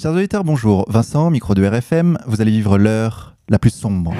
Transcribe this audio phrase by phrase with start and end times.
[0.00, 0.84] Chers auditeurs, bonjour.
[0.88, 4.14] Vincent, micro de RFM, vous allez vivre l'heure la plus sombre.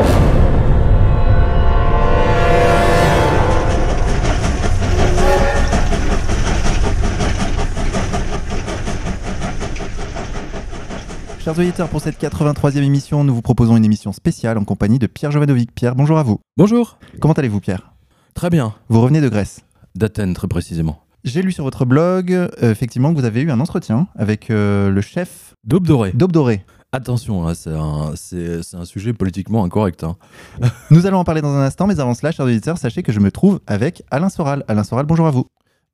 [11.39, 15.07] Chers auditeurs, pour cette 83e émission, nous vous proposons une émission spéciale en compagnie de
[15.07, 15.73] Pierre Jovanovic.
[15.73, 16.41] Pierre, bonjour à vous.
[16.57, 16.99] Bonjour.
[17.21, 17.93] Comment allez-vous, Pierre?
[18.35, 18.75] Très bien.
[18.89, 19.61] Vous revenez de Grèce?
[19.95, 21.05] D'Athènes, très précisément.
[21.25, 24.91] J'ai lu sur votre blog, euh, effectivement, que vous avez eu un entretien avec euh,
[24.91, 26.13] le chef Daube dorée.
[26.15, 26.65] d'Aube Dorée.
[26.93, 30.05] Attention, hein, c'est un, c'est- c'est un sujet politiquement incorrect.
[30.05, 30.17] hein.
[30.91, 33.21] Nous allons en parler dans un instant, mais avant cela, chers auditeurs, sachez que je
[33.21, 34.65] me trouve avec Alain Soral.
[34.69, 35.47] Alain Soral, bonjour à vous.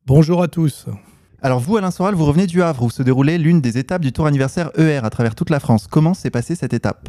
[0.07, 0.87] Bonjour à tous.
[1.43, 4.13] Alors vous, Alain Soral, vous revenez du Havre où se déroulait l'une des étapes du
[4.13, 5.87] Tour anniversaire ER à travers toute la France.
[5.91, 7.09] Comment s'est passée cette étape?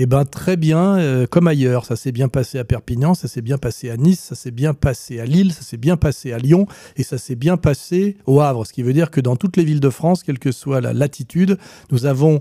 [0.00, 1.84] Eh bien, très bien, euh, comme ailleurs.
[1.84, 4.72] Ça s'est bien passé à Perpignan, ça s'est bien passé à Nice, ça s'est bien
[4.72, 6.66] passé à Lille, ça s'est bien passé à Lyon
[6.96, 8.64] et ça s'est bien passé au Havre.
[8.64, 10.92] Ce qui veut dire que dans toutes les villes de France, quelle que soit la
[10.92, 11.58] latitude,
[11.90, 12.40] nous avons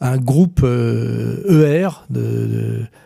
[0.00, 1.88] un groupe ER,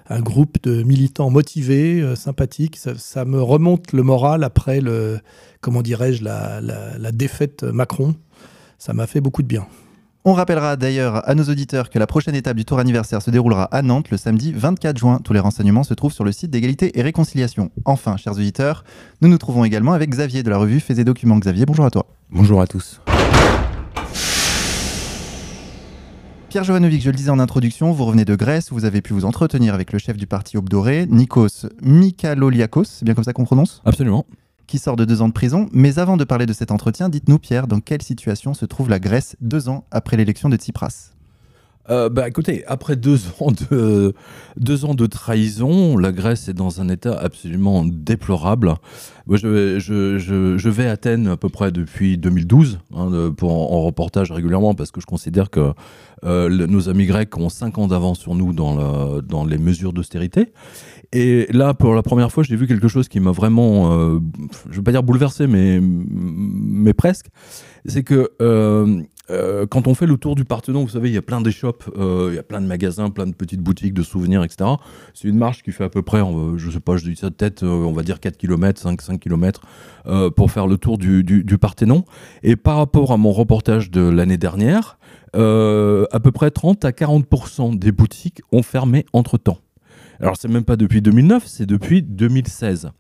[0.09, 2.77] un groupe de militants motivés, euh, sympathiques.
[2.77, 5.19] Ça, me remonte le moral après le,
[5.61, 8.15] comment dirais-je, la- la défaite Macron.
[8.79, 9.67] Ça m'a fait beaucoup de bien.
[10.25, 13.65] On rappellera d'ailleurs à nos auditeurs que la prochaine étape du Tour anniversaire se déroulera
[13.65, 15.21] à Nantes le samedi 24 juin.
[15.23, 17.71] Tous les renseignements se trouvent sur le site d'égalité et réconciliation.
[17.85, 18.85] Enfin, chers auditeurs,
[19.23, 21.39] nous nous trouvons également avec Xavier de la revue Faits et Documents.
[21.39, 22.07] Xavier, bonjour à toi.
[22.31, 23.01] Bonjour à tous.
[26.49, 29.13] Pierre Jovanovic, je le disais en introduction, vous revenez de Grèce, où vous avez pu
[29.13, 33.35] vous entretenir avec le chef du parti Aube Dorée, Nikos Mikaloliakos, c'est bien comme ça
[33.35, 33.83] qu'on prononce?
[33.85, 34.27] Absolument.
[34.69, 35.69] Qui sort de deux ans de prison.
[35.73, 39.01] Mais avant de parler de cet entretien, dites-nous, Pierre, dans quelle situation se trouve la
[39.01, 41.11] Grèce deux ans après l'élection de Tsipras?
[41.91, 44.13] Euh, bah, écoutez, après deux ans, de,
[44.59, 48.75] deux ans de trahison, la Grèce est dans un état absolument déplorable.
[49.31, 53.83] Je, je, je, je vais à Athènes à peu près depuis 2012 hein, pour, en,
[53.83, 55.73] reportage régulièrement parce que je considère que
[56.25, 59.95] euh, nos amis grecs ont cinq ans d'avance sur nous dans, la- dans les mesures
[59.95, 60.53] d'austérité.
[61.13, 64.21] Et là, pour la première fois, j'ai vu quelque chose qui m'a vraiment, euh,
[64.67, 67.29] je ne vais pas dire bouleversé, mais, mais presque.
[67.87, 71.19] C'est que euh, euh, quand on fait le tour du Parthenon, vous savez, il y
[71.19, 74.45] a plein d'échoppes, il y a plein de magasins, plein de petites boutiques de souvenirs,
[74.45, 74.69] etc.
[75.15, 76.21] C'est une marche qui fait à peu près,
[76.57, 79.19] je sais pas, je dis ça de tête, on va dire 4 km, 5, 5
[79.19, 79.63] km
[80.37, 82.05] pour faire le tour du, du, Parthénon.
[82.43, 84.99] Et par rapport à mon reportage de l'année dernière,
[85.33, 89.59] à peu près 30 à 40% des boutiques ont fermé entre-temps.
[90.21, 92.91] Alors, c'est même pas depuis 2009, c'est depuis 2016.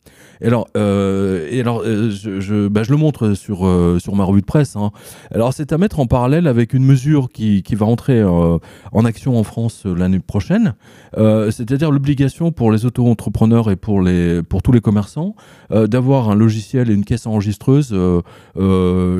[0.40, 4.24] Et alors, euh, alors euh, je, je, bah, je le montre sur, euh, sur ma
[4.24, 4.76] revue de presse.
[4.76, 4.92] hein.
[5.32, 9.38] Alors, c'est à mettre en parallèle avec une mesure qui, qui va entrer en action
[9.38, 10.74] en France l'année prochaine,
[11.16, 15.34] c'est-à-dire l'obligation pour les auto-entrepreneurs et pour, les, pour tous les commerçants
[15.70, 17.96] d'avoir un logiciel et une caisse enregistreuse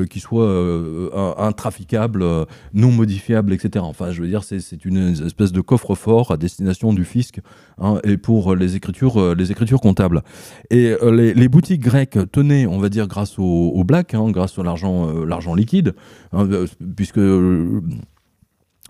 [0.09, 2.25] qui soit intraficable,
[2.73, 3.85] non modifiable, etc.
[3.87, 7.39] Enfin, je veux dire, c'est une espèce de coffre-fort à destination du fisc
[7.79, 10.23] hein, et pour les écritures, euh, les écritures comptables.
[10.69, 14.57] Et euh, les, boutiques grecques tenaient, on va dire, grâce au, au black, hein, grâce
[14.57, 15.95] à l'argent euh, l'argent liquide,
[16.31, 17.81] hein, euh, puisque euh,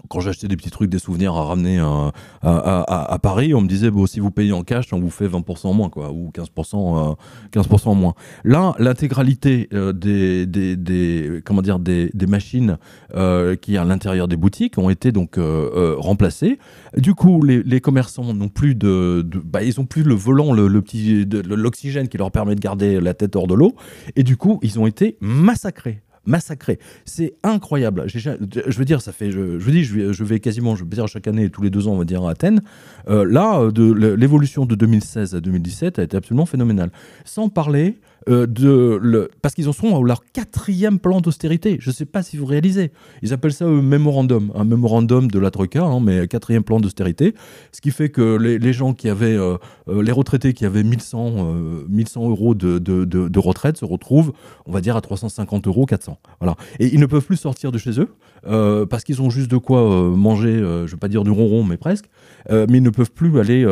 [0.08, 2.12] quand j'achetais des petits trucs, des souvenirs à ramener à,
[2.42, 5.74] à- Paris, on me disait, si vous payez en cash, on vous fait 20% en
[5.74, 7.14] moins, ou 15%, euh,
[7.52, 8.14] 15% en moins.
[8.44, 12.78] Là, l'intégralité euh, des, comment dire, des, machines
[13.16, 16.60] euh, qui à l'intérieur des boutiques ont été donc euh, euh, remplacées.
[16.96, 21.26] Du coup, les, commerçants n'ont plus de, bah, ils ont plus le volant, le, petit,
[21.26, 23.76] l'oxygène qui leur permet de garder la tête hors de l'eau,
[24.16, 26.02] et du coup, ils ont été massacrés.
[26.26, 26.80] Massacrés.
[27.06, 28.06] C'est incroyable.
[28.08, 29.32] Je veux dire, ça fait.
[29.32, 31.94] Je, je je vais, vais quasiment, je veux dire, chaque année, tous les deux ans,
[31.94, 32.62] on va dire, à Athènes.
[33.08, 36.92] Euh, là, euh, l'évolution de 2016 à 2017 a été absolument phénoménale.
[37.26, 37.98] Sans parler
[38.28, 39.30] euh, de.
[39.42, 41.78] Parce qu'ils en sont à leur quatrième plan d'austérité.
[41.80, 42.92] Je ne sais pas si vous réalisez.
[43.22, 44.52] Ils appellent ça un mémorandum.
[44.56, 47.36] Un mémorandum de la Troïka, hein, mais quatrième plan d'austérité.
[47.72, 49.36] Ce qui fait que les, gens qui avaient.
[49.38, 49.58] euh,
[49.90, 53.86] euh, les retraités qui avaient 1100, euh, 1100 euros de, de, de, de retraite se
[53.86, 54.34] retrouvent,
[54.66, 56.18] on va dire, à 350 euros, 400.
[56.40, 56.56] Voilà.
[56.80, 58.10] Et ils ne peuvent plus sortir de chez eux
[58.48, 61.24] euh, parce qu'ils ont juste de quoi euh, manger, euh, je ne vais pas dire
[61.24, 62.06] du ronron, mais presque.
[62.50, 63.66] Mais ils ne peuvent plus aller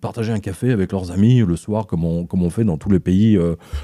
[0.00, 3.38] partager un café avec leurs amis le soir, comme on, fait dans tous les pays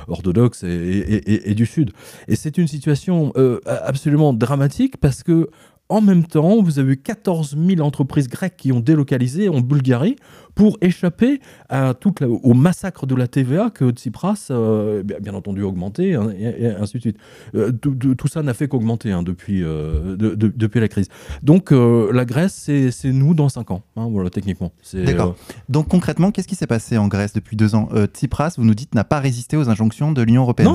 [0.09, 1.93] orthodoxes et, du Sud.
[2.27, 3.33] Et c'est une situation
[3.67, 5.51] absolument dramatique parce que
[5.89, 10.17] en même temps, vous avez eu 14 000 entreprises grecques qui ont délocalisé en Bulgarie
[10.55, 15.63] pour échapper à toute la- au massacre de la TVA que Tsipras, euh, bien, entendu,
[15.63, 17.17] a augmenté, hein, et, et ainsi de suite.
[17.55, 21.09] Euh, tout, ça n'a fait qu'augmenter hein, depuis, euh, de- de- depuis la crise.
[21.43, 24.73] Donc euh, la Grèce, c'est nous dans 5 ans, hein, voilà, techniquement.
[24.95, 25.37] D'accord.
[25.69, 27.89] Donc concrètement, qu'est-ce qui s'est passé en Grèce depuis deux ans?
[28.15, 30.69] Tsipras, vous nous dites, n'a pas résisté aux injonctions de l'Union européenne.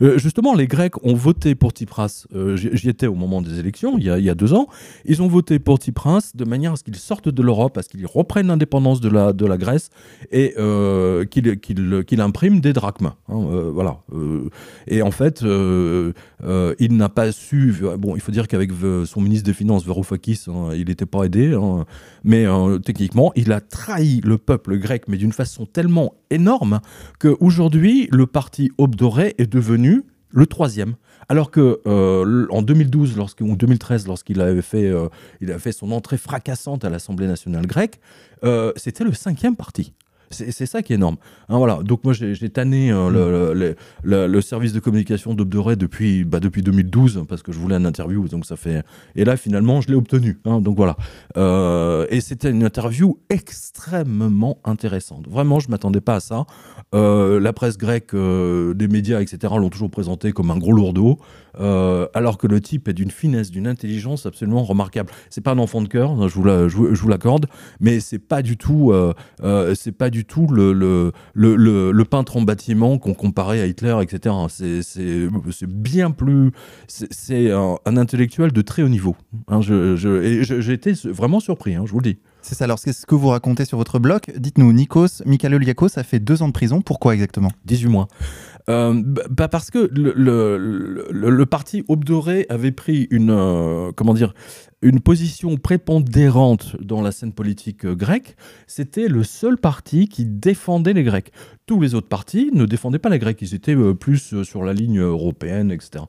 [0.00, 0.16] Non.
[0.16, 2.26] Justement, les Grecs ont voté pour Tsipras.
[2.54, 4.66] J'y j'y étais au moment des élections, il y, a, il y a deux ans.
[5.04, 7.88] Ils ont voté pour Tsipras de manière à ce qu'il sorte de l'Europe, à ce
[7.88, 9.90] qu'il reprenne l'indépendance de la, de la Grèce
[10.30, 13.12] et euh, qu'il imprime des drachmes.
[13.28, 13.98] hein, euh, voilà.
[14.12, 14.48] Euh,
[14.86, 17.74] et en fait, il n'a pas su.
[17.98, 18.70] Bon, il faut dire qu'avec
[19.04, 21.54] son ministre des Finances, Varoufakis, hein, il n'était pas aidé.
[21.54, 21.84] hein,
[22.24, 22.46] mais
[22.84, 26.80] techniquement, il a trahi le peuple grec, mais d'une façon tellement énorme
[27.18, 30.94] qu'aujourd'hui, le parti Obdoré est devenu le troisième.
[31.28, 35.08] Alors que euh, en 2012, lorsque, ou 2013, lorsqu'il avait fait, euh,
[35.40, 38.00] il a fait son entrée fracassante à l'Assemblée nationale grecque,
[38.44, 39.94] euh, c'était le cinquième parti.
[40.30, 41.16] C'est ça qui est énorme.
[41.48, 41.78] Hein, voilà.
[41.82, 46.40] Donc moi j'ai tanné euh, le, le- le- le service de communication d'Obdoré depuis, bah,
[46.40, 48.26] depuis 2012 parce que je voulais un interview.
[48.28, 48.82] Donc ça fait
[49.16, 50.38] et là finalement je l'ai obtenu.
[50.44, 50.96] hein, donc voilà.
[51.36, 55.28] Euh, et c'était une interview extrêmement intéressante.
[55.28, 56.46] Vraiment je m'attendais pas à ça.
[56.94, 59.54] Euh, la presse grecque, des médias, etc.
[59.58, 61.18] l'ont toujours présenté comme un gros lourdeau.
[61.58, 65.10] Alors que le type est d'une finesse, d'une intelligence absolument remarquable.
[65.30, 67.46] C'est pas un enfant de cœur, je vous la- je je l'accorde,
[67.80, 68.92] mais c'est pas du tout,
[69.74, 73.66] c'est pas du tout le, le, le, le- le peintre en bâtiment qu'on comparait à
[73.66, 74.34] Hitler, etc.
[74.48, 76.52] C'est- bien plus,
[76.86, 79.16] c'est- un, un intellectuel de très haut niveau.
[79.48, 82.18] Hein, je- je- j'ai été vraiment surpris, hein, je vous le dis.
[82.42, 82.64] C'est ça.
[82.64, 84.20] Alors, c'est ce que vous racontez sur votre blog.
[84.36, 86.82] Dites-nous, Nikos Mikaloliakos a fait deux ans de prison.
[86.82, 87.50] Pourquoi exactement?
[87.64, 88.06] 18 mois.
[88.68, 90.58] Euh, bah, bah parce que le, le,
[91.10, 94.34] le- le parti Obdoré avait pris une, euh, comment dire,
[94.84, 98.36] une position prépondérante dans la scène politique euh, grecque.
[98.66, 101.32] C'était le seul parti qui défendait les Grecs.
[101.66, 103.40] Tous les autres partis ne défendaient pas les Grecs.
[103.40, 106.04] Ils étaient euh, plus euh, sur la ligne européenne, etc.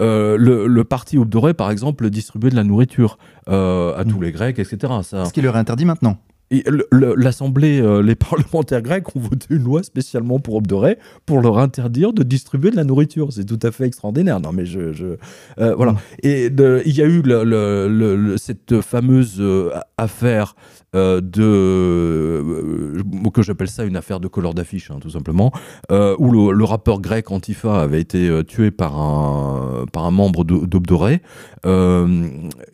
[0.00, 3.18] Euh, le, le parti Obdoré, par exemple, distribuait de la nourriture
[3.48, 4.92] euh, à tous les Grecs, etc.
[5.02, 6.18] Ça, Ce qui leur est interdit maintenant.
[6.50, 8.14] Et le- le- l'Assemblée, euh, les
[8.54, 12.76] parlementaires grecs ont voté une loi spécialement pour Obdoré pour leur interdire de distribuer de
[12.76, 13.32] la nourriture.
[13.32, 14.40] C'est tout à fait extraordinaire.
[14.40, 15.16] Non, mais je, je-
[15.58, 15.92] euh, voilà.
[15.92, 15.96] Mm.
[16.22, 20.54] Et de- il y a eu le- cette fameuse euh, affaire
[20.94, 23.02] euh, de euh,
[23.32, 25.50] que j'appelle ça une affaire de couleur d'affiche, hein, tout simplement,
[25.90, 31.20] où le, rappeur grec Antifa avait été tué par un par un membre d'O- d'Obdoré.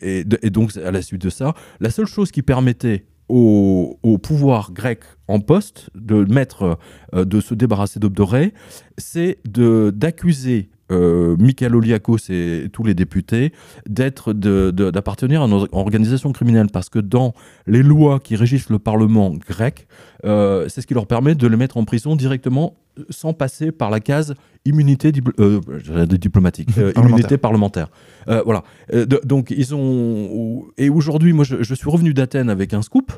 [0.01, 4.99] Et donc à la suite de ça, la seule chose qui permettait au, pouvoir grec
[5.27, 6.77] en poste de mettre,
[7.15, 8.53] euh, de se débarrasser d'Obdoré,
[8.97, 13.53] c'est d'accuser euh, Michael Oliakos et tous les députés
[13.89, 17.33] d'être d'appartenir à une or- organisation criminelle parce que dans
[17.67, 19.87] les lois qui régissent le Parlement grec,
[20.25, 22.75] euh, c'est ce qui leur permet de les mettre en prison directement
[23.09, 24.35] sans passer par la case
[24.65, 27.03] immunité dipl- euh, diplomatique, euh, Parlementaire.
[27.09, 27.87] immunité parlementaire.
[28.27, 28.63] Euh, voilà.
[28.93, 33.11] De- donc ils ont et aujourd'hui, moi, je, je suis revenu d'Athènes avec un scoop.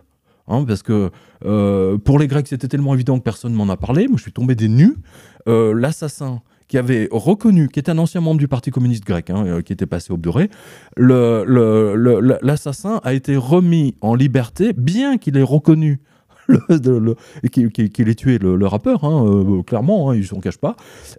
[0.47, 1.09] hein, parce que
[2.05, 4.07] pour les Grecs, c'était tellement évident que personne m'en a parlé.
[4.07, 4.95] Moi, je suis tombé des nues.
[5.47, 6.41] Euh, L'assassin
[6.73, 9.73] qui avait reconnu, qui est un ancien membre du Parti communiste grec, hein, euh, qui
[9.73, 10.17] était passé au
[10.97, 15.99] le- l'assassin a été remis en liberté, bien qu'il ait reconnu
[17.53, 20.75] qu'il ait tué le, le rappeur, hein, euh, clairement, hein, il s'en cache pas.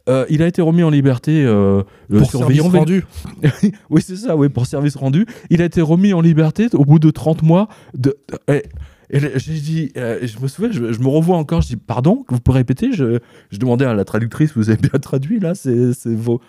[0.08, 3.04] Euh, il a été remis en liberté euh, Pour service rendu.
[3.90, 5.24] oui, c'est ça, oui, pour service rendu.
[5.50, 7.68] Il a été remis en liberté au bout de 30 mois.
[7.96, 8.16] De,
[8.48, 8.64] de- et,
[9.10, 12.92] et euh, je me souviens, je, me revois encore, je dis, pardon, vous pouvez répéter
[12.92, 13.18] je,
[13.50, 16.40] je demandais à la traductrice, vous avez bien traduit là, c'est vos.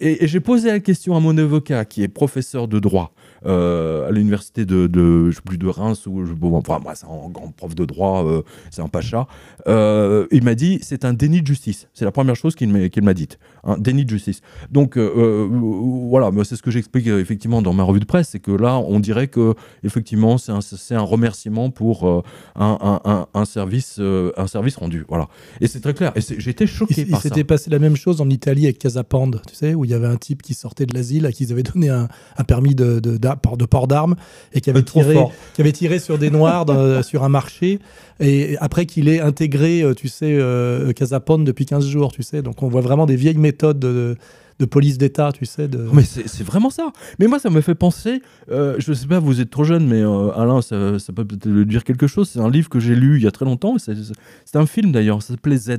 [0.00, 3.12] Et, et j'ai posé la question à mon avocat, qui est professeur de droit
[3.46, 6.94] euh, à l'université de, de, je sais plus de Reims, ou je- bon, enfin, moi,
[6.94, 9.26] c'est un grand prof de droit, euh, c'est un pacha.
[9.68, 11.88] Euh, il m'a dit, c'est un déni de justice.
[11.94, 14.40] C'est la première chose qu'il m'a dite, un déni de justice.
[14.70, 18.78] Donc voilà, c'est ce que j'explique effectivement dans ma revue de presse, c'est que là,
[18.78, 19.54] on dirait que
[19.84, 22.22] effectivement, c'est un, remerciement pour un,
[22.56, 24.00] un- un- un service,
[24.36, 25.04] un service rendu.
[25.08, 25.28] Voilà.
[25.60, 26.12] Et c'est très clair.
[26.16, 27.28] Et j'étais choqué Il, il par ça.
[27.28, 30.06] s'était passé la même chose en Italie avec Casapande, tu sais, où il y avait
[30.06, 33.00] un type qui sortait de l'asile, à qui ils avaient donné un, un permis de,
[33.00, 34.16] de, d'a- de port d'armes
[34.52, 35.14] et qui avait, Euh, tiré,
[35.54, 37.78] qui avait tiré sur des noirs dans- sur un marché.
[38.20, 42.42] Et après qu'il ait intégré, euh, tu sais, euh, Casapande depuis 15 jours, tu sais.
[42.42, 44.16] Donc on voit vraiment des vieilles méthodes de,
[44.58, 45.68] de police d'État, tu sais.
[45.68, 45.78] De...
[45.92, 46.90] Mais c'est vraiment ça.
[47.20, 48.22] Mais moi, ça me fait penser.
[48.50, 51.48] euh, je sais pas, vous êtes trop jeune, mais euh, Alain, ça, ça peut peut-être
[51.62, 52.28] dire quelque chose.
[52.32, 53.76] C'est un livre que j'ai lu il y a très longtemps.
[53.78, 55.22] C'est un film d'ailleurs.
[55.22, 55.70] Ça s'appelait Z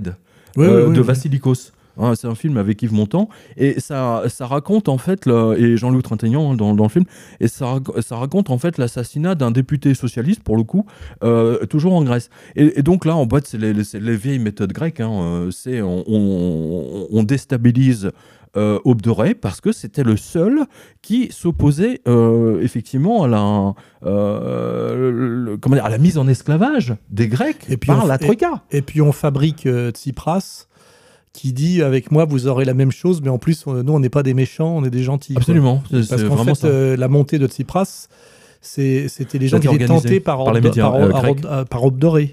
[0.57, 1.01] euh, de.
[1.01, 1.71] Vassilikos.
[2.01, 3.27] Hein, c'est un film avec Yves Montand
[3.57, 7.03] et ça, ça raconte en fait le- et Jean-Louis Trintignant hein, dans, dans le film
[7.41, 10.85] et ça, rac- ça raconte en fait l'assassinat d'un député socialiste pour le coup
[11.23, 12.29] euh, toujours en Grèce.
[12.55, 13.73] Et, et donc là en boîte c'est les,
[14.15, 15.01] vieilles méthodes grecques.
[15.01, 18.11] hein, euh, c'est on, on- on déstabilise
[18.57, 20.61] euh, Aube de Ré parce que c'était le seul
[21.03, 23.73] qui s'opposait euh, effectivement à la,
[24.05, 25.11] euh,
[25.45, 28.15] le- comment dire, à la mise en esclavage des Grecs Et puis par on- la
[28.15, 28.63] et- Troïka.
[28.71, 30.65] Et puis on fabrique Tsipras
[31.33, 33.99] qui dit avec moi vous aurez la même chose, mais en plus on- nous on
[33.99, 35.35] n'est pas des méchants, on est des gentils.
[35.37, 38.07] Absolument, Parce qu'en fait euh, la montée de Tsipras,
[38.61, 41.63] c'était les gens qui étaient tentés par, par médias, par, euh, par- euh.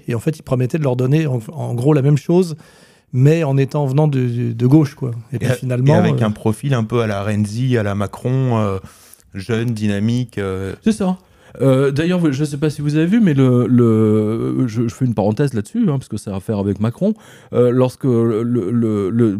[0.07, 2.55] Et en fait ils promettaient de leur donner en, en gros la même chose,
[3.13, 5.11] mais en étant venant de, de gauche quoi.
[5.31, 7.83] Et puis Et, finalement et avec euh, un profil un peu à la Renzi, à
[7.83, 8.79] la Macron, euh,
[9.33, 10.37] jeune, dynamique.
[10.37, 11.17] euh, C'est ça.
[11.61, 15.05] Euh, D'ailleurs, je ne sais pas si vous avez vu, mais le, le- je, fais
[15.05, 17.13] une parenthèse là-dessus, hein, parce que ça a à faire avec Macron.
[17.53, 18.03] Euh, lorsque
[19.09, 19.39] le-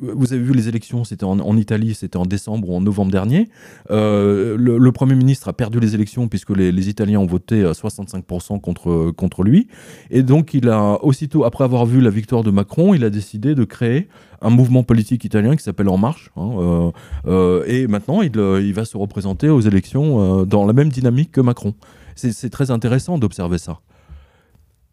[0.00, 3.48] vous avez vu les élections, c'était en, Italie, c'était en décembre ou en novembre dernier.
[3.90, 8.60] Euh, le, Premier ministre a perdu les élections puisque les, Italiens ont voté à 65%
[8.60, 9.68] contre, contre lui.
[10.10, 13.54] Et donc, il a aussitôt, après avoir vu la victoire de Macron, il a décidé
[13.54, 14.08] de créer
[14.42, 16.30] un mouvement politique italien qui s'appelle En Marche.
[16.36, 16.90] hein, euh,
[17.26, 21.74] euh, et maintenant, il, va se représenter aux élections dans la même dynamique que Macron.
[22.16, 23.80] C'est très intéressant d'observer ça.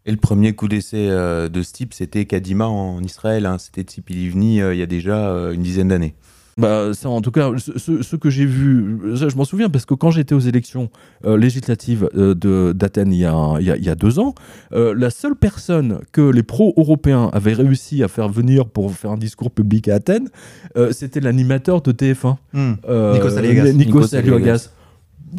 [0.08, 3.44] Et le premier coup d'essai euh, de ce type, c'était Kadima en Israël.
[3.44, 3.58] hein.
[3.58, 6.14] C'était Tzipi Livni euh, il y a déjà euh, une dizaine d'années.
[6.56, 9.92] Bah, ça, en tout cas, ce, que j'ai vu, ça, je m'en souviens parce que
[9.94, 10.88] quand j'étais aux élections
[11.26, 14.18] euh, législatives euh, de- d'Athènes il, y a- il y a- il y a deux
[14.18, 14.34] ans,
[14.72, 19.18] euh, la seule personne que les pro-européens avaient réussi à faire venir pour faire un
[19.18, 20.30] discours public à Athènes,
[20.76, 22.38] euh, c'était l'animateur de TF1.
[22.54, 22.72] Hmm.
[22.88, 23.72] Euh, Nikos Aliagas.
[23.72, 24.70] Nikos Nikos Aliagas.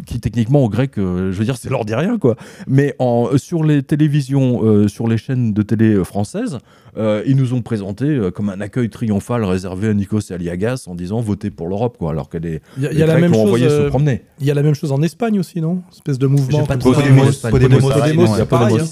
[0.06, 2.36] Qui techniquement au grec, euh, je veux dire, c'est dit rien quoi.
[2.68, 6.60] Mais en, sur les télévisions, euh, sur les chaînes de télé euh, françaises,
[6.98, 10.96] euh, ils nous ont présenté euh, comme un accueil triomphal réservé à Nikos Aliagas en
[10.96, 13.08] disant votez pour l'Europe quoi, alors que les, il y a, il les y a
[13.08, 13.46] la Grecs même l'ont chose.
[13.48, 14.24] envoyé se euh, promener.
[14.40, 15.82] Il y a la même chose en Espagne aussi, non?
[15.92, 16.66] Espèce de mouvement.
[16.66, 17.50] Pas ça.
[17.50, 18.82] Podemos, ouais.
[18.82, 18.86] hein.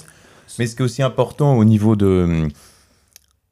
[0.60, 2.48] Mais ce qui est aussi important au niveau de,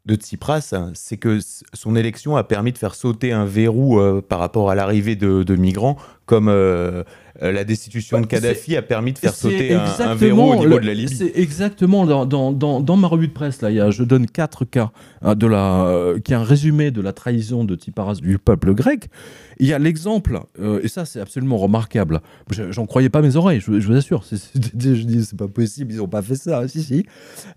[0.06, 1.40] de Tsipras, c'est que
[1.74, 5.44] son élection a permis de faire sauter un verrou euh, par rapport à l'arrivée de,
[5.44, 7.04] de migrants, comme euh,
[7.42, 10.56] euh, la destitution de Bah, Kadhafi a permis de faire sauter un, un verrou au
[10.56, 11.16] niveau le- de la Libye.
[11.16, 14.04] C'est exactement dans, dans, dans, dans ma revue de presse, là, il y a, je
[14.04, 17.76] donne quatre cas hein, de la, euh, qui est un résumé de la trahison de
[17.76, 19.10] Tiparas du peuple grec.
[19.58, 22.22] Il y a l'exemple, euh, et ça c'est absolument remarquable.
[22.52, 24.24] Je- J'en croyais pas mes oreilles, je, je vous assure.
[24.54, 26.68] Je dis c'est pas possible, ils ont pas fait ça.
[26.68, 27.06] Si si.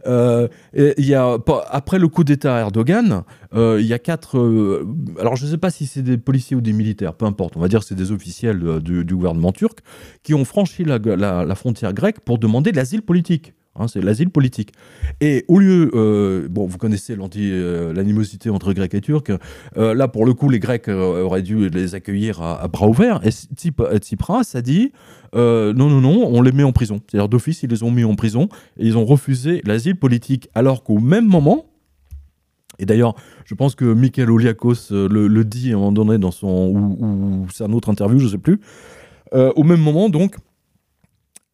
[0.06, 1.36] Euh, et il y a
[1.70, 3.22] après le coup d'État à Erdogan,
[3.54, 4.38] il y a quatre.
[4.38, 4.86] euh,
[5.20, 7.56] alors je sais pas si c'est des policiers ou des militaires, peu importe.
[7.56, 9.78] On va dire que c'est des officiels euh, du, gouvernement turc
[10.22, 13.54] qui ont franchi la, frontière grecque pour demander l'asile politique.
[13.80, 14.72] Hein, c'est l'asile politique.
[15.20, 19.30] Et au lieu, euh, bon, vous connaissez euh, l'animosité entre Grecs et Turcs.
[19.76, 22.88] euh, là, pour le coup, les Grecs euh, auraient dû les accueillir à, à bras
[22.88, 23.20] ouverts.
[23.24, 24.90] Et Tsip- euh, Tsipras a dit
[25.36, 27.00] euh, non, non, non, on les met en prison.
[27.08, 30.48] C'est-à-dire d'office, ils les ont mis en prison et ils ont refusé l'asile politique.
[30.56, 31.66] Alors qu'au même moment,
[32.78, 36.30] et d'ailleurs, je pense que Michael Oliakos euh, le, dit à un moment donné dans
[36.30, 36.48] son.
[37.00, 38.60] ou, c'est autre interview, je sais plus.
[39.34, 40.36] Euh, au même moment, donc,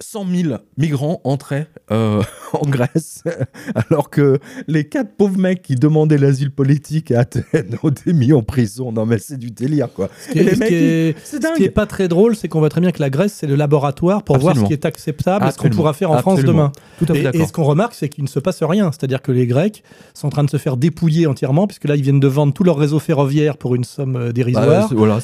[0.00, 2.20] 100 000 migrants entraient euh,
[2.52, 3.22] en Grèce,
[3.90, 8.32] alors que les quatre pauvres mecs qui demandaient l'asile politique à Athènes ont été mis
[8.32, 8.90] en prison.
[8.90, 10.08] Non, mais c'est du délire, quoi.
[10.26, 11.70] Ce qui est- ce mecs, qui est- C'est Ce qui est dingue.
[11.74, 14.36] pas très drôle, c'est qu'on voit très bien que la Grèce, c'est le laboratoire pour
[14.38, 16.72] voir ce qui est acceptable et ce qu'on pourra faire en France demain.
[16.98, 18.90] Tout à fait Et, ce qu'on remarque, c'est qu'il ne se passe rien.
[18.90, 22.02] C'est-à-dire que les Grecs sont en train de se faire dépouiller entièrement, puisque là, ils
[22.02, 24.88] viennent de vendre tout leur réseau ferroviaire pour une somme euh, Bah, dérisoire.
[24.88, 25.20] c'est- voilà,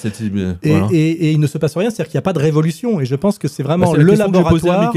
[0.63, 3.01] et, et- et il ne se passe rien, c'est-à-dire qu'il n'y a pas de révolution.
[3.01, 4.27] Et je pense que c'est Bah, vraiment c'est la le question
[4.73, 4.93] laboratoire.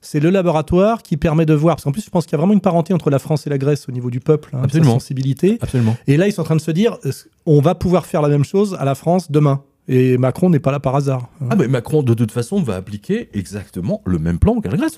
[0.00, 1.76] C'est le laboratoire qui permet de voir.
[1.76, 3.50] Parce qu'en plus, je pense qu'il y a vraiment une parenté entre la France et
[3.50, 5.58] la Grèce au niveau du peuple, hein, de sa sensibilité.
[5.60, 5.96] Absolument.
[6.06, 7.12] Et là, ils sont en train de se dire, euh,
[7.46, 9.62] on va pouvoir faire la même chose à la France demain.
[9.88, 11.28] Et Macron n'est pas là par hasard.
[11.40, 11.48] hein.
[11.50, 14.94] Ah mais Macron de toute façon va appliquer exactement le même plan qu'à la Grèce.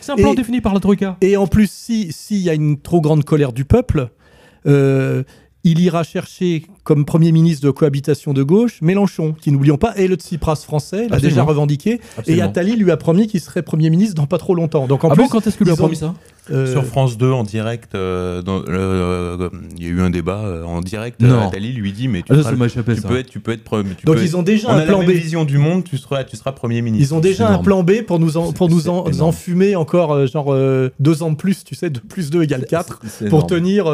[0.00, 1.16] C'est un plan et- défini par la Troïka.
[1.20, 4.10] Et en plus, si- s'il y a une trop grande colère du peuple,
[4.66, 5.22] euh,
[5.64, 10.08] il ira chercher comme Premier ministre de cohabitation de gauche Mélenchon, qui n'oublions pas est
[10.08, 11.28] le Tsipras français, l'a Absolument.
[11.28, 12.00] déjà revendié.
[12.26, 12.40] Et.
[12.42, 14.86] Attali lui a promis qu'il serait Premier ministre dans pas trop longtemps.
[14.86, 16.14] Donc en ah plus, bon, quand est-ce que lui a promis ça
[16.50, 19.48] euh, Sur France 2 en direct, euh, dans- euh,
[19.78, 21.20] il y a eu un débat euh, en direct.
[21.20, 21.46] Non.
[21.46, 24.04] Attali lui dit mais tu, Ah, seras tu peux être, tu peux être, pre- tu
[24.04, 25.10] donc peux ils ont déjà on un a plan la B.
[25.10, 27.12] vision du monde, tu seras, tu seras premier ministre.
[27.12, 30.52] Ils ont déjà un plan B pour nous, en- pour nous en- enfumer encore genre
[30.52, 33.40] euh, deux ans de plus, tu sais, de plus 2 égale 4, C'est- c'est pour
[33.48, 33.50] énorme.
[33.50, 33.86] tenir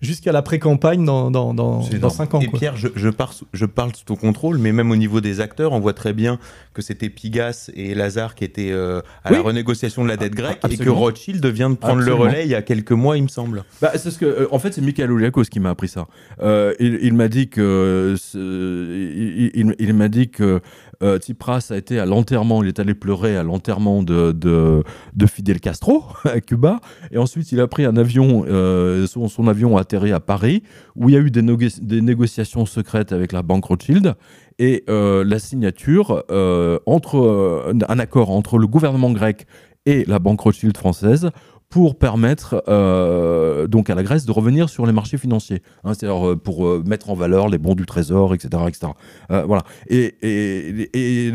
[0.00, 2.40] jusqu'à la pré-campagne dans, dans, dans, C'est dans 5 ans.
[2.40, 2.58] Et quoi.
[2.58, 5.40] Pierre, je, je, pars sous- je parle sous ton contrôle, mais même au niveau des
[5.40, 6.38] acteurs, on voit très bien
[6.74, 9.36] que c'était Pigas et Lazare qui étaient euh, à Oui.
[9.36, 10.88] la renégociation de la dette grecque et que.
[10.88, 12.24] Rothschild vient de prendre Absolument.
[12.24, 13.64] le relais il y a quelques mois, il me semble.
[13.80, 16.06] Bah, c'est ce que, euh, en fait, c'est Michael Oliakos qui m'a appris ça.
[16.40, 20.60] Euh, il il m'a dit que, ce- il, il- il m'a dit que
[21.02, 24.82] euh, Tsipras a été à l'enterrement, il est allé pleurer à l'enterrement de, de,
[25.14, 26.80] de Fidel Castro à Cuba,
[27.10, 30.62] et ensuite il a pris un avion, euh, son, avion a atterri à Paris,
[30.96, 34.14] où il y a eu des, négo- des négociations secrètes avec la banque Rothschild.
[34.58, 39.46] Et euh, la signature euh, entre un accord entre le gouvernement grec
[39.86, 41.30] et la banque Rothschild française
[41.72, 46.32] pour permettre euh, donc à la Grèce de revenir sur les marchés financiers, hein, c'est-à-dire
[46.32, 48.92] euh, pour euh, mettre en valeur les bons du Trésor, etc., etc.
[49.30, 49.62] Voilà.
[49.88, 51.32] Et, et, et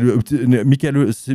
[0.64, 1.34] Michael, c'est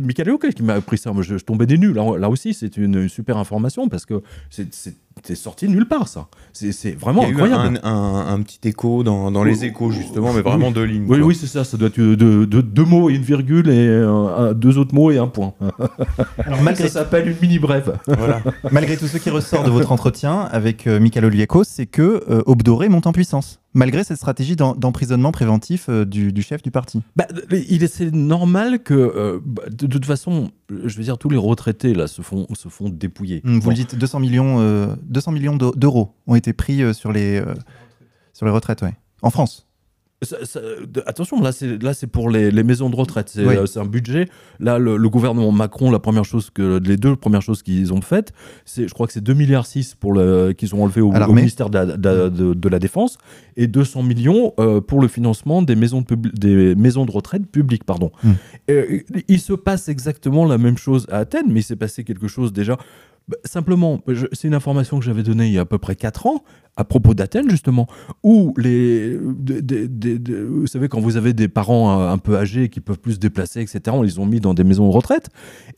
[0.54, 1.12] qui m'a appris ça.
[1.12, 1.92] Moi, je, tombais des nuls.
[1.94, 5.86] Là, là aussi, c'est une, une super information parce que c'est- c'est sorti de nulle
[5.88, 6.26] part, ça.
[6.52, 7.80] C'est vraiment il y a eu incroyable.
[7.82, 11.06] un, un- un petit écho dans, dans les échos, justement, mais vraiment deux lignes.
[11.08, 11.26] Oui, quoi.
[11.28, 11.64] oui, c'est ça.
[11.64, 15.18] Ça doit être de- deux mots et une virgule et euh, deux autres mots et
[15.18, 15.54] un point.
[16.44, 17.98] Alors, malgré, Ça s'appelle une mini brève.
[18.06, 18.40] Voilà.
[18.70, 22.42] malgré tout ce qui ressort de votre entretien avec euh, Michael Oliakos, c'est que euh,
[22.46, 27.02] Obdoré monte en puissance, malgré cette stratégie d'emprisonnement préventif euh, du, du chef du parti.
[27.16, 31.18] Bah, il est c'est normal que, euh, bah, de, de toute façon, je veux dire,
[31.18, 33.42] tous les retraités là se font se font dépouiller.
[33.44, 33.68] Hum, Vous Bon.
[33.70, 37.42] le dites, 200 millions, euh, 200 millions d'eu- d'euros ont été pris sur, les,
[38.32, 38.94] sur les retraites, ouais.
[39.22, 39.66] En France.
[40.24, 43.28] Ça- ça- de- attention, là c'est là c'est pour les, les maisons de retraite.
[43.28, 43.54] C'est Oui.
[43.56, 44.28] euh, un budget.
[44.60, 48.00] Là, le, le gouvernement Macron, la première chose que les deux premières choses qu'ils ont
[48.00, 48.32] faites,
[48.64, 51.70] c'est je crois que c'est 2 milliards 6 pour le qu'ils ont enlevé au, ministère
[51.70, 53.18] de, la- de- de- de la défense
[53.56, 57.84] et 200 millions euh, pour le financement des maisons de des maisons de retraite publiques,
[57.84, 58.10] pardon.
[58.22, 58.30] Mm.
[58.70, 62.28] Euh, il se passe exactement la même chose à Athènes, mais il s'est passé quelque
[62.28, 62.76] chose déjà.
[63.26, 64.02] Bah, simplement,
[64.32, 66.44] c'est une information que j'avais donnée il y a à peu près 4 ans,
[66.76, 67.86] à propos d'Athènes justement,
[68.22, 73.14] où les, vous savez, quand vous avez des parents un peu âgés qui peuvent plus
[73.14, 75.28] se déplacer, etc., on les ont mis dans des maisons de retraite,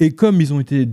[0.00, 0.86] et comme ils ont été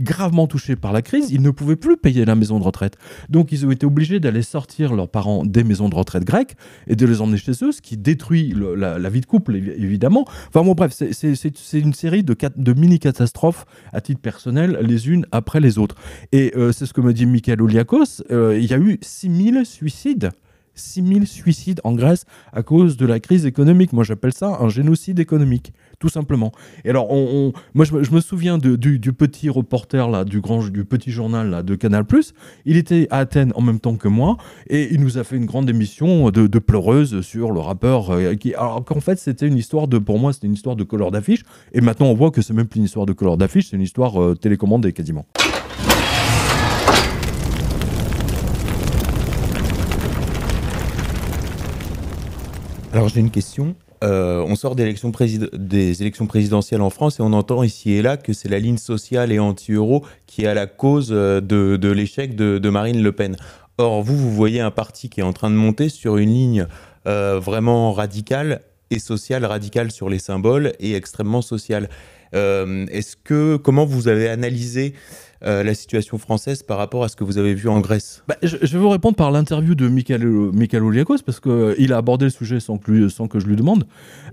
[0.00, 2.96] gravement touchés par la crise, ils ne pouvaient plus payer la maison de retraite.
[3.28, 6.94] Donc ils ont été obligés d'aller sortir leurs parents des maisons de retraite grecques et
[6.96, 10.24] de les emmener chez eux, ce qui détruit la, vie de couple, évi- évidemment.
[10.48, 15.26] Enfin bon, bref, c'est- une série de, cat- de mini-catastrophes à titre personnel, les unes
[15.32, 15.96] après les autres.
[16.32, 19.66] Et euh, c'est ce que me dit Michael Oliakos, euh, il y a eu 6000
[19.66, 20.30] suicides.
[20.74, 23.92] 6000 suicides en Grèce à cause de la crise économique.
[23.92, 26.52] Moi, j'appelle ça un génocide économique, tout simplement.
[26.84, 27.08] Et alors,
[27.74, 31.74] moi, je, me- souviens du, petit reporter, là, du, grand, du petit journal là, de
[31.74, 32.04] Canal+.
[32.64, 34.36] Il était à Athènes en même temps que moi,
[34.70, 38.10] et il nous a fait une grande émission de, de pleureuse sur le rappeur.
[38.10, 41.10] euh, alors qu'en fait, c'était une histoire de, pour moi, c'était une histoire de couleur
[41.10, 41.42] d'affiche.
[41.72, 43.82] Et maintenant, on voit que c'est même plus une histoire de couleur d'affiche, c'est une
[43.82, 45.26] histoire euh, télécommandée quasiment.
[52.92, 53.74] Alors j'ai une question.
[54.02, 55.10] Euh, on sort des élections
[56.26, 59.38] présidentielles en France et on entend ici et là que c'est la ligne sociale et
[59.38, 63.36] anti-euro qui est à la cause euh, de, l'échec de, Marine Le Pen.
[63.76, 66.66] Or, vous, vous voyez un parti qui est en train de monter sur une ligne
[67.06, 71.88] euh, vraiment radicale et sociale, radicale sur les symboles et extrêmement sociale.
[72.32, 74.92] Est-ce que comment vous avez analysé
[75.44, 78.24] euh, la situation française par rapport à ce que vous avez vu en Grèce?
[78.28, 80.22] Bah, je, vais vous répondre par l'interview de Michael,
[81.24, 83.86] parce qu'il a abordé le sujet sans que, je lui demande.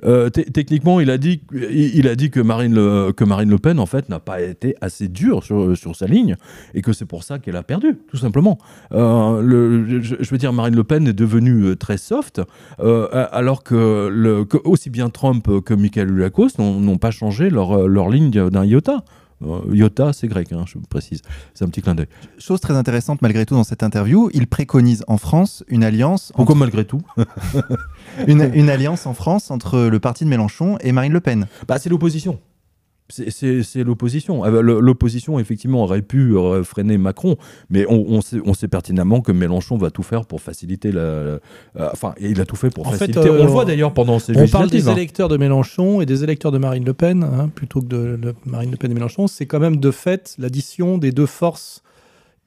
[0.03, 4.09] Euh, te- techniquement, il a, dit, que Marine, le, que Marine Le Pen, en fait,
[4.09, 6.35] n'a pas été assez dure sur, sa ligne
[6.73, 8.57] et que c'est pour ça qu'elle a perdu, tout simplement.
[8.91, 12.41] Euh, je, veux dire, Marine Le Pen est devenue euh, très soft,
[12.79, 18.65] euh, alors que, aussi bien Trump que Michael Oliakos n'ont pas changé leur ligne d'un
[18.65, 19.03] iota.
[19.43, 21.21] Euh, iota, c'est grec, hein, je précise.
[21.53, 22.07] C'est un petit clin d'œil.
[22.39, 26.37] Chose très intéressante malgré tout dans cette interview, il préconise en France une alliance, entre-
[26.37, 27.01] Pourquoi malgré tout
[28.27, 31.47] une, une alliance en France entre le parti de Mélenchon et Marine Le Pen.
[31.67, 32.39] Bah, c'est l'opposition.
[33.07, 34.43] C'est- l'opposition.
[34.43, 37.37] Ah bah, L'opposition, effectivement, aurait pu euh, freiner Macron,
[37.69, 41.01] mais on, on sait, on sait pertinemment que Mélenchon va tout faire pour faciliter la.
[41.01, 41.39] la- euh,
[41.91, 43.27] enfin, il a tout fait pour En fait, faciliter.
[43.29, 44.93] euh, on le voit d'ailleurs pendant ces On parle des hein.
[44.93, 48.33] électeurs de Mélenchon et des électeurs de Marine Le Pen, hein, plutôt que de, de
[48.45, 49.27] Marine Le Pen et Mélenchon.
[49.27, 51.83] C'est quand même de fait l'addition des deux forces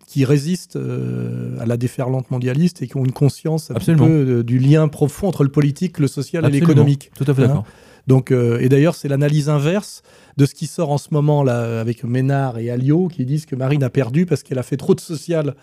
[0.09, 4.59] qui résistent euh, à la déferlante mondialiste et qui ont une conscience un peu du
[4.59, 7.11] lien profond entre le politique, le social et l'économique.
[7.17, 7.47] Tout à fait Hein.
[7.49, 7.65] d'accord.
[8.09, 10.03] Donc, euh, et d'ailleurs, c'est l'analyse inverse
[10.37, 13.55] de ce qui sort en ce moment là avec Ménard et Alliot qui disent que
[13.55, 15.55] Marine a perdu parce qu'elle a fait trop de social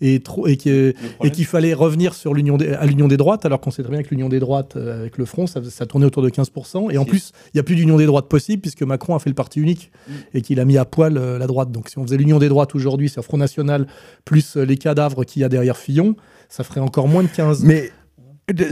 [0.00, 3.44] et trop et que- et qu'il fallait revenir sur l'union des- à l'union des droites
[3.44, 5.86] alors qu'on sait très bien que l'union des droites euh, avec le Front ça, ça
[5.86, 8.60] tournait autour de 15% et en plus il n'y a plus d'union des droites possible
[8.62, 9.90] puisque Macron a fait le parti unique
[10.34, 11.72] et qu'il a mis à poil euh, la droite.
[11.72, 13.88] Donc si on faisait l'union des droites aujourd'hui c'est Front National
[14.24, 16.14] plus les cadavres qu'il y a derrière Fillon
[16.48, 17.90] ça ferait encore moins de 15 Mais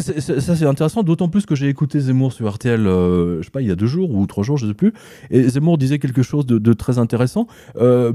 [0.00, 3.60] Ça, c'est intéressant, d'autant plus que j'ai écouté Zemmour sur RTL, euh, je sais pas,
[3.60, 4.94] il y a deux jours ou trois jours, je sais plus.
[5.30, 7.46] Et Zemmour disait quelque chose de, très intéressant.
[7.76, 8.12] Euh,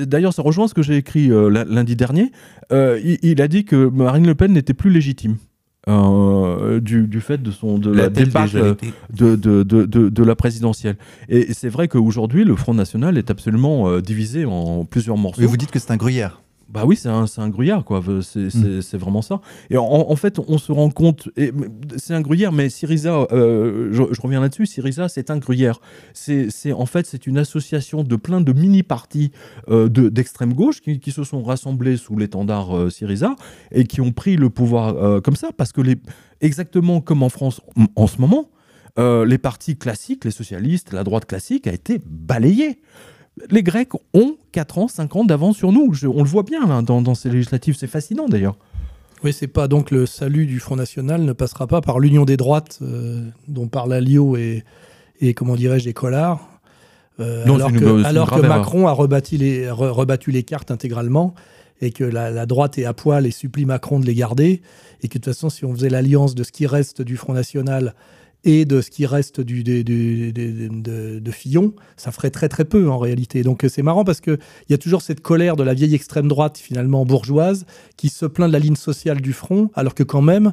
[0.00, 2.32] d'ailleurs, ça rejoint ce que j'ai écrit euh, lundi dernier.
[2.70, 5.36] Il, a dit que Marine Le Pen n'était plus légitime.
[5.86, 10.96] du, fait de son de la, départ de, de, de, la présidentielle.
[11.28, 15.42] Et c'est vrai qu'aujourd'hui, le Front National est absolument divisé en plusieurs morceaux.
[15.42, 18.02] Et vous dites que c'est un gruyère bah oui, c'est un, un, gruyère, quoi.
[18.20, 18.80] C'est mm.
[18.98, 19.40] vraiment ça.
[19.70, 21.30] Et en, fait, on se rend compte,
[21.96, 25.80] c'est un gruyère, mais Syriza, euh, je, reviens là-dessus, Syriza, c'est un gruyère.
[26.12, 29.32] C'est en fait, c'est une association de plein de mini-partis
[29.70, 33.34] euh, d'extrême gauche qui, qui, se sont rassemblés sous l'étendard euh, Syriza
[33.72, 35.96] et qui ont pris le pouvoir comme ça, parce que les,
[36.42, 37.62] exactement comme en France
[37.96, 38.50] en ce moment,
[38.98, 42.80] les partis classiques, les socialistes, la droite classique a été balayée
[43.50, 45.92] les Grecs ont 4 ans, 5 ans d'avance sur nous.
[46.04, 47.76] on le voit bien dans, ces législatives.
[47.76, 48.56] C'est fascinant d'ailleurs.
[49.24, 52.36] Oui, c'est pas donc le salut du Front National ne passera pas par l'union des
[52.36, 54.64] droites euh, dont parlent Alliot et,
[55.20, 56.48] et comment dirais-je, et Collard.
[57.18, 57.44] Euh,
[58.04, 61.34] alors que, Macron a rebattu les, rebattu les cartes intégralement
[61.80, 64.62] et que la, la, droite est à poil et supplie Macron de les garder
[65.02, 67.34] et que de toute façon, si on faisait l'alliance de ce qui reste du Front
[67.34, 67.94] National
[68.44, 73.42] et de ce qui reste du, de, Fillon, ça ferait très très peu en réalité.
[73.42, 76.58] Donc c'est marrant parce qu'il y a toujours cette colère de la vieille extrême droite
[76.58, 80.52] finalement bourgeoise qui se plaint de la ligne sociale du front, alors que quand même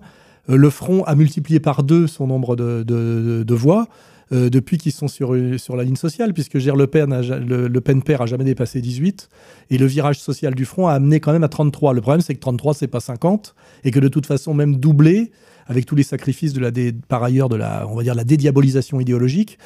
[0.49, 3.87] euh, le front a multiplié par deux son nombre de, voix.
[4.31, 8.01] Euh, depuis qu'ils sont sur, sur la ligne sociale, puisque Le Pen, le, le, Pen
[8.01, 9.29] père a jamais dépassé 18,
[9.69, 11.93] et le virage social du front a amené quand même à 33.
[11.93, 15.31] Le problème, c'est que 33, c'est pas 50, et que de toute façon, même doublé,
[15.67, 16.71] avec tous les sacrifices de la
[17.07, 19.57] par ailleurs de la, on va dire, la dédiabolisation idéologique,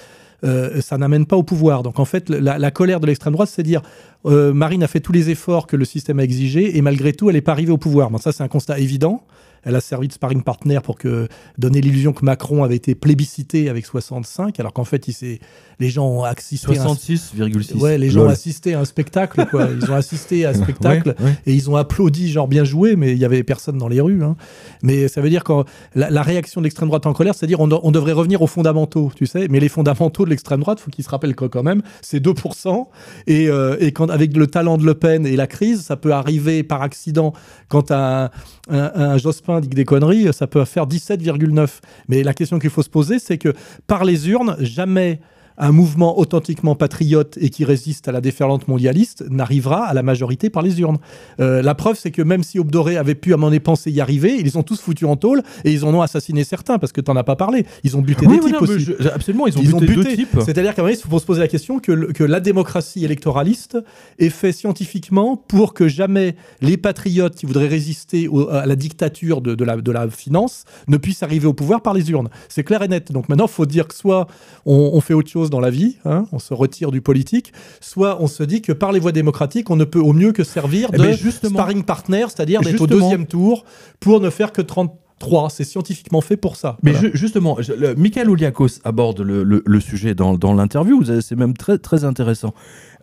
[0.43, 1.83] euh, ça n'amène pas au pouvoir.
[1.83, 3.81] Donc en fait, la, colère de l'extrême droite, c'est dire
[4.25, 7.29] euh, Marine a fait tous les efforts que le système a exigés et malgré tout,
[7.29, 8.09] elle n'est pas arrivée au pouvoir.
[8.09, 9.25] Bon, ça, c'est un constat évident.
[9.63, 13.69] Elle a servi de sparring partner pour que, donner l'illusion que Macron avait été plébiscité
[13.69, 15.39] avec 65, alors qu'en fait, il
[15.79, 17.77] les gens ont assisté 66,6.
[17.77, 19.67] Ouais, les gens ont assisté à un spectacle, quoi.
[19.81, 23.17] Ils ont assisté à un spectacle et ils ont applaudi, genre bien joué, mais il
[23.17, 24.23] y avait personne dans les rues.
[24.23, 24.35] Hein.
[24.83, 25.53] Mais ça veut dire que
[25.95, 29.25] la, réaction de l'extrême droite en colère, c'est-à-dire on, on, devrait revenir aux fondamentaux, tu
[29.25, 29.47] sais.
[29.49, 32.87] Mais les fondamentaux de l'extrême droite, faut qu'ils se rappellent que quand même, c'est 2%.
[33.27, 36.11] Et, euh, et quand avec le talent de Le Pen et la crise, ça peut
[36.11, 37.33] arriver par accident
[37.69, 38.29] quand un,
[38.69, 41.79] un, un Jospin dit des conneries, ça peut faire 17,9.
[42.07, 43.53] Mais la question qu'il faut se poser, c'est que
[43.87, 45.19] par les urnes, jamais
[45.59, 50.49] un mouvement authentiquement patriote et qui résiste à la déferlante mondialiste n'arrivera à la majorité
[50.49, 50.97] par les urnes.
[51.39, 54.37] Euh, la preuve, c'est que même si Obdoré avait pu, à mon penser y arriver,
[54.39, 57.11] ils ont tous foutu en tôle et ils en ont assassiné certains parce que tu
[57.11, 57.65] n'en as pas parlé.
[57.83, 58.87] Ils ont buté des types aussi.
[59.13, 60.37] absolument, ils ont buté, deux types.
[60.45, 63.77] C'est-à-dire qu'à un moment, il faut se poser la question que, que la démocratie électoraliste
[64.17, 69.55] est faite scientifiquement pour que jamais les patriotes qui voudraient résister à la dictature de,
[69.55, 72.29] de, la, de la finance ne puissent arriver au pouvoir par les urnes.
[72.47, 73.11] C'est clair et net.
[73.11, 74.27] Donc maintenant, il faut dire que soit
[74.65, 78.21] on, on fait autre chose dans la vie, hein, on se retire du politique, soit
[78.21, 80.89] on se dit que par les voies démocratiques, on ne peut au mieux que servir
[80.93, 83.65] eh de ben, sparring partner, c'est-à-dire d'être au deuxième tour
[83.99, 85.49] pour ne faire que 33.
[85.49, 86.77] C'est scientifiquement fait pour ça.
[86.81, 87.57] Mais justement,
[87.97, 91.03] Michael Ouliakos aborde le, sujet dans, l'interview.
[91.21, 92.53] C'est même très, très intéressant.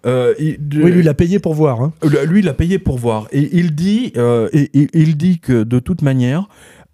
[0.07, 1.81] Euh, oui, lui, il a payé pour voir.
[1.83, 1.93] Hein.
[2.27, 3.27] Lui, il a payé pour voir.
[3.33, 6.49] Et il dit, euh, et, il dit que de toute manière,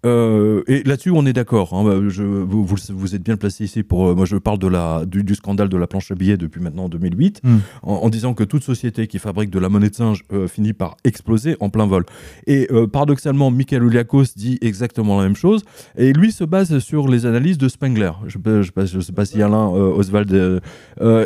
[0.05, 1.73] euh, et là-dessus, on est d'accord.
[1.73, 1.83] Hein.
[1.83, 4.09] Bah, vous, vous, êtes bien placé ici pour.
[4.09, 6.89] Euh, moi, je parle de la, du, scandale de la planche à billets depuis maintenant
[6.89, 7.57] 2008, hmm.
[7.83, 10.97] en, disant que toute société qui fabrique de la monnaie de singe euh, finit par
[11.03, 12.05] exploser en plein vol.
[12.47, 15.63] Et paradoxalement, Michael Ouliakos dit exactement la même chose.
[15.97, 18.11] Et lui se base sur les analyses de Spengler.
[18.27, 20.61] Je ne sais pas si Alain Oswald.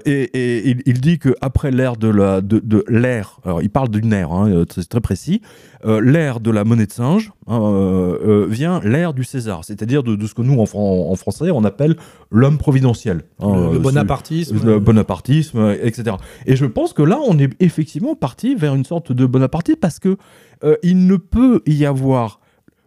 [0.05, 2.41] et, il, dit qu'après l'ère de la.
[2.41, 3.39] De, de l'ère.
[3.43, 5.41] Alors, il parle d'une ère, hein, c'est très précis.
[5.83, 8.15] L'ère de la monnaie de singe hein,
[8.49, 11.95] vient l'ère du César, c'est-à-dire de, ce que nous, en, français, on appelle
[12.31, 13.23] l'homme providentiel.
[13.39, 14.59] Hein, le, bonapartisme.
[14.63, 16.17] Le bonapartisme, etc.
[16.45, 19.99] Et je pense que là, on est effectivement parti vers une sorte de bonapartisme parce
[19.99, 20.17] que
[20.63, 22.39] euh, il ne peut y avoir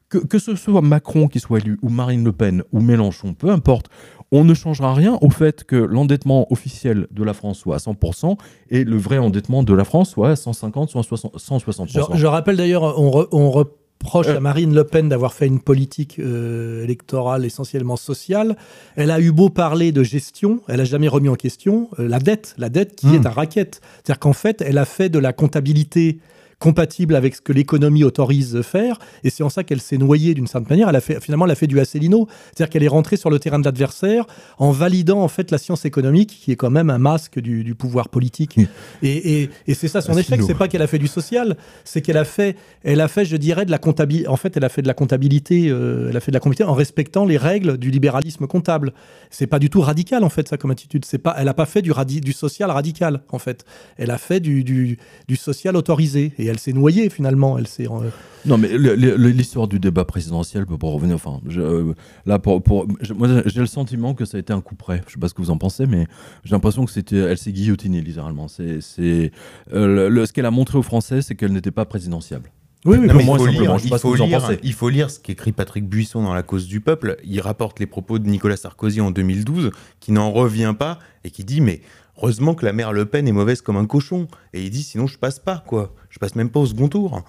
[0.09, 3.51] que, que, ce soit Macron qui soit élu, ou Marine Le Pen, ou Mélenchon, peu
[3.51, 3.89] importe,
[4.33, 8.37] on ne changera rien au fait que l'endettement officiel de la France soit à 100%
[8.71, 12.17] et le vrai endettement de la France soit à 150, soit 160%.
[12.17, 13.65] Je, rappelle d'ailleurs, on, on,
[14.01, 14.41] proche à euh.
[14.41, 18.57] Marine Le Pen d'avoir fait une politique euh, électorale essentiellement sociale.
[18.97, 22.19] Elle a eu beau parler de gestion, elle a jamais remis en question euh, la
[22.19, 23.15] dette, la dette qui hmm.
[23.15, 23.81] est un racket.
[23.97, 26.19] C'est-à-dire qu'en fait, elle a fait de la comptabilité
[26.61, 28.99] compatible avec ce que l'économie autorise de faire.
[29.25, 30.89] Et c'est en ça qu'elle s'est noyée d'une certaine manière.
[30.91, 32.29] Elle a fait, finalement, elle a fait du Asselineau.
[32.47, 34.27] C'est-à-dire qu'elle est rentrée sur le terrain de l'adversaire
[34.59, 38.11] en validant en fait la science économique, qui est quand même un masque du, pouvoir
[38.11, 38.59] politique.
[39.03, 40.41] Et, et, c'est ça son échec.
[40.47, 43.37] C'est pas qu'elle a fait du social, c'est qu'elle a fait, elle a fait, je
[43.37, 44.29] dirais, de la comptabilité.
[44.29, 46.65] En fait, elle a fait de la comptabilité, euh, elle a fait de la comptabilité
[46.65, 48.93] en respectant les règles du libéralisme comptable.
[49.31, 51.07] C'est pas du tout radical en fait ça comme attitude.
[51.07, 53.65] C'est pas, elle a pas fait du, du social radical en fait.
[53.97, 57.59] Elle a fait du, du, du social autorisé et elle s'est noyée finalement.
[57.59, 58.11] Elle s'est euh,
[58.47, 61.93] non, mais l'histoire du débat présidentiel, pour revenir, enfin, je,
[62.27, 65.03] là, pour, pour moi, j'ai le sentiment que ça a été un coup près.
[65.07, 66.07] Je sais pas ce que vous en pensez, mais
[66.45, 68.49] j'ai l'impression que c'était, elle s'est guillotinée littéralement.
[68.49, 69.33] C'est, c'est,
[69.73, 72.51] euh, ce qu'elle a montré aux Français, c'est qu'elle n'était pas présidentiable.
[72.87, 76.23] Oui, moi, il, faut lire, il, faut lire, il faut lire ce qu'écrit Patrick Buisson
[76.23, 77.19] dans La cause du peuple.
[77.25, 81.45] Il rapporte les propos de Nicolas Sarkozy en 2012, qui n'en revient pas et qui
[81.45, 81.83] dit Mais
[82.21, 84.29] heureusement que la mère Le Pen est mauvaise comme un cochon.
[84.53, 85.95] Et il dit Sinon, je passe pas, quoi.
[86.11, 87.25] Je passe même pas au second tour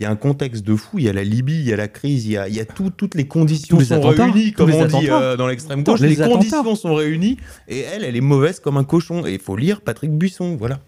[0.00, 0.98] il y a un contexte de fou.
[0.98, 2.60] Il y a la Libye, il y a la crise, il y a, il y
[2.60, 6.00] a toutes les conditions sont réunies, comme on dit euh, dans l'extrême gauche.
[6.00, 9.26] Les, conditions sont réunies et elle, elle est mauvaise comme un cochon.
[9.26, 10.78] Et il faut lire Patrick Buisson, voilà.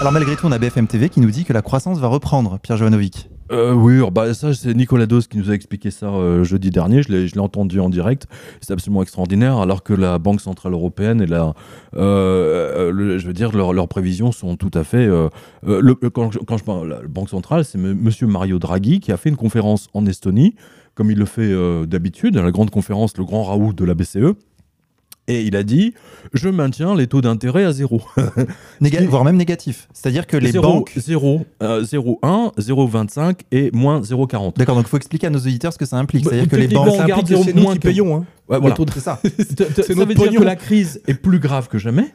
[0.00, 2.60] Alors malgré tout, on a BFM TV qui nous dit que la croissance va reprendre,
[2.60, 3.28] Pierre Jovanovic.
[3.50, 7.02] Euh, oui, bah ça c'est Nicolas Dos qui nous a expliqué ça euh, jeudi dernier.
[7.02, 8.28] Je l'ai entendu en direct.
[8.60, 9.56] C'est absolument extraordinaire.
[9.56, 11.52] Alors que la Banque centrale européenne et la,
[11.96, 15.08] euh, je veux dire, leurs prévisions sont tout à fait.
[15.66, 19.36] Le, quand, je parle la Banque centrale, c'est Monsieur Mario Draghi qui a fait une
[19.36, 20.54] conférence en Estonie,
[20.94, 21.52] comme il le fait
[21.88, 24.36] d'habitude, la grande conférence, le grand Raoult de la BCE.
[25.28, 25.94] Et il a dit
[26.32, 28.02] Je maintiens les taux d'intérêt à zéro.
[29.08, 29.86] voire même négatif.
[29.92, 30.92] C'est-à-dire que les banques.
[30.96, 34.56] 0, 0,1, 0,25 et moins 0,40.
[34.56, 36.24] D'accord, donc il faut expliquer à nos auditeurs ce que ça implique.
[36.24, 36.96] C'est-à-dire que les banques.
[36.96, 38.16] Ça implique que c'est nous qui payons.
[38.16, 38.24] Hein.
[38.48, 38.74] Ouais, voilà.
[38.94, 39.20] C'est ça.
[39.86, 42.06] ça veut dire que la crise est plus grave que jamais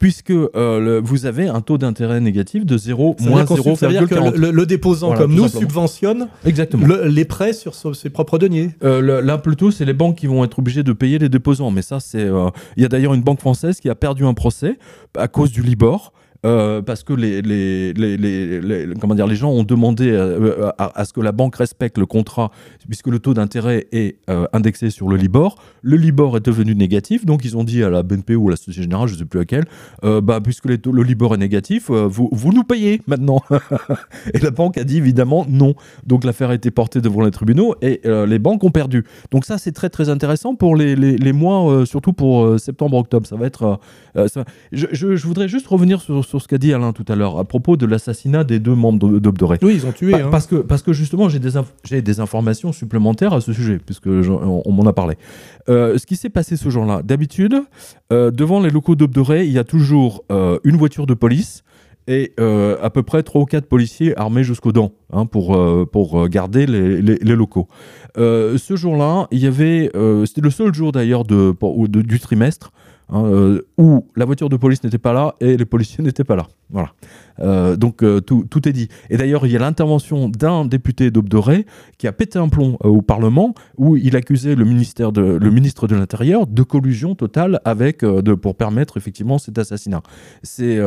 [0.00, 4.34] puisque euh, vous avez un taux d'intérêt négatif de 0, moins 0,40.
[4.34, 6.86] Le, le, déposant comme nous subventionne Exactement.
[7.04, 8.70] les prêts sur ses propres deniers.
[8.82, 11.70] Euh, là, plutôt, c'est les banques qui vont être obligées de payer les déposants.
[11.70, 12.24] Mais ça, c'est.
[12.24, 14.78] Euh, il y a d'ailleurs une banque française qui a perdu un procès
[15.16, 16.12] à cause du Libor.
[16.46, 21.12] Euh, parce que les, les, les, comment dire, les gens ont demandé euh, à, ce
[21.12, 22.50] que la banque respecte le contrat,
[22.86, 25.56] puisque le taux d'intérêt est euh, indexé sur le Libor.
[25.82, 28.56] Le Libor est devenu négatif, donc ils ont dit à la BNP ou à la
[28.56, 29.64] Société Générale, je ne sais plus laquelle,
[30.02, 33.42] bah, puisque le Libor est négatif, vous, vous nous payez maintenant.
[34.34, 35.74] et la banque a dit évidemment non.
[36.06, 39.04] Donc l'affaire a été portée devant les tribunaux et les banques ont perdu.
[39.30, 43.26] Donc ça, c'est très très intéressant pour les, les mois, surtout pour septembre-octobre.
[43.26, 43.80] Ça va être.
[44.14, 47.38] Je, je, je, voudrais juste revenir sur sur ce qu'a dit Alain tout à l'heure
[47.38, 49.58] à propos de l'assassinat des deux membres d'Obdoré.
[49.62, 50.14] Oui, ils ont tué.
[50.14, 50.28] Hein.
[50.30, 54.72] Parce, que, parce que justement, j'ai des, des informations supplémentaires à ce sujet, puisque on,
[54.72, 55.16] m'en a parlé.
[55.68, 57.60] Euh, ce qui s'est passé ce jour-là, d'habitude,
[58.12, 61.64] euh, devant les locaux d'Obdoré, il y a toujours euh, une voiture de police
[62.06, 65.56] et à peu près trois ou quatre policiers armés jusqu'aux dents hein, pour,
[65.92, 67.68] pour garder les, les, locaux.
[68.16, 69.92] ce jour-là, il y avait,
[70.26, 71.54] c'était le seul jour d'ailleurs de,
[71.86, 72.72] de, du trimestre
[73.12, 76.36] Hein, euh, où la voiture de police n'était pas là et les policiers n'étaient pas
[76.36, 76.46] là.
[76.70, 76.92] Voilà.
[77.40, 78.88] Euh, donc euh, tout, est dit.
[79.08, 81.66] Et d'ailleurs, il y a l'intervention d'un député d'Aube-Doré
[81.98, 85.88] qui a pété un plomb au Parlement où il accusait le, ministère de, le ministre
[85.88, 88.04] de l'Intérieur de collusion totale avec,
[88.42, 90.02] pour permettre effectivement cet assassinat.
[90.42, 90.78] C'est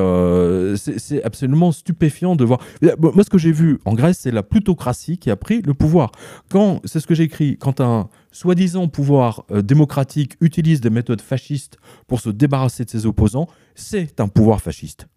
[0.75, 2.59] c'est absolument stupéfiant de voir.
[2.99, 6.11] Moi, ce que j'ai vu en Grèce, c'est la plutocratie qui a pris le pouvoir.
[6.49, 11.21] Quand, c'est ce que j'ai écrit, quand un soi-disant pouvoir euh, démocratique utilise des méthodes
[11.21, 15.07] fascistes pour se débarrasser de ses opposants, c'est un pouvoir fasciste.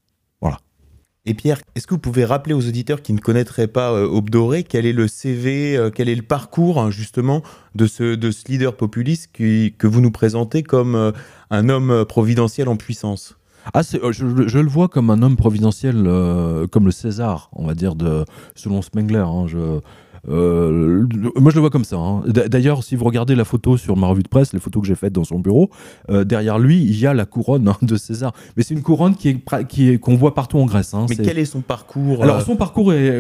[0.41, 0.59] Voilà.
[1.25, 4.63] Et Pierre, est-ce que vous pouvez rappeler aux auditeurs qui ne connaîtraient pas euh, Obdoré
[4.63, 7.43] quel est le CV, euh, quel est le parcours hein, justement
[7.75, 11.13] de ce, de ce leader populiste que vous nous présentez comme
[11.51, 13.37] un homme providentiel en puissance?
[13.75, 16.05] Ah, je, le vois comme un homme providentiel,
[16.71, 18.25] comme le César, on va dire, de,
[18.55, 19.25] selon Spengler.
[19.27, 19.81] Hein, je,
[20.29, 21.97] euh, moi, je le vois comme ça.
[21.97, 22.23] Hein.
[22.27, 24.95] D'ailleurs, si vous regardez la photo sur ma revue de presse, les photos que j'ai
[24.95, 25.71] faites dans son bureau,
[26.11, 28.33] euh, derrière lui, il y a la couronne hein, de César.
[28.57, 30.95] Mais c'est une couronne qui est qui est qu'on voit partout en Grèce.
[30.95, 31.07] Hein.
[31.09, 33.19] Mais quel est son parcours Alors, euh son parcours, est,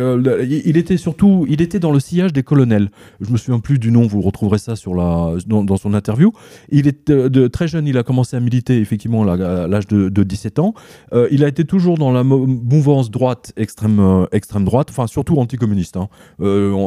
[0.64, 2.90] il était surtout, il était dans le sillage des colonels.
[3.20, 4.06] Je me souviens plus du nom.
[4.06, 6.32] Vous retrouverez ça sur la dans, son interview.
[6.70, 7.86] Il est de, très jeune.
[7.86, 10.74] Il a commencé à militer effectivement à l'âge de, 17 ans.
[11.30, 15.96] il a été toujours dans la mouvance droite, extrême extrême droite, enfin surtout anticommuniste.
[15.96, 16.08] Hein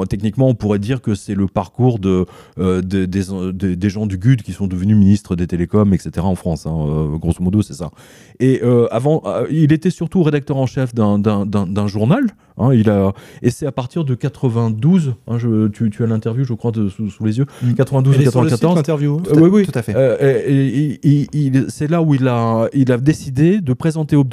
[0.10, 2.26] techniquement, on pourrait dire que c'est le parcours de,
[2.60, 6.12] euh, des, gens du GUD qui sont devenus ministres des télécoms, etc.
[6.20, 6.66] en France.
[6.66, 7.92] Hein, euh, grosso modo, c'est ça.
[8.40, 12.26] Et euh, avant, il était surtout rédacteur en chef d'un journal
[12.60, 16.44] Hein, il a, et c'est à partir de 92, hein, je, tu, tu, as l'interview,
[16.44, 17.46] je crois, de, sous, les yeux,
[17.78, 18.76] 92 ou 94.
[18.76, 19.22] L'interview.
[19.32, 19.94] Euh, oui, oui, tout à fait.
[19.96, 24.30] Euh, c'est là où il a, il a décidé de présenter Aube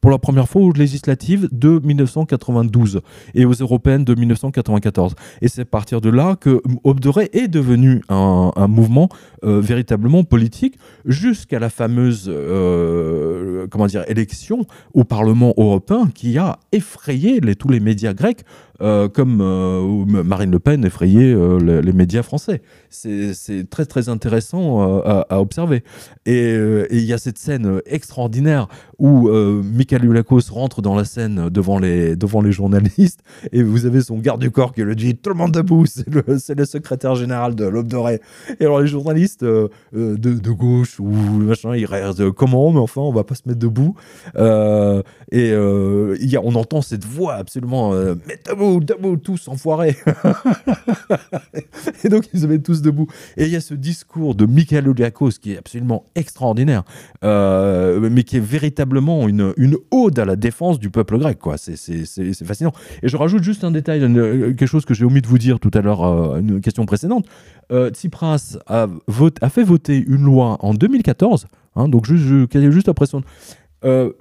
[0.00, 3.00] pour la première fois aux législatives de 1992
[3.34, 5.14] et aux européennes de 1994.
[5.42, 7.00] Et c'est à partir de là que Aube
[7.32, 9.08] est devenu un, un mouvement
[9.44, 12.30] euh, véritablement politique jusqu'à la fameuse
[13.70, 18.44] comment dire, élection au Parlement européen qui a effrayé les, tous les médias grecs
[18.82, 22.60] euh, comme euh, Marine Le Pen effrayait euh, les, médias français.
[22.90, 25.84] C'est très très intéressant à, observer.
[26.26, 26.56] Et
[26.90, 32.16] il y a cette scène extraordinaire où Michael Ulakos rentre dans la scène devant les,
[32.16, 33.20] devant les journalistes
[33.52, 36.08] et vous avez son garde du corps qui le dit tout le monde debout, c'est
[36.08, 38.20] le, secrétaire général de l'Aube dorée.
[38.60, 43.24] Et alors les journalistes de, gauche ou machin, ils restent comment, mais enfin on va
[43.24, 43.94] pas se mettre debout.
[44.36, 47.92] et y a, on entend cette voix absolument
[48.26, 49.96] mais debout debout, tous enfoirés.
[52.04, 53.06] et donc ils se mettent tous debout.
[53.36, 56.84] Et il y a ce discours de Michael Oliakos qui est absolument extraordinaire,
[57.22, 61.38] euh, mais qui est véritablement une, une ode à la défense du peuple grec.
[61.38, 61.56] quoi.
[61.58, 62.72] C'est fascinant.
[63.02, 65.70] Et je rajoute juste un détail, quelque chose que j'ai omis de vous dire tout
[65.74, 67.26] à l'heure, euh, une question précédente.
[67.72, 68.86] Euh, Tsipras a,
[69.40, 71.46] a, fait voter une loi en 2014,
[71.76, 72.24] hein, donc juste,
[72.70, 73.22] juste après son...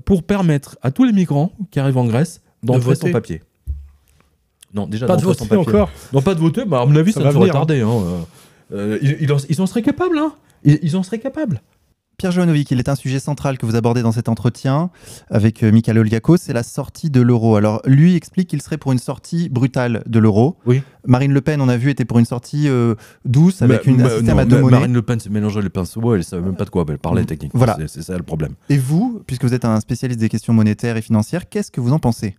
[0.06, 3.42] pour permettre à tous les migrants qui arrivent en Grèce d'entrer sans papier.
[4.74, 5.90] Non, déjà, pas de voter encore.
[6.12, 7.82] Non, pas de voter, bah, à mon avis, ça, ça va tarder.
[7.82, 8.26] Hein.
[8.72, 10.34] Euh, ils, ils, en seraient capables, hein
[10.64, 11.62] ils, en seraient capables.
[12.18, 14.92] Pierre Jovanovic, il est un sujet central que vous abordez dans cet entretien
[15.30, 17.56] avec euh, Michael Oliakos, c'est la sortie de l'euro.
[17.56, 20.58] Alors, lui explique qu'il serait pour une sortie brutale de l'euro.
[20.66, 20.84] Oui.
[21.06, 24.10] Marine Le Pen, on a vu, était pour une sortie euh, douce avec une, un
[24.10, 24.78] système à deux monnaies.
[24.78, 27.00] Marine Le Pen se mélangeait les pinceaux, elle ne savait même pas de quoi elle
[27.00, 27.28] parlait mm.
[27.28, 27.58] techniquement.
[27.58, 27.78] Voilà.
[27.88, 28.54] C'est ça le problème.
[28.70, 31.92] Et vous, puisque vous êtes un spécialiste des questions monétaires et financières, qu'est-ce que vous
[31.92, 32.38] en pensez?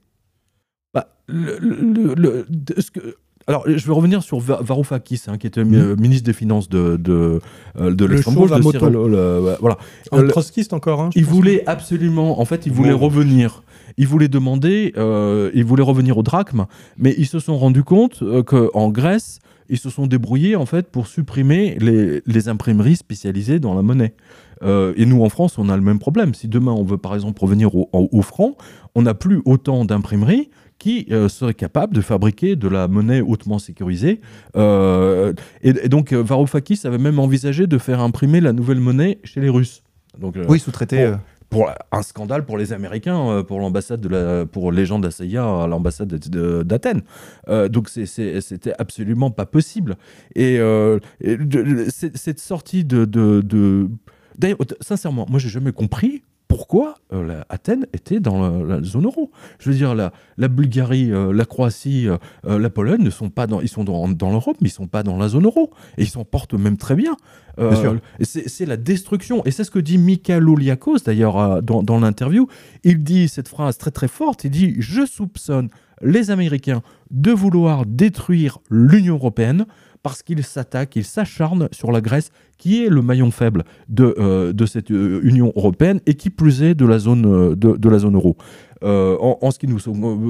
[0.94, 2.46] Bah, le,
[2.78, 5.96] ce que, alors, je vais revenir sur Varoufakis, hein, qui était mmh.
[6.00, 7.40] ministre des Finances de, de,
[7.78, 8.46] euh, de Luxembourg.
[8.46, 9.78] voilà.
[10.12, 11.02] Un trotskiste encore.
[11.02, 13.62] Hein, il voulait absolument, en fait, il voulait revenir.
[13.96, 16.66] Il voulait demander, euh, il voulait revenir au drachme,
[16.98, 20.90] mais ils se sont rendus compte euh, qu'en Grèce, ils se sont débrouillés en fait
[20.90, 24.14] pour supprimer les, les imprimeries spécialisées dans la monnaie.
[24.62, 26.35] et nous, en France, on a le même problème.
[26.35, 28.57] Si demain, on veut par exemple revenir au, au franc,
[28.94, 33.58] on n'a plus autant d'imprimeries qui euh, serait capable de fabriquer de la monnaie hautement
[33.58, 34.20] sécurisée.
[34.56, 35.32] Euh,
[35.62, 39.48] et, donc euh, Varoufakis avait même envisagé de faire imprimer la nouvelle monnaie chez les
[39.48, 39.82] Russes.
[40.18, 41.12] Donc, oui, sous-traité.
[41.50, 45.66] Pour, un scandale pour les Américains, pour l'ambassade de la, pour les gens d'Assaïa à
[45.68, 47.02] l'ambassade d'Athènes.
[47.68, 49.96] donc c'était absolument pas possible.
[50.34, 50.58] Et,
[51.90, 53.88] cette sortie de, de...
[54.38, 56.23] D'ailleurs, sincèrement, moi j'ai jamais compris
[56.55, 59.33] pourquoi euh, Athènes était dans la, zone euro.
[59.59, 63.49] Je veux dire, la, la Bulgarie, euh, la Croatie, euh, la Pologne ne sont pas
[63.49, 65.70] dans, ils sont dans, l'Europe, mais ils sont pas dans la zone euro.
[65.99, 67.16] Et ils s'en portent même très bien.
[68.20, 69.44] c'est la destruction.
[69.44, 72.47] Et c'est ce que dit Michael Oliakos, d'ailleurs, dans, dans l'interview.
[72.85, 75.70] Il dit cette phrase très très forte, il dit «Je soupçonne
[76.03, 79.66] les Américains de vouloir détruire l'Union européenne
[80.04, 84.52] parce qu'ils s'attaquent, ils s'acharnent sur la Grèce, qui est le maillon faible de, euh,
[84.52, 88.36] de cette euh, Union européenne et qui plus est de la zone, euh, de, euro.
[88.82, 89.78] En, ce qui nous,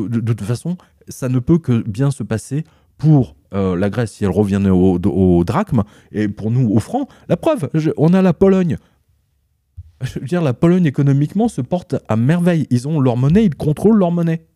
[0.09, 0.77] de, toute façon,
[1.09, 2.63] ça ne peut que bien se passer
[2.97, 5.83] pour la Grèce si elle revenait au, au, drachme
[6.13, 7.09] et pour nous au franc.
[7.29, 8.77] La preuve, on a la Pologne.
[10.03, 12.69] Je veux dire, la Pologne économiquement se porte à merveille.
[12.71, 14.47] Ils ont leur monnaie, ils contrôlent leur monnaie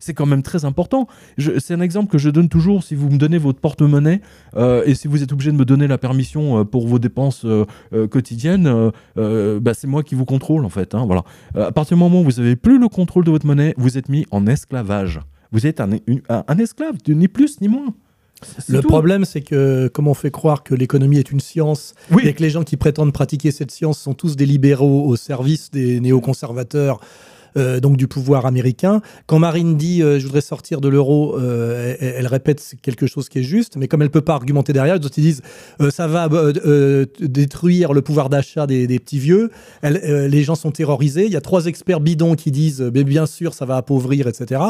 [0.00, 1.06] c'est quand même très important.
[1.38, 2.82] C'est un exemple que je donne toujours.
[2.82, 4.20] Si vous me donnez votre porte-monnaie
[4.56, 7.44] euh, et si vous êtes obligé de me donner la permission euh, pour vos dépenses
[7.44, 7.66] euh,
[8.08, 10.94] quotidiennes, bah, c'est moi qui vous contrôle en fait.
[10.94, 11.24] Hein, voilà.
[11.54, 14.08] à partir du moment où vous n'avez plus le contrôle de votre monnaie, vous êtes
[14.08, 15.20] mis en esclavage.
[15.52, 15.90] Vous êtes un,
[16.28, 17.94] un, esclave, ni plus ni moins.
[18.68, 22.42] Le problème, c'est que, comme on fait croire que l'économie est une science et que
[22.42, 27.00] les gens qui prétendent pratiquer cette science sont tous des libéraux au service des néoconservateurs
[27.56, 29.00] euh, donc du pouvoir américain.
[29.26, 33.40] Quand Marine dit euh, je voudrais sortir de l'euro, euh, elle, répète quelque chose qui
[33.40, 35.42] est juste, mais comme elle peut pas argumenter derrière, ils disent
[35.90, 36.28] ça va
[37.20, 39.50] détruire le pouvoir d'achat des, petits vieux.
[39.82, 41.26] les gens sont terrorisés.
[41.26, 44.60] Il y a trois experts bidons qui disent bien sûr ça va appauvrir, etc.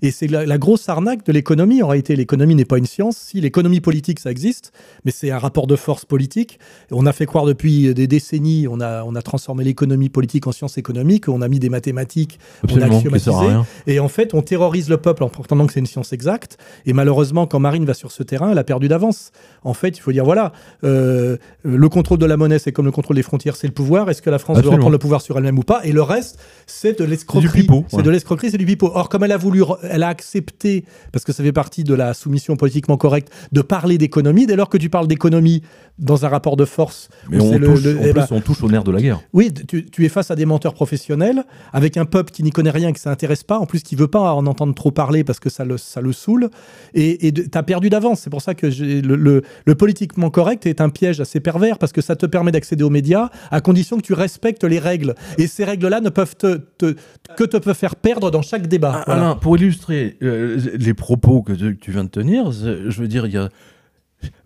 [0.00, 1.82] Et c'est la, grosse arnaque de l'économie.
[1.82, 3.16] En réalité, l'économie n'est pas une science.
[3.16, 4.72] Si l'économie politique ça existe,
[5.04, 6.58] mais c'est un rapport de force politique.
[6.90, 10.52] On a fait croire depuis des décennies, on a, on a transformé l'économie politique en
[10.52, 13.56] science économique, on a mis des mathématiques mathématique, Absolument, on a axiomatisé,
[13.86, 16.58] et en fait, on terrorise le peuple en prétendant que c'est une science exacte.
[16.86, 19.32] Et malheureusement, quand Marine va sur ce terrain, elle a perdu d'avance.
[19.64, 20.52] En fait, il faut dire voilà,
[20.84, 24.10] euh, le contrôle de la monnaie, c'est comme le contrôle des frontières, c'est le pouvoir.
[24.10, 24.76] Est-ce que la France veut Absolument.
[24.78, 25.80] reprendre le pouvoir sur elle-même ou pas?
[25.84, 27.66] Et le reste, c'est de l'escroquerie.
[27.88, 28.02] C'est ouais.
[28.02, 28.90] de l'escroquerie, c'est du pipeau.
[28.94, 32.14] Or, comme elle a voulu, elle a accepté, parce que ça fait partie de la
[32.14, 34.46] soumission politiquement correcte, de parler d'économie.
[34.46, 35.62] Dès lors que tu parles d'économie
[35.98, 38.40] dans un rapport de force, Mais on le- touche, le- en eh plus, ben, on
[38.40, 39.20] touche au nerf de la guerre.
[39.32, 42.70] oui, tu, tu es face à des menteurs professionnels, avec un peuple qui n'y connaît
[42.70, 45.40] rien, que ça intéresse pas, en plus qui veut pas en entendre trop parler parce
[45.40, 46.48] que ça le, ça le saoule,
[46.94, 48.20] et tu as perdu d'avance.
[48.20, 51.92] C'est pour ça que le, le- le politiquement correct est un piège assez pervers, parce
[51.92, 55.14] que ça te permet d'accéder aux médias à condition que tu respectes les règles.
[55.38, 56.94] Et ces règles-là ne peuvent te, te-
[57.36, 58.92] que te peuvent faire perdre dans chaque débat.
[58.94, 59.20] Ah, Voilà.
[59.22, 63.08] Alain, pour illustrer euh, les propos que tu, que tu viens de tenir, je veux
[63.08, 63.48] dire, il y a.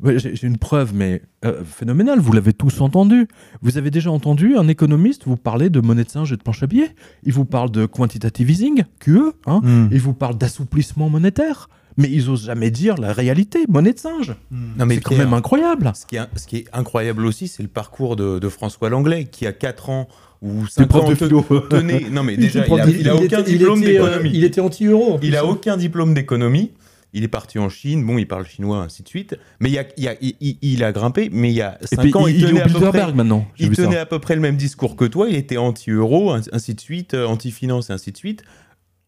[0.04, 3.28] J'ai une preuve, mais euh, phénoménale, vous l'avez tous entendu.
[3.62, 6.62] Vous avez déjà entendu un économiste vous parler de monnaie de singe et de planche
[6.62, 6.94] à billets?
[7.24, 9.60] Il vous parle de quantitative easing, QE, hein?
[9.62, 9.88] Hmm.
[9.90, 14.34] il vous parle d'assouplissement monétaire, mais ils osent jamais dire la réalité, monnaie de singe.
[14.50, 15.92] Non, mais C'est quand même incroyable.
[15.94, 19.24] Ce qui est, ce qui est incroyable aussi, c'est le parcours de, de François Langlais,
[19.24, 20.08] qui a 4 ans
[20.42, 21.42] ou 5 prof ans de te- philo.
[21.70, 24.30] tenait- Non, mais déjà, il a, Il- il a il aucun était- diplôme euh, d'économie.
[24.34, 25.18] il était anti-euro.
[25.22, 25.46] Il a hein.
[25.48, 26.72] aucun diplôme d'économie.
[27.12, 28.04] Il est parti en Chine.
[28.04, 29.36] Bon, il parle chinois, ainsi de suite.
[29.60, 31.30] Mais il, y a, il, y a- il- il- il a grimpé.
[31.32, 32.80] Mais il y a Et 5 puis, ans, il, il, il tenait à peu près,
[32.80, 33.46] Bilderberg maintenant.
[33.58, 35.28] Il tenait à peu près le même discours que toi.
[35.28, 38.42] Il était anti-euro, ainsi de suite, euh, anti-finance, et ainsi de suite.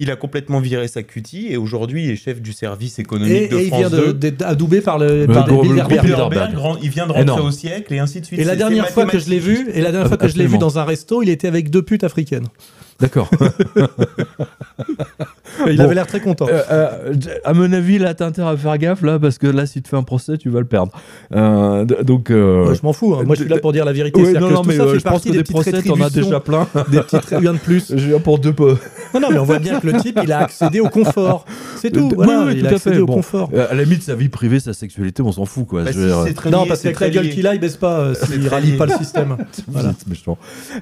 [0.01, 3.49] Il a complètement viré sa cutie et aujourd'hui, il est chef du service économique Et,
[3.49, 4.07] de et il France vient 2.
[4.07, 6.05] de- d'être adoubé par le, Le par Bilderberg.
[6.07, 7.49] Bilderberg, il vient de rentrer Énorme.
[7.49, 8.38] au siècle et ainsi de suite.
[8.38, 10.46] Et la dernière fois que je l'ai vu, et la dernière fois que je l'ai
[10.46, 12.46] vu dans un resto, il était avec deux putes africaines.
[13.01, 13.30] D'accord.
[15.66, 15.84] Il Bon.
[15.84, 16.46] avait l'air très content.
[16.49, 17.11] Euh, euh,
[17.44, 19.82] à mon avis, là, t'as intérêt à faire gaffe, là, parce que là, si tu
[19.82, 20.92] te fais un procès, tu vas le perdre.
[21.34, 22.30] Euh, donc.
[22.30, 23.14] euh, Ouais, je m'en fous.
[23.14, 23.24] hein.
[23.24, 24.20] Moi, je suis là pour dire la vérité.
[24.22, 25.82] ouais, non, que non, tout mais ça euh, fait je pense que des des procès,
[25.82, 26.68] t'en as déjà plein.
[26.90, 27.86] des petites rien de plus.
[27.96, 28.76] Je viens pour deux peu.
[29.14, 31.44] Non, non, mais on voit bien que le type, il a accédé au confort.
[31.76, 32.09] C'est tout.
[32.16, 33.03] Oui, Voilà, oui, il tout a accédé fait.
[33.03, 33.14] au Bon.
[33.14, 33.51] confort.
[33.55, 35.82] Euh, à la limite, sa vie privée, sa sexualité, on s'en fout, quoi.
[35.84, 37.76] Bah, si, dire, c'est très Non, lié, parce la très gueule qu'il a, il baisse
[37.76, 39.36] pas s'il très rallie pas le système.
[39.68, 39.92] Voilà.
[39.99, 40.38] C'est méchant.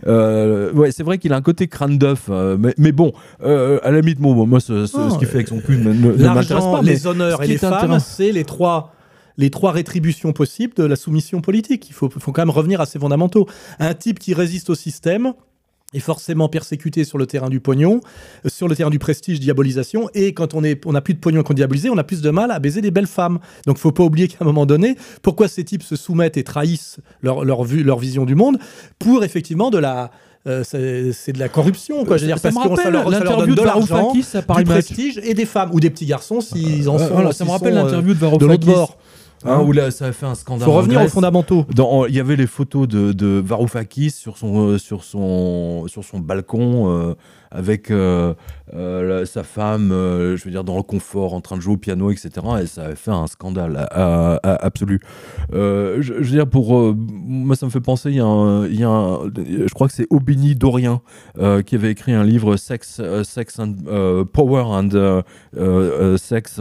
[0.07, 3.91] Ouais, c'est vrai qu'il a un côté crâne d'œuf, euh, mais, mais bon, euh, à
[3.91, 6.65] la limite, bon, moi, ce, ce- ce qu'il fait avec son cul ne, ne- m'intéresse
[6.65, 6.81] pas.
[6.83, 8.93] mais les honneurs et les femmes, c'est les trois,
[9.37, 11.89] les trois rétributions possibles de la soumission politique.
[11.91, 13.47] Il faut, faut quand même revenir à ses fondamentaux.
[13.79, 15.33] Un type qui résiste au système
[15.95, 18.01] est forcément persécuté sur le terrain du pognon,
[18.45, 21.21] euh, sur le terrain du prestige, diabolisation, et quand on est, on n'a plus de
[21.21, 23.39] pognon qu'on diabolise, on a plus de mal à baiser des belles femmes.
[23.67, 26.99] Donc, faut pas oublier qu'à un moment donné, pourquoi ces types se soumettent et trahissent
[27.23, 28.59] leur, leur vue, leur vision du monde?
[28.99, 30.11] Pour effectivement de la
[30.47, 30.63] euh,
[31.13, 32.17] c'est de la corruption, quoi.
[32.17, 34.13] Je veux dire, ça parce qu'on ça leur, ça leur donne l'interview de de l'argent,
[34.13, 37.15] du prestige et des femmes ou des petits garçons s'ils en Euh, sont.
[37.15, 38.71] voilà, s'ils ça me rappelle sont, euh, l'interview de Varoufakis.
[39.45, 40.65] Hein, où là, ça a fait un scandale.
[40.67, 41.67] faut en revenir aux fondamentaux.
[42.09, 46.19] Il y avait les photos de, de Varoufakis sur son, euh, sur son, sur son
[46.21, 47.15] balcon euh,
[47.51, 48.35] avec euh,
[48.73, 52.11] la- sa femme, je veux dire, dans le confort, en train de jouer au piano,
[52.11, 52.31] etc.
[52.63, 55.01] Et ça avait fait un scandale à- à- absolu.
[55.53, 56.95] Je, je veux dire, pour.
[56.97, 59.87] moi, ça me fait penser, il y a, un, il y a un- je crois
[59.87, 61.01] que c'est Aubigny Dorien
[61.67, 63.75] qui avait écrit un livre Sex, Sex and
[64.33, 65.23] Power and
[66.17, 66.61] Sex.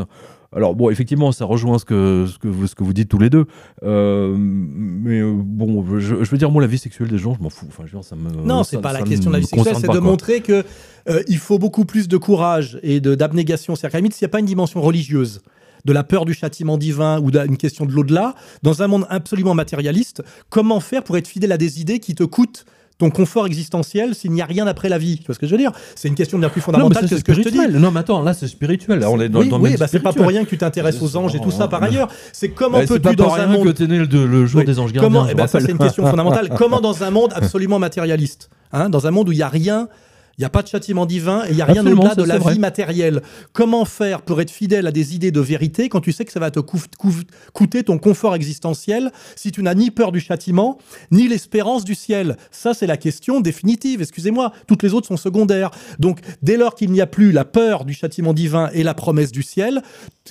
[0.56, 3.20] Alors bon, effectivement, ça rejoint ce que, ce que, vous, ce que vous dites tous
[3.20, 3.46] les deux.
[3.84, 7.44] Euh, mais euh, bon, je, je veux dire, moi, la vie sexuelle des gens, je
[7.44, 7.66] m'en fous.
[7.68, 9.76] Enfin, je veux dire, ça me, Non, c'est pas la question de la vie sexuelle,
[9.76, 10.02] c'est de quoi.
[10.02, 10.64] montrer que
[11.10, 13.76] euh, il faut beaucoup plus de courage et de d'abnégation.
[13.76, 15.42] C'est-à-dire qu'à limite, s'il n'y a pas une dimension religieuse,
[15.84, 18.34] de la peur du châtiment divin ou d'une question de l'au-delà,
[18.64, 22.24] dans un monde absolument matérialiste, comment faire pour être fidèle à des idées qui te
[22.24, 22.66] coûtent
[22.98, 25.52] ton confort existentiel s'il n'y a rien après la vie Tu vois ce que je
[25.52, 25.72] veux dire?
[25.96, 27.60] C'est une question bien plus Non, fondamentale ça, que c'est ce que je te dis.
[27.80, 29.00] Non, mais attends, là, c'est spirituel.
[29.00, 31.02] Là, on est dans, oui, le oui, bah, c'est pas pour rien que tu t'intéresses
[31.02, 32.10] aux anges et tout ça par ailleurs.
[32.32, 34.66] C'est comment pas peux-tu dans un monde que t'es né le, le jour Oui.
[34.66, 35.10] des anges gardiens.
[35.10, 36.50] Comment eh ben, Ça, c'est une question fondamentale.
[36.56, 39.88] Comment, dans un monde absolument matérialiste, hein, dans un monde où il n'y a rien,
[40.38, 42.38] il n'y a pas de châtiment divin et il n'y a rien au-delà de la
[42.38, 42.54] vrai.
[42.54, 43.22] vie matérielle,
[43.54, 46.42] comment faire pour être fidèle à des idées de vérité quand tu sais que ça
[46.42, 47.14] va te coût- coût-
[47.54, 50.78] coûter ton confort existentiel si tu n'as ni peur du châtiment,
[51.12, 52.36] ni l'espérance du ciel?
[52.52, 54.02] Ça, c'est la question définitive.
[54.02, 55.72] Excusez-moi, toutes les autres sont secondaires.
[56.00, 59.32] Donc, dès lors qu'il n'y a plus la peur du châtiment divin et la promesse
[59.32, 59.82] du ciel,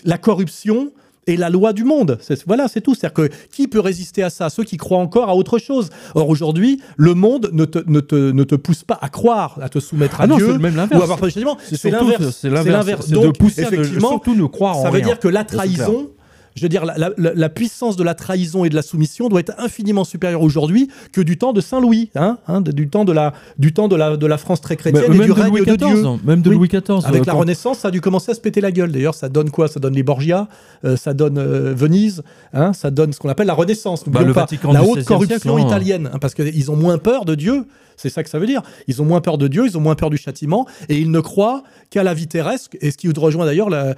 [0.04, 0.92] la corruption
[1.26, 2.18] et la loi du monde.
[2.20, 2.94] C'est- Voilà, c'est tout.
[2.94, 4.50] C'est-à-dire que qui peut résister à ça?
[4.50, 5.88] Ceux qui croient encore à autre chose.
[6.14, 9.68] Or, aujourd'hui, le monde ne te, ne, te, ne te pousse pas à croire, à
[9.68, 11.00] te soumettre à Ah non, Dieu c'est le même ou l'inverse.
[11.00, 11.18] à avoir.
[11.30, 12.36] C'est l'inverse.
[12.40, 13.06] C'est l'inverse.
[13.06, 15.06] C'est de Donc, pousser à ne- effectivement, surtout ne croire en ça veut rien.
[15.06, 16.08] dire que la trahison,
[16.54, 19.40] Je veux dire, la, la- la puissance de la trahison et de la soumission doit
[19.40, 23.12] être infiniment supérieure aujourd'hui que du temps de Saint Louis, hein, hein, du temps de
[23.12, 25.66] la, du temps de la, de la France très chrétienne Mais et du règne Louis
[25.66, 26.02] de Dieu.
[26.24, 26.56] Même de Oui.
[26.56, 27.04] Louis XIV.
[27.06, 28.92] Avec euh, la quand- Renaissance, ça a dû commencer à se péter la gueule.
[28.92, 29.66] D'ailleurs, ça donne quoi?
[29.68, 30.46] Ça donne les Borgia,
[30.84, 34.04] euh, ça donne euh, Venise, hein, ça donne ce qu'on appelle la Renaissance.
[34.06, 35.66] Bah, le pas, Vatican la haute 16e corruption siècle, hein.
[35.66, 37.64] italienne, parce qu'ils ont moins peur de Dieu.
[37.96, 38.62] C'est ça que ça veut dire.
[38.88, 41.20] Ils ont moins peur de Dieu, ils ont moins peur du châtiment, et ils ne
[41.20, 42.70] croient qu'à la vie terrestre.
[42.80, 43.94] Et ce qui rejoint d'ailleurs euh,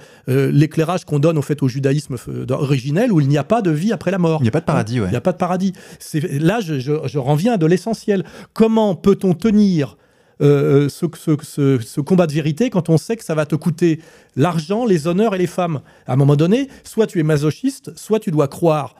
[0.51, 3.71] l'éclairage qu'on donne au fait au judaïsme euh, originel, où il n'y a pas de
[3.71, 4.39] vie après la mort.
[4.41, 5.07] Il n'y a pas de paradis, ouais.
[5.07, 5.73] Il n'y a pas de paradis.
[6.13, 8.23] Là, je, je, je reviens à de l'essentiel.
[8.53, 9.97] Comment peut-on tenir
[10.41, 13.55] euh, ce, ce, ce- ce combat de vérité quand on sait que ça va te
[13.55, 13.99] coûter
[14.35, 15.81] l'argent, les honneurs et les femmes?
[16.05, 18.95] À un moment donné, soit tu es masochiste, soit tu dois croire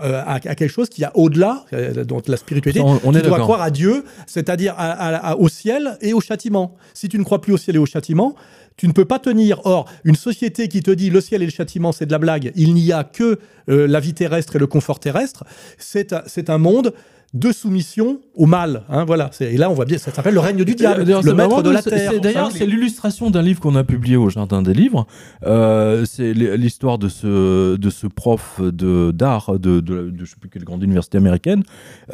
[0.00, 2.80] euh, à, à quelque chose qui a au-delà, euh, donc la spiritualité.
[2.80, 6.20] On- on tu dois croire à Dieu, c'est-à-dire à- à- à- au ciel et au
[6.20, 6.74] châtiment.
[6.94, 8.34] Si tu ne crois plus au ciel et au châtiment,
[8.76, 9.60] tu ne peux pas tenir.
[9.64, 12.52] Or, une société qui te dit le ciel et le châtiment, c'est de la blague,
[12.56, 13.38] il n'y a que
[13.70, 15.44] euh, la vie terrestre et le confort terrestre,
[15.78, 16.92] c'est un monde
[17.38, 18.82] de soumission au mal.
[18.88, 19.30] hein, voilà.
[19.40, 21.70] Et là, on voit bien, ça s'appelle le règne du diable, le c'est maître de
[21.70, 22.12] la terre.
[22.20, 25.06] D'ailleurs, c'est l'illustration d'un livre qu'on a publié au Jardin des Livres.
[25.44, 30.36] Euh, c'est l'histoire de ce, de ce prof de- d'art de, de, de je sais
[30.40, 31.62] plus quelle grande université américaine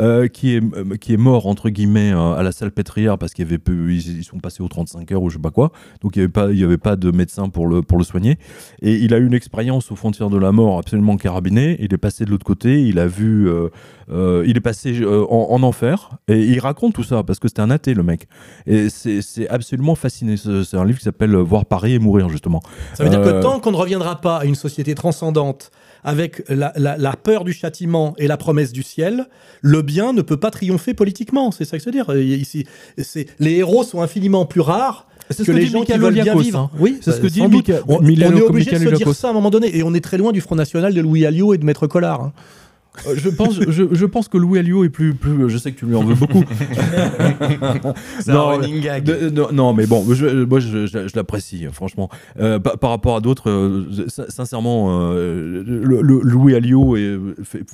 [0.01, 3.49] euh, qui, est, euh, qui est mort, entre guillemets, à la salpêtrière parce qu'il y
[3.49, 5.73] avait peu, ils, ils sont passés aux 35 heures ou je sais pas quoi.
[6.03, 8.05] Donc il n'y avait, pas- il y avait pas de médecin pour le, pour le
[8.05, 8.39] soigner.
[8.81, 11.77] Et il a eu une expérience aux frontières de la mort absolument carabinée.
[11.81, 13.49] Il est passé de l'autre côté, il a vu.
[13.49, 13.69] euh,
[14.11, 17.49] euh, il est passé euh, en, en enfer et il raconte tout ça parce que
[17.49, 18.27] c'était un athée le mec
[18.67, 22.61] et c'est absolument fascinant C'est- un livre qui s'appelle Voir Paris et mourir justement
[22.95, 25.71] Ça veut dire Euh, que tant qu'on ne reviendra pas à une société transcendante
[26.05, 29.27] avec la, la- la peur du châtiment et la promesse du ciel,
[29.61, 31.53] le bien ne peut pas triompher politiquement.
[31.53, 32.11] C'est ça que je veux dire.
[32.11, 32.67] Euh, Ici,
[32.99, 35.07] c'est les héros sont infiniment plus rares.
[35.31, 36.59] C'est ce que que les dit gens qui Michael veulent bien vivre.
[36.59, 36.71] hein.
[36.81, 37.43] Oui, C'est ce que bah, dit.
[37.43, 39.77] Michael- On, on est obligé de se dire ça à un moment donné.
[39.77, 42.21] Et on est très loin du Front National de Louis Alliot et de Maître Collard.
[42.23, 42.33] hein.
[43.07, 45.79] Euh, je pense je, je pense que Louis Alliot est plus plus je sais que
[45.79, 46.45] tu lui en veux beaucoup
[48.27, 49.03] Non, running gag.
[49.05, 52.11] De- non, non, mais bon, je, moi je, je- je l'apprécie, franchement.
[52.39, 57.19] Euh, par, par rapport à d'autres, euh, sin- sincèrement, euh, le, le- Louis Alliot est,
[57.45, 57.65] fait-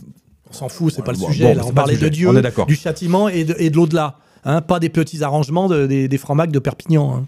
[0.51, 1.45] On s'en fout, c'est pas le Bon, sujet.
[1.45, 1.63] bon, là.
[1.65, 2.09] c'est On parlait de.
[2.09, 2.67] Dieu, On est d'accord.
[2.67, 4.19] du châtiment et de, et de l'au-delà.
[4.45, 4.61] hein.
[4.61, 7.17] pas des petits arrangements de- des, des francs-macs de Perpignan.
[7.17, 7.27] hein.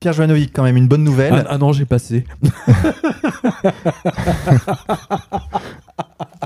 [0.00, 1.34] Pierre Joanovic, quand même une bonne nouvelle.
[1.34, 2.24] ah, ah non, j'ai passé.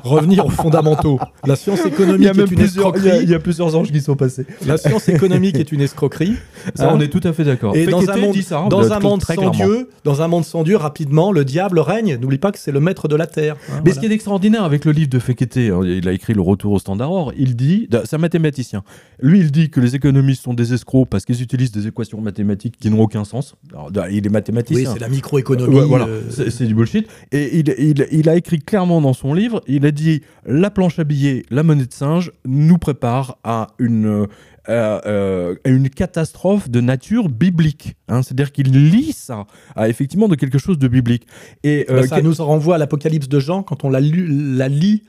[0.04, 1.18] Revenir aux fondamentaux.
[1.46, 3.24] La science économique est une escroquerie.
[3.26, 4.46] y a plusieurs anges qui sont passés.
[4.66, 6.34] La science économique est une escroquerie.
[6.74, 7.74] Ça, Hein on est tout à fait d'accord.
[7.76, 9.50] Et dans un monde, ça, hein, dans un monde sans clairement.
[9.52, 12.18] Dieu, dans un monde sans Dieu, rapidement, le diable règne.
[12.20, 13.54] N'oublie pas que c'est le maître de la terre.
[13.54, 13.94] hein, Mais voilà.
[13.94, 16.72] ce qui est extraordinaire avec le livre de Fekete, hein, il a écrit Le Retour
[16.72, 18.82] au Standard Or, il dit, c'est un mathématicien,
[19.20, 22.76] lui il dit que les économistes sont des escrocs parce qu'ils utilisent des équations mathématiques
[22.78, 23.54] qui n'ont aucun sens.
[23.72, 24.90] Alors, il est oui, mathématicien.
[24.92, 25.74] c'est la microéconomie.
[25.76, 27.06] Ouais, voilà, euh, c'est c'est du bullshit.
[27.32, 30.98] Et il, il- il a écrit clairement dans son livre, il a dit la planche
[30.98, 34.26] à billets, la monnaie de singe nous prépare à une
[34.70, 37.96] euh, euh, une catastrophe de nature biblique.
[38.08, 38.22] hein.
[38.22, 41.26] C'est-à-dire qu'il lit ça à effectivement de quelque chose de biblique.
[41.64, 44.26] Et bah, euh, ça que- nous renvoie à l'Apocalypse de Jean quand on la, lu-
[44.56, 45.02] la lit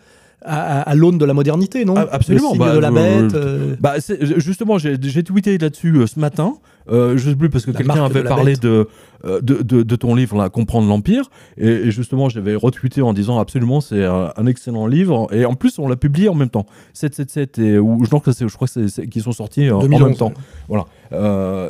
[0.45, 1.95] à, l'aune de la modernité, non?
[1.97, 3.33] Ah, absolument, Le signe bah, de la bête.
[3.35, 3.93] euh, Bah,
[4.37, 6.55] justement, j'ai tweeté là-dessus euh, ce matin.
[6.87, 8.87] Euh, je sais plus parce que quelqu'un de avait parlé de,
[9.25, 11.31] euh, de, de, de ton livre, là, Comprendre l'Empire.
[11.57, 15.27] Et, et justement, j'avais retweeté en disant absolument, c'est un, un excellent livre.
[15.33, 16.67] Et en plus, on l'a publié en même temps.
[16.93, 19.71] 777 et ou je, crois que c'est- je crois que c'est- c'est- qu'ils sont sortis
[19.71, 20.33] en 2011, même temps.
[20.69, 20.85] Voilà.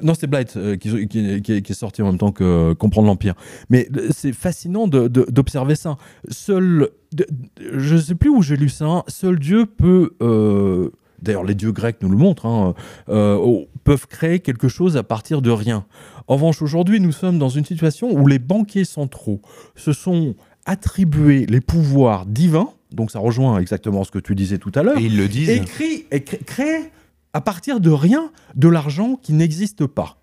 [0.04, 3.08] Non, c'est Blight qui, qui, qui est- qui est sorti en même temps que Comprendre
[3.08, 3.36] l'Empire.
[3.70, 5.96] Mais c'est fascinant de- d'observer ça.
[6.30, 7.26] Seul, de-
[7.58, 9.04] de- je sais plus où j'ai lu ça.
[9.08, 10.12] Seul Dieu peut.
[10.22, 10.90] euh,
[11.22, 12.76] D'ailleurs, les dieux grecs nous le montrent, hein,
[13.10, 15.86] euh, peuvent créer quelque chose à partir de rien.
[16.28, 19.42] En revanche, aujourd'hui, nous sommes dans une situation où les banquiers centraux
[19.76, 20.36] se sont
[20.66, 24.98] attribués les pouvoirs divins, donc ça rejoint exactement ce que tu disais tout à l'heure,
[24.98, 25.50] Et ils le disent.
[25.50, 25.62] et
[26.12, 26.92] et crée- crée
[27.34, 30.18] à partir de rien de l'argent qui n'existe pas.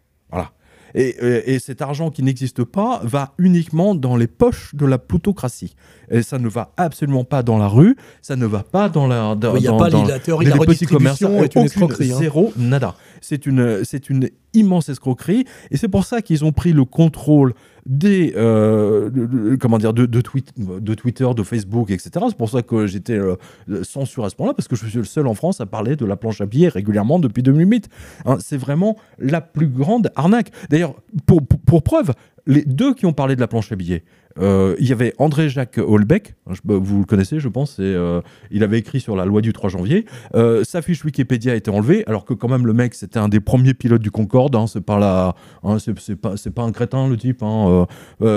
[0.94, 4.98] Et, euh, et cet argent qui n'existe pas va uniquement dans les poches de la
[4.98, 5.74] plutocratie.
[6.10, 9.34] Et ça ne va absolument pas dans la rue, ça ne va pas dans la.
[9.56, 12.12] Il n'y a pas dans- la théorie de la redistribution est une escroquerie.
[12.12, 12.16] hein.
[12.18, 12.94] Zéro, nada.
[13.20, 15.44] C'est une, c'est une immense escroquerie.
[15.70, 17.54] Et c'est pour ça qu'ils ont pris le contrôle
[17.86, 22.10] des, euh, de- comment dire, de, Twitter, de Facebook, etc.
[22.28, 23.34] C'est pour ça que j'étais euh,
[23.82, 26.04] censuré à ce point-là, parce que je suis le seul en France à parler de
[26.04, 27.88] la planche à billets régulièrement depuis 2008.
[28.24, 30.50] Hein, c'est vraiment la plus grande arnaque.
[30.70, 30.94] D'ailleurs,
[31.26, 32.12] pour, pour preuve,
[32.46, 34.04] les deux qui ont parlé de la planche à billets,
[34.38, 38.20] euh, il y avait André-Jacques Holbeck, je- bah, vous le connaissez, je pense, et, euh,
[38.50, 40.06] il avait écrit sur la loi du 3 janvier.
[40.34, 43.28] Euh, sa fiche Wikipédia a été enlevée, alors que quand même le mec, c'était un
[43.28, 44.54] des premiers pilotes du Concorde.
[44.56, 47.42] hein, c'est pas la, hein, c'est, pas, un crétin le type.
[47.42, 47.86] hein,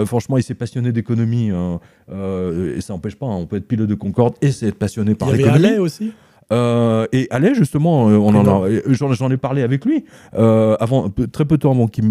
[0.05, 1.79] franchement, il s'est passionné d'économie, hein,
[2.11, 3.25] et ça n'empêche pas.
[3.27, 5.43] hein, on peut être pilote de Concorde et c'est être passionné Il par y avait
[5.43, 5.65] l'économie.
[5.67, 6.11] Allais aussi.
[6.51, 10.75] Euh, et Allais, justement, euh, on en a, euh, j'en, ai parlé avec lui euh,
[10.79, 12.05] avant, très peu de temps avant qu'il,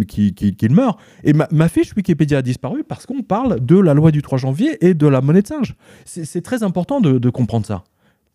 [0.71, 0.99] meure.
[1.23, 4.39] Et ma, ma fiche Wikipédia a disparu parce qu'on parle de la loi du 3
[4.39, 5.75] janvier et de la monnaie de singe.
[6.05, 7.85] C'est, très important de, de comprendre ça.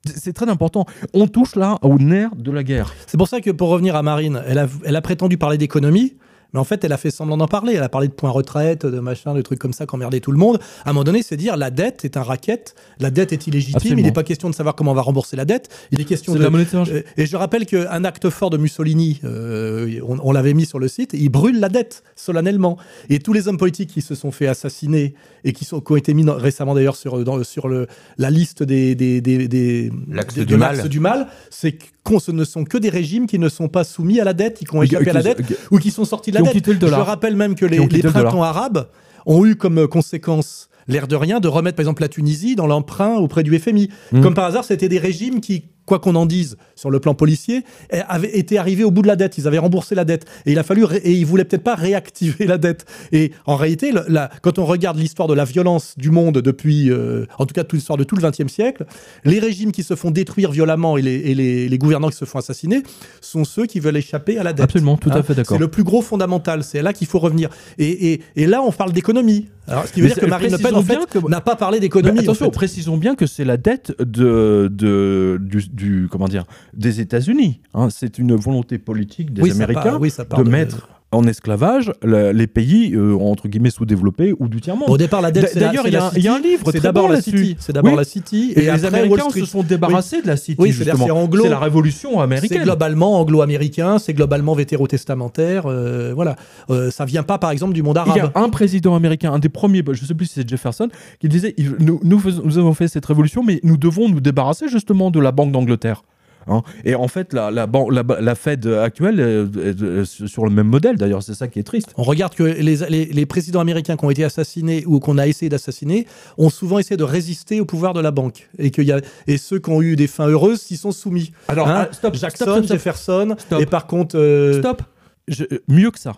[0.06, 0.86] C'est, c'est très important.
[1.14, 2.94] On touche là au nerf de la guerre.
[3.08, 6.16] C'est pour ça que pour revenir à Marine, elle a, elle a prétendu parler d'économie.
[6.54, 7.74] Mais en fait, elle a fait semblant d'en parler.
[7.74, 10.32] Elle a parlé de points retraite, de machin, de trucs comme ça qui emmerdaient tout
[10.32, 10.60] le monde.
[10.86, 13.76] À un moment donné, c'est dire la dette est un racket, la dette est illégitime.
[13.78, 14.00] Absolument.
[14.00, 15.70] Il n'est pas question de savoir comment on va rembourser la dette.
[15.92, 16.44] Il est question C'est de.
[16.44, 16.66] la monnaie.
[16.74, 20.80] Euh, Et je rappelle qu'un acte fort de Mussolini, euh, on, on l'avait mis sur
[20.80, 22.78] le site, il brûle la dette solennellement.
[23.10, 25.96] Et tous les hommes politiques qui se sont fait assassiner et qui, sont, qui ont
[25.98, 27.88] été mis dans- récemment d'ailleurs sur, dans- sur le,
[28.18, 30.78] la liste des, des, des, des- L'axe du de mal.
[30.78, 33.84] l'axe du mal, c'est qu'on ce ne sont que des régimes qui ne sont pas
[33.84, 35.42] soumis à la dette, qui ont échappé à la dette
[35.72, 36.68] ou qui sont sortis de la dette.
[36.68, 36.88] le.
[36.88, 38.88] Je rappelle même que les, les le printemps arabes
[39.26, 43.16] ont eu comme conséquence, l'air de rien, de remettre par exemple la Tunisie dans l'emprunt
[43.16, 43.90] auprès du FMI.
[44.12, 44.22] Mhm.
[44.22, 47.64] Comme par hasard, c'était des régimes qui, quoi qu'on en dise sur le plan policier,
[47.92, 49.38] eh, avaient été arrivés au bout de la dette.
[49.40, 50.26] Ils avaient remboursé la dette.
[50.46, 52.86] Et il a fallu, et ils voulaient peut-être pas réactiver la dette.
[53.12, 56.92] Et en réalité, le- la- quand on regarde l'histoire de la violence du monde depuis,
[56.92, 58.86] euh, en tout cas, toute l'histoire de tout le XXe siècle,
[59.26, 62.26] les régimes qui se font détruire violemment et les, et les- les gouvernants qui se
[62.26, 62.84] font assassiner
[63.20, 64.66] sont ceux qui veulent échapper à la dette.
[64.66, 65.58] Absolument, tout à Hein, fait d'accord.
[65.58, 66.64] C'est le plus gros fondamental.
[66.64, 67.50] C'est là qu'il faut revenir.
[67.80, 69.48] Et, et- et là, on parle d'économie.
[69.68, 71.56] Alors, ce qui veut Mais dire que Marine Le Pen, en fait, que- n'a pas
[71.56, 72.20] parlé d'économie.
[72.20, 72.52] en attention, fait.
[72.52, 77.62] précisons bien que c'est la dette de, de- du, du- comment dire, des États-Unis.
[77.74, 77.90] hein.
[77.90, 82.46] C'est une volonté politique des Oui, Américains part- oui, de mettre en esclavage la- les
[82.48, 84.90] pays euh, entre guillemets sous-développés ou du tiers-monde.
[84.90, 86.38] Au départ, la dette, c'est D'ailleurs, c'est il y, a un- il y a un
[86.38, 86.48] City.
[86.50, 87.22] livre C'est d'abord bon la.
[87.22, 87.56] City.
[87.60, 87.98] C'est d'abord Oui.
[87.98, 88.54] la City.
[88.56, 91.58] Et, les après, Américains se sont débarrassés de la City, Oui, c'est anglo- C'est la
[91.60, 92.64] révolution C'est américaine.
[92.64, 95.64] globalement anglo-américain, c'est globalement vétérotestamentaire.
[95.66, 96.36] euh, voilà.
[96.70, 98.32] Euh, ça vient pas, par exemple, du monde Il y arabe.
[98.36, 100.90] a un président américain, un des premiers, je ne sais plus si c'est Jefferson,
[101.20, 104.20] qui disait il- nous, nous, faisons- nous avons fait cette révolution, mais nous devons nous
[104.20, 106.04] débarrasser justement de la Banque d'Angleterre.
[106.50, 106.64] Hein.
[106.84, 110.68] Et en fait, la, la, ban- la, la Fed actuelle est, est sur le même
[110.68, 111.94] modèle, d'ailleurs, c'est ça qui est triste.
[111.98, 115.28] On regarde que les, les- les présidents américains qui ont été assassinés ou qu'on a
[115.28, 118.50] essayé d'assassiner ont souvent essayé de résister au pouvoir de la banque.
[118.58, 121.32] Et, y a, et ceux qui ont eu des fins heureuses s'y sont soumis.
[121.48, 122.68] Alors, Hein ah, stop, Jackson, stop, stop.
[122.78, 123.36] Jefferson.
[123.38, 123.62] Stop.
[123.62, 124.82] Et par contre, euh, Stop.
[125.28, 126.14] Je- euh, mieux que ça.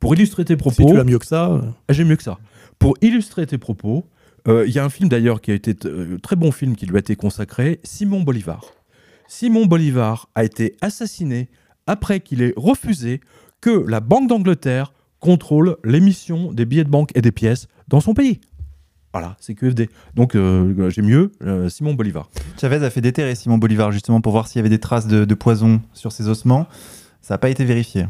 [0.00, 1.50] Pour illustrer tes si propos, tu as mieux que ça.
[1.52, 2.38] euh, Ah, J'ai mieux que ça.
[2.78, 4.04] Pour illustrer tes propos,
[4.48, 6.86] euh, il y a un film d'ailleurs qui a été euh, très bon film qui
[6.86, 8.64] lui a été consacré, Simon Bolivar.
[9.28, 11.48] Simon Bolivar a été assassiné
[11.86, 13.20] après qu'il ait refusé
[13.60, 18.14] que la Banque d'Angleterre contrôle l'émission des billets de banque et des pièces dans son
[18.14, 18.40] pays.
[19.12, 19.88] Voilà, c'est QFD.
[20.14, 22.28] Donc euh, j'ai mieux, euh, Simon Bolivar.
[22.60, 25.24] Chavez a fait déterrer Simon Bolivar justement pour voir s'il y avait des traces de,
[25.24, 26.66] de poison sur ses ossements.
[27.22, 28.06] Ça n'a pas été vérifié.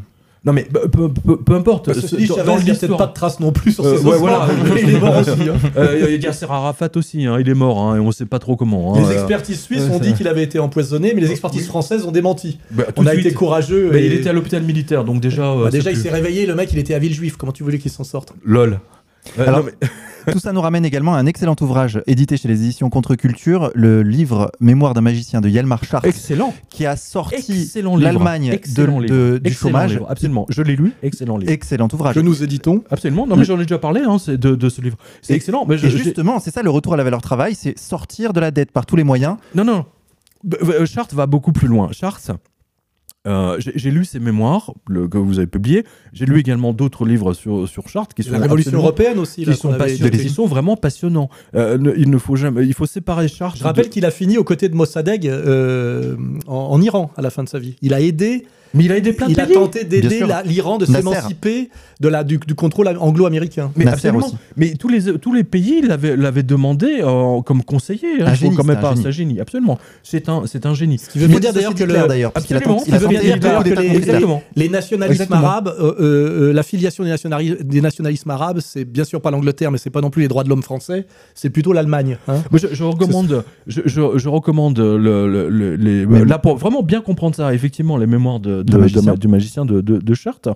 [0.47, 1.93] Non mais peu, peu- peu- importe.
[1.93, 4.47] Ceci ce- dit, dans- dans l'histoire- pas de traces non plus sur Euh, ouais, voilà.
[4.81, 5.29] il est mort aussi.
[5.29, 5.55] hein.
[5.77, 8.55] Euh, Yasser Arafat aussi, hein, il est mort hein, et on ne sait pas trop
[8.55, 8.95] comment.
[8.95, 8.99] hein.
[9.01, 12.11] Les Euh, expertises suisses ont dit qu'il avait été empoisonné, mais les expertises françaises ont
[12.11, 12.59] démenti.
[12.71, 13.25] bah, On a suite.
[13.25, 13.93] été courageux.
[13.95, 15.43] Et- il était à l'hôpital militaire, donc déjà.
[15.51, 17.35] euh, Bah, déjà, c'est il s'est réveillé, le mec, il était à Villejuif.
[17.35, 18.33] Comment tu voulais qu'il s'en sorte?
[18.45, 18.79] Lol.
[19.39, 19.87] Euh, Alors- non, mais-
[20.31, 24.01] Tout ça nous ramène également à un excellent ouvrage édité chez les éditions Contre-Culture, le
[24.03, 26.53] livre Mémoire d'un magicien de Yalmar Schwartz, excellent.
[26.69, 28.99] qui a sorti l'Allemagne du Excellent
[29.51, 29.91] chômage.
[29.93, 30.45] livre, Absolument.
[30.49, 30.91] Je l'ai lu.
[31.03, 31.51] Excellent livre.
[31.51, 32.15] Excellent ouvrage.
[32.15, 32.83] Que nous éditons.
[32.89, 33.25] Absolument.
[33.27, 34.97] Non, mais j'en ai déjà parlé hein, de, de ce livre.
[35.21, 35.65] C'est excellent.
[35.67, 38.39] Mais je- Et justement, c'est ça le retour à la valeur travail, c'est sortir de
[38.39, 39.37] la dette par tous les moyens.
[39.55, 39.85] Non, non.
[40.63, 41.89] Euh, Chartres va beaucoup plus loin.
[41.91, 42.31] Chartres,
[43.27, 45.83] euh, j'ai lu ses mémoires le, que vous avez publiés.
[46.13, 49.41] J'ai lu également d'autres livres sur, sur Chartres qui sont La Révolution européenne aussi.
[49.43, 49.73] qui là, sont
[50.29, 51.29] sont vraiment passionnants.
[51.55, 52.65] Euh, ne- il ne faut jamais.
[52.65, 53.57] Il faut séparer Chartres.
[53.57, 56.15] Je rappelle qu'il a fini aux côtés de Mossadegh euh,
[56.47, 57.75] en, en Iran à la fin de sa vie.
[57.81, 59.53] Il a aidé, Mais il a aidé plein de il a pays.
[59.55, 61.69] tenté Bien d'aider l'Iran de s'émanciper
[61.99, 63.71] de la, du, du contrôle anglo-américain.
[63.75, 63.85] Mais.
[64.55, 68.21] Mais tous les, tous les pays l'avaient demandé euh, comme conseiller.
[68.21, 69.01] Un Hein, génie, quand même c'est un pas génie.
[69.03, 69.39] c'est un génie.
[69.39, 69.79] Absolument.
[70.03, 70.97] C'est un, c'est un génie.
[70.99, 71.95] Ce qui veut dire d'ailleurs que le,
[72.35, 72.75] Absolument.
[72.77, 75.47] tenté- il veut dire que les- nationalismes Exactement.
[75.47, 79.71] arabes, euh, euh, euh, l'affiliation des, nationali- des nationalismes arabes, c'est bien sûr pas l'Angleterre,
[79.71, 82.17] mais c'est pas non plus les droits de l'homme français, c'est plutôt l'Allemagne.
[82.27, 82.35] hein.
[82.53, 86.83] Je, je recommande, je, je- je recommande le, le- le- les, Mais- là pour vraiment
[86.83, 87.53] bien comprendre ça.
[87.53, 89.13] Effectivement, les mémoires de, de, De de- magicien.
[89.13, 90.55] de- du magicien de, de, de Chartres.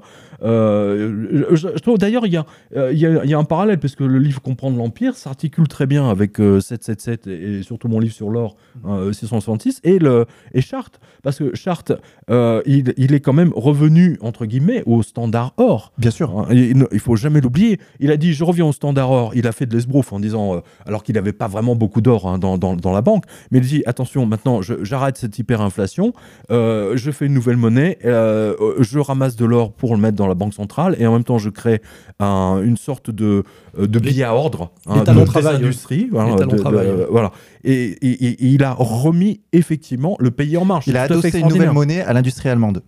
[1.32, 3.38] Euh, je, je trouve d'ailleurs il y a, euh, il y, a, il y a
[3.38, 7.60] un parallèle parce que le livre Comprendre l'Empire s'articule très bien avec euh, 777 et,
[7.60, 8.56] et surtout mon livre sur l'or
[8.88, 11.94] euh, 666 et, le, et Chartres parce que Chartres
[12.30, 15.92] euh, il, il est quand même revenu entre guillemets au standard or.
[15.98, 16.38] Bien sûr.
[16.40, 17.80] Hein, Il ne- il faut jamais l'oublier.
[18.00, 19.32] Il a dit je reviens au standard or.
[19.36, 22.28] Il a fait de l'esbrouf en disant, euh, alors qu'il n'avait pas vraiment beaucoup d'or
[22.28, 26.14] hein, dans, dans- dans la banque, mais il dit attention, maintenant j'arrête cette hyperinflation,
[26.52, 30.16] euh, je fais une nouvelle monnaie, euh, euh, je ramasse de l'or pour le mettre
[30.18, 31.82] dans la banque centrale et en même temps je crée
[32.20, 33.44] un- une sorte de,
[33.80, 36.08] euh, de billet à ordre hein, de travail, des industries.
[36.12, 36.88] Voilà, de- de- travail.
[37.10, 37.32] voilà.
[37.64, 40.88] Et, et- et- et il a remis effectivement le pays en marche.
[40.88, 42.82] Il a adossé une nouvelle monnaie à l'industrie allemande.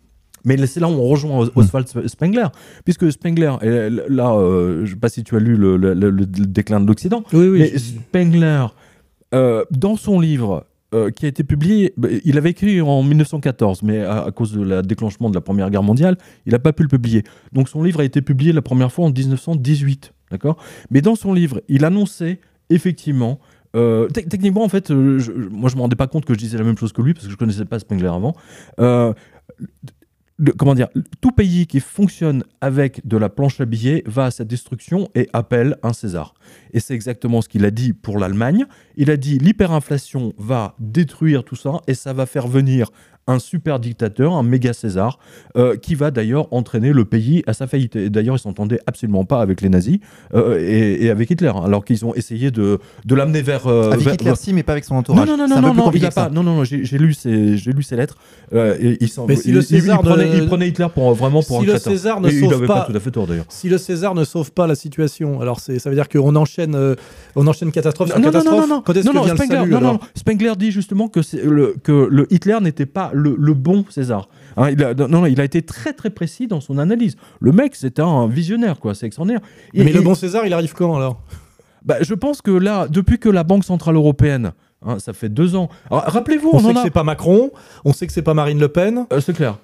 [0.46, 2.48] Mais là, c'est là où on rejoint Os- Oswald Spengler,
[2.84, 5.94] puisque Spengler, et là, euh, je ne sais pas si tu as lu le, le-
[5.94, 7.60] le- le déclin de l'Occident, Oui, oui.
[7.60, 8.66] mais je- Spengler,
[9.34, 13.84] euh, dans son livre euh, qui a été publié, bah, il avait écrit en 1914,
[13.84, 16.84] mais à, cause de la déclenchement de la Première Guerre mondiale, il n'a pas pu
[16.84, 17.24] le publier.
[17.52, 20.58] Donc son livre a été publié la première fois en 1918, d'accord?
[20.92, 22.40] Mais dans son livre, il annonçait
[22.70, 23.40] effectivement.
[23.76, 26.38] euh, tec- techniquement, en fait, euh, je- moi je me rendais pas compte que je
[26.40, 28.36] disais la même chose que lui parce que je connaissais pas Spengler avant.
[30.58, 30.88] Comment dire,
[31.22, 35.30] tout pays qui fonctionne avec de la planche à billets va à sa destruction et
[35.34, 36.34] appelle un César.
[36.74, 38.66] Et c'est exactement ce qu'il a dit pour l'Allemagne.
[38.96, 42.90] Il a dit l'hyperinflation va détruire tout ça et ça va faire venir
[43.28, 45.18] un super dictateur, un méga César,
[45.56, 47.96] euh, qui va d'ailleurs entraîner le pays à sa faillite.
[47.96, 50.00] Et d'ailleurs, il s'entendait absolument pas avec les nazis
[50.34, 53.92] euh, et, et avec Hitler, hein, alors qu'ils ont essayé de, de l'amener vers, euh,
[53.92, 55.28] Avec vers- Hitler, si, mais pas avec son non, entourage.
[55.28, 56.30] non, non, non, non, plus non, il a pas.
[56.30, 58.18] Non, non, non, j'ai lu ses, j'ai lu ses lettres.
[58.54, 60.88] euh, et il, Mais si il- le il- il César prenait, ne- il prenait Hitler
[60.94, 61.90] pour vraiment pour si un le crétin.
[61.92, 62.82] César ne Et il sauve n'avait pas...
[62.82, 63.46] pas- tout à fait tort d'ailleurs.
[63.48, 66.76] Si le César ne sauve pas la situation, alors c'est, ça veut dire qu'on enchaîne,
[66.76, 66.96] euh,
[67.36, 68.68] on enchaîne catastrophe sur Non, non, non, catastrophe.
[68.70, 68.82] non, non.
[68.82, 71.22] Quand est-ce non, que non, vient Spengler, le salut non, non, Spengler dit justement que,
[71.22, 74.28] c'est le, que le Hitler n'était pas le, le bon César.
[74.58, 77.16] Hein, il a, non, non, il a été très très précis dans son analyse.
[77.40, 78.94] Le mec, c'était un visionnaire, quoi.
[78.96, 79.42] C'est extraordinaire.
[79.74, 81.22] Et- Mais le bon César, il arrive quand alors?
[81.86, 84.54] Bah, je pense que là, depuis que la Banque centrale européenne,
[84.86, 85.70] hein, ça fait deux ans.
[85.92, 86.84] Alors, Rappelez-vous, On, on, sait en que a.
[86.84, 87.52] c'est pas Macron,
[87.84, 89.06] on sait que c'est pas Marine Le Pen.
[89.12, 89.58] Euh, c'est clair.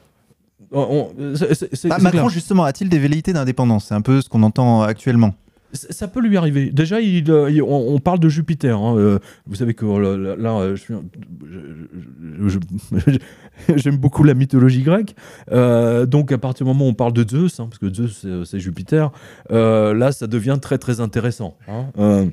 [0.72, 2.30] On- on- c'est- c'est- c'est- Ah, c'est Macron, clair.
[2.30, 3.86] justement, a-t-il des velléités d'indépendance?
[3.86, 5.34] C'est un peu ce qu'on entend actuellement.
[5.74, 6.72] Ça peut lui arriver.
[6.72, 8.78] Déjà, il, euh, on, parle de Jupiter.
[8.78, 10.76] hein, euh, vous savez que euh, là, là, euh,
[13.76, 15.16] j'aime beaucoup la mythologie grecque.
[16.08, 18.60] Donc, à partir du moment où on parle de Zeus, hein, parce que Zeus c'est,
[18.60, 19.12] Jupiter,
[19.50, 21.58] là, ça devient très très intéressant.
[21.68, 22.30] hein.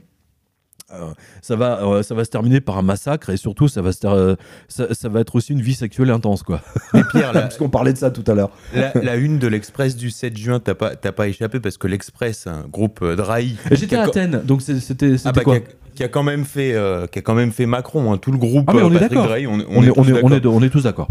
[0.92, 1.12] Euh,
[1.42, 4.06] ça va, euh, ça va se terminer par un massacre et surtout, ça va, se
[4.06, 4.36] euh,
[4.68, 6.60] ça, ça va être aussi une vie sexuelle intense, quoi.
[6.94, 8.50] Mais Pierre, la, Parce qu'on parlait de ça tout à l'heure.
[8.72, 12.46] la- la une de l'Express du 7 juin, t'as pas, pas échappé parce que l'Express,
[12.46, 16.08] un groupe Drahi, J'étais à Athènes, donc c'était, ah bah, quoi qui, a, qui a
[16.08, 16.76] quand même fait,
[17.10, 19.08] qui a quand même fait Macron, hein, tout le groupe Ah, mais on est.
[19.08, 20.32] Drahi, on, on on, est, tous est, on, d'accord.
[20.32, 21.08] est, on est tous d'accord.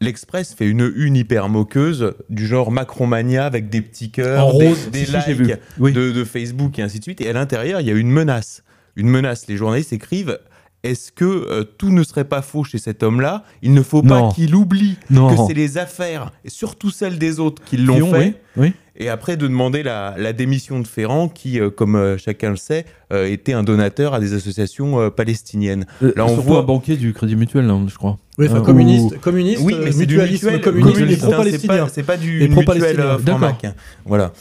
[0.00, 4.68] L'Express fait une une hyper moqueuse du genre Macromania avec des petits cœurs, En des,
[4.68, 4.90] rose.
[4.92, 5.44] des Si, si, j'ai vu.
[5.46, 5.92] likes Oui.
[5.92, 7.20] de, de Facebook et ainsi de suite.
[7.20, 8.62] Et à l'intérieur, il y a une menace.
[8.98, 9.46] Une menace.
[9.48, 10.38] Les journalistes écrivent
[10.84, 13.42] est-ce que euh, tout ne serait pas faux chez cet homme-là?
[13.62, 15.28] Il ne faut pas qu'il oublie Non.
[15.34, 18.18] que c'est les affaires, et surtout celles des autres, qui l'ont fait.
[18.56, 18.72] oui, oui.
[19.00, 22.56] Et après, de demander la, la démission de Ferrand, qui, euh, comme euh, chacun le
[22.56, 25.86] sait, euh, était un donateur à des associations euh, palestiniennes.
[26.02, 28.16] Euh, Là, on voit- un banquier du Crédit Mutuel, hein, je crois.
[28.38, 31.84] Oui, enfin, Euh, communiste, communiste, Oui, mais c'est du mutuel, communiste, hein, c'est pro-palestinien.
[31.84, 33.04] pas, c'est pas du Et mutuel pro-palestinien.
[33.04, 33.38] euh, D'accord.
[33.40, 33.74] franc-mac, hein.
[34.04, 34.32] Voilà.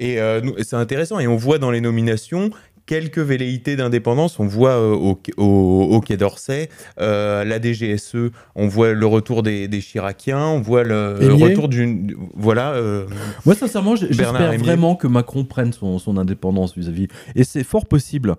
[0.00, 1.18] Et euh, c'est intéressant.
[1.18, 2.50] Et on voit dans les nominations
[2.88, 4.40] quelques velléités d'indépendance.
[4.40, 6.70] On voit euh, au, au- au Quai d'Orsay,
[7.00, 12.14] euh, la DGSE, on voit le retour des, des Chiraciens, on voit le, retour d'une.
[12.34, 12.72] Voilà.
[12.72, 13.06] euh,
[13.44, 14.32] Moi, sincèrement, j'espère
[14.64, 17.08] vraiment que Macron prenne son, son indépendance vis-à-vis.
[17.36, 18.34] Et c'est fort possible.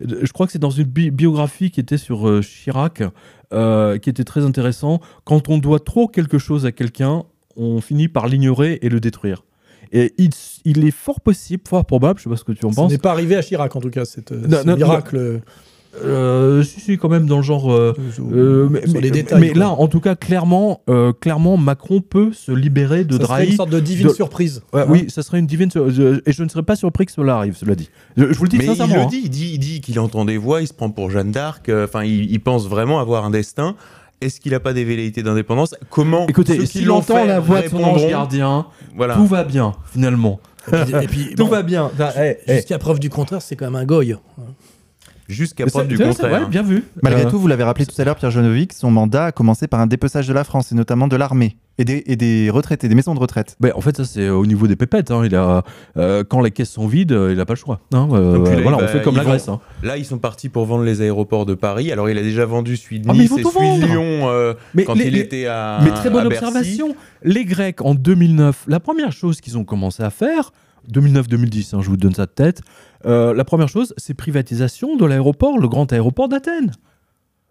[0.00, 3.02] Je, crois que c'est dans une bi- biographie qui était sur Chirac,
[3.50, 5.00] qui était très intéressant.
[5.24, 7.24] Quand on doit trop quelque chose à quelqu'un,
[7.56, 9.44] on finit par l'ignorer et le détruire.
[9.92, 10.30] Et il,
[10.64, 12.90] il est fort possible, fort probable, je sais pas ce que tu en Ce penses.
[12.90, 15.40] n'est pas arrivé à Chirac en tout cas, cette, euh, Non, ce non, miracle.
[16.02, 17.70] Euh, si, si, quand même dans le genre.
[17.70, 17.94] euh,
[18.32, 19.38] euh, mais, sur mais- les détails.
[19.40, 23.26] mais là, en tout cas, clairement, euh, clairement, Macron peut se libérer de ça serait
[23.26, 23.50] Drahi.
[23.50, 24.62] une sorte de divine de- surprise.
[24.72, 25.70] Ouais, Hein oui, ça serait une divine.
[25.70, 27.90] sur- je- et je ne serais pas surpris que cela arrive, cela dit.
[28.16, 28.94] Je, je vous le dis mais il sincèrement.
[28.94, 29.06] le hein.
[29.10, 31.68] dit, il dit, il dit qu'il entend des voix, il se prend pour Jeanne d'Arc.
[31.68, 33.76] euh, Enfin, il, il pense vraiment avoir un destin.
[34.22, 35.74] Est-ce qu'il n'a pas des velléités d'indépendance?
[35.90, 38.66] Comment Écoutez, s'il entend la voix de son ange gardien,
[38.96, 39.14] Voilà.
[39.14, 40.40] tout va bien, finalement.
[40.68, 41.90] Et puis, et puis, Tout bon, va bien.
[41.92, 42.10] Enfin.
[42.46, 44.14] Jusqu'à preuve du contraire, c'est quand même un goy.
[45.32, 46.32] Jusqu'à preuve du contraire.
[46.42, 46.84] ouais, bien vu.
[47.02, 49.66] Malgré Euh, tout, vous l'avez rappelé tout à l'heure, Pierre Genovic, son mandat a commencé
[49.66, 52.86] par un dépeçage de la France et notamment de l'armée et des, et des retraités,
[52.88, 53.56] des maisons de retraite.
[53.74, 55.10] en fait, ça c'est au niveau des pépettes.
[55.10, 55.22] hein.
[55.24, 55.64] Il a,
[55.96, 57.80] euh, quand les caisses sont vides, euh, il n'a pas le choix.
[57.94, 58.08] hein.
[58.12, 59.48] Euh, Donc, voilà, il on fait comme ils la vont- Grèce.
[59.48, 59.58] hein.
[59.82, 61.90] Là, ils sont partis pour vendre les aéroports de Paris.
[61.90, 63.86] Alors, il a déjà vendu celui de Ah, Nice et celui de.
[63.86, 66.44] Lyon euh, Mais quand les- il les- était à Mais très bonne à Bercy.
[66.44, 66.94] observation.
[67.24, 70.52] Les Grecs en 2009, la première chose qu'ils ont commencé à faire,
[70.90, 72.62] 2009-2010, hein, je vous donne ça de tête,
[73.04, 76.72] euh, la première chose, c'est privatisation de l'aéroport, le grand aéroport d'Athènes.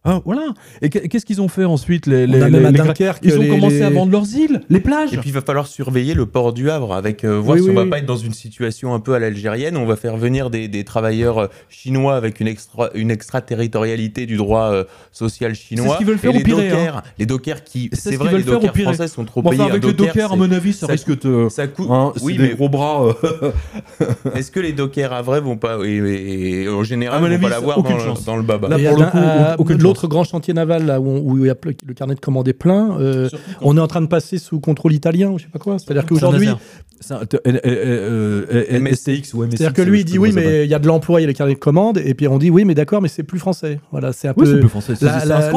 [0.04, 0.48] Hein, voilà.
[0.82, 2.78] Et qu'est- qu'est-ce qu'ils ont fait ensuite les, On les- a les- même à les
[2.78, 3.20] Grecs Dunkerque.
[3.24, 5.14] Ils ont les- commencé les- à vendre leurs îles, les plages.
[5.14, 7.68] Et puis, il va falloir surveiller le port du Havre, avec euh, voir Oui, si
[7.70, 7.90] oui, on va oui.
[7.92, 9.78] pas être dans une situation un peu à l'algérienne.
[9.78, 14.38] On va faire venir des, des travailleurs euh, chinois avec une, extra, une extraterritorialité du
[14.38, 15.86] droit euh, social chinois.
[15.86, 18.16] C'est ce qu'ils veulent faire Et les au Pirée, dockers, les dockers qui, C'est ce
[18.18, 19.62] vrai, veulent les faire au dockers français sont trop Bon, payés.
[19.62, 21.48] enfin, avec le docker, Docker, à mon avis, ça, ça risque de.
[21.50, 21.88] Ça coûte.
[21.92, 23.06] Hein, oui, des mais gros bras.
[23.24, 23.52] euh,
[24.36, 27.44] est-ce que les dockers à vrai vont pas, et, en À général, mon vont avis,
[27.44, 28.26] pas l'avoir dans, le- chance.
[28.26, 28.68] dans le baba?
[28.70, 29.58] Là, pour le coup,
[29.92, 31.56] L'autre grand chantier naval, là où, on- où il y a
[31.88, 33.30] le carnet de commande est plein, euh,
[33.62, 35.78] on est en train de passer sous contrôle italien, ou je sais pas quoi.
[35.80, 36.48] C'est-à-dire qu'aujourd'hui,
[37.16, 37.26] un-
[37.66, 39.34] euh, ou MSX.
[39.58, 41.28] c'est-à-dire que lui, il dit oui, mais il y a de l'emploi, il y a
[41.28, 43.80] les carnets de commande, et puis on dit oui, mais d'accord, mais c'est plus français.
[43.92, 44.60] Voilà, c'est un peu.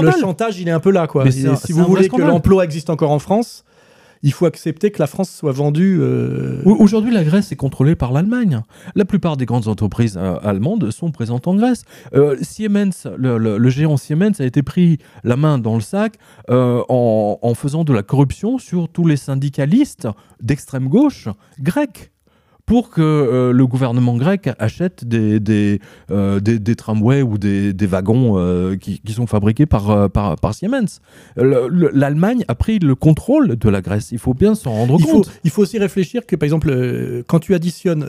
[0.02, 1.24] le chantage, il est un peu là, quoi.
[1.56, 3.64] Si vous voulez que l'emploi existe encore en France,
[4.24, 5.98] il faut accepter que la France soit vendue.
[6.00, 8.62] euh, Au- Aujourd'hui, la Grèce est contrôlée par l'Allemagne.
[8.96, 11.84] La plupart des grandes entreprises euh, allemandes sont présentes en Grèce.
[12.14, 16.14] Euh, Siemens, le, géant Siemens, a été pris la main dans le sac
[16.48, 20.08] en, en faisant de la corruption sur tous les syndicalistes
[20.42, 21.28] d'extrême gauche
[21.60, 22.10] grecs.
[22.66, 27.74] Pour que euh, le gouvernement grec achète des, des, euh, des, des tramways ou des,
[27.74, 31.00] des wagons euh, qui, qui sont fabriqués par, par, par Siemens.
[31.36, 34.12] Le- le- L'Allemagne a pris le contrôle de la Grèce.
[34.12, 35.30] Il faut bien s'en rendre Il faut, compte.
[35.44, 38.02] il faut aussi réfléchir que, par exemple, quand tu additionnes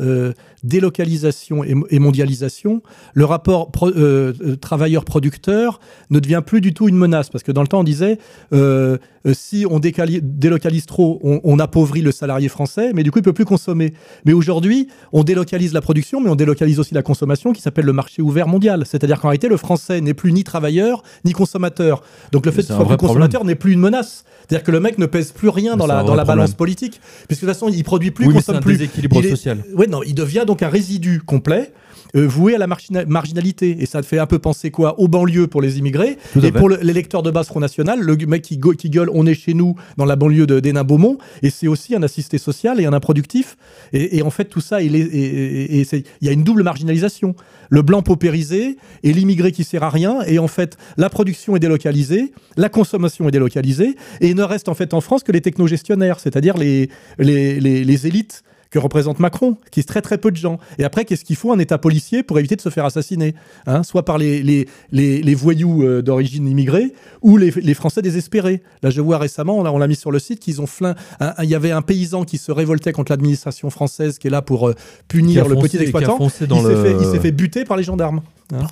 [0.65, 2.81] délocalisation et, et mondialisation,
[3.13, 7.29] le rapport pro- euh, euh, travailleur-producteur ne devient plus du tout une menace.
[7.29, 8.17] Parce que dans le temps, on disait,
[8.53, 8.97] euh,
[9.33, 13.33] si on délocalise trop, on, on appauvrit le salarié français, mais du coup, il peut
[13.33, 13.93] plus consommer.
[14.25, 17.93] Mais aujourd'hui, on délocalise la production, mais on délocalise aussi la consommation, qui s'appelle le
[17.93, 18.83] marché ouvert mondial.
[18.85, 22.01] C'est-à-dire qu'en réalité, le français n'est plus ni travailleur, ni consommateur.
[22.31, 24.23] Donc le fait qu'il soit plus consommateur n'est plus une menace.
[24.47, 27.41] C'est-à-dire que le mec ne pèse plus rien Mais dans la, dans balance politique, puisque
[27.41, 28.73] de toute façon, il produit plus, oui, mais c'est consomme un plus.
[28.77, 29.63] déséquilibre Il est- social.
[29.75, 31.71] Ouais, non, il devient donc un résidu complet.
[32.15, 33.75] euh, voué à la margina- marginalité.
[33.81, 36.17] Et ça te fait un peu penser quoi aux banlieues pour les immigrés.
[36.31, 39.33] Tout et pour le- l'électeur de base Front National le mec qui, gueule on est
[39.33, 41.17] chez nous dans la banlieue de d'Hénin Beaumont.
[41.43, 43.57] Et c'est aussi un assisté social et un improductif.
[43.91, 47.35] Et, et en fait tout ça il est et- et- y a une double marginalisation.
[47.69, 50.21] Le blanc paupérisé et l'immigré qui sert à rien.
[50.25, 53.97] Et en fait la production est délocalisée la consommation est délocalisée.
[54.21, 56.89] Et il ne reste en fait en France que les technogestionnaires c'est-à-dire les,
[57.19, 58.43] les, les, les élites
[58.75, 60.59] que représente Macron, qui est très très peu de gens.
[60.79, 61.53] Et après, qu'est-ce qu'il faut?
[61.53, 63.33] Un État policier pour éviter de se faire assassiner,
[63.67, 68.01] hein soit par les, les, les, les voyous euh, d'origine immigrée, ou les, les Français
[68.01, 68.61] désespérés.
[68.83, 70.93] Là, je vois récemment, on l'a mis sur le site, qu'ils ont flin...
[71.41, 74.67] Il y avait un paysan qui se révoltait contre l'administration française, qui est là pour
[74.67, 74.75] euh,
[75.07, 76.17] punir le foncé- petit exploitant.
[76.17, 78.19] foncé dans il s'est le- fait, il s'est fait buter par les gendarmes.
[78.53, 78.67] hein.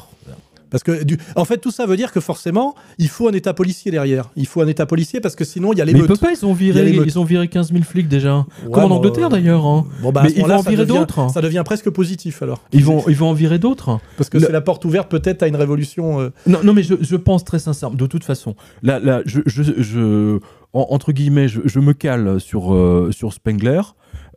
[0.74, 1.18] Parce que, du...
[1.38, 4.30] en fait, tout ça veut dire que forcément, il faut un État policier derrière.
[4.36, 6.20] Il faut un État policier parce que sinon, il y a les Mais ils peuvent
[6.20, 8.38] pas, ils ont viré, ils ont viré 15 000 flics déjà.
[8.40, 9.66] Ouais, Comme en bon, Angleterre d'ailleurs.
[9.66, 9.86] hein.
[10.02, 11.30] Bon, bah, Mais ils vont en virer d'autres.
[11.32, 12.60] Ça devient presque positif alors.
[12.74, 14.00] Ils vont, ils vont en virer d'autres.
[14.18, 16.20] Parce que Le- c'est la porte ouverte peut-être à une révolution.
[16.20, 19.42] euh, Non, non, mais je, je pense très sincèrement, de toute façon, là, là je,
[19.46, 20.40] je, je-
[20.74, 23.82] en- entre guillemets, je, je me cale sur, euh, sur Spengler,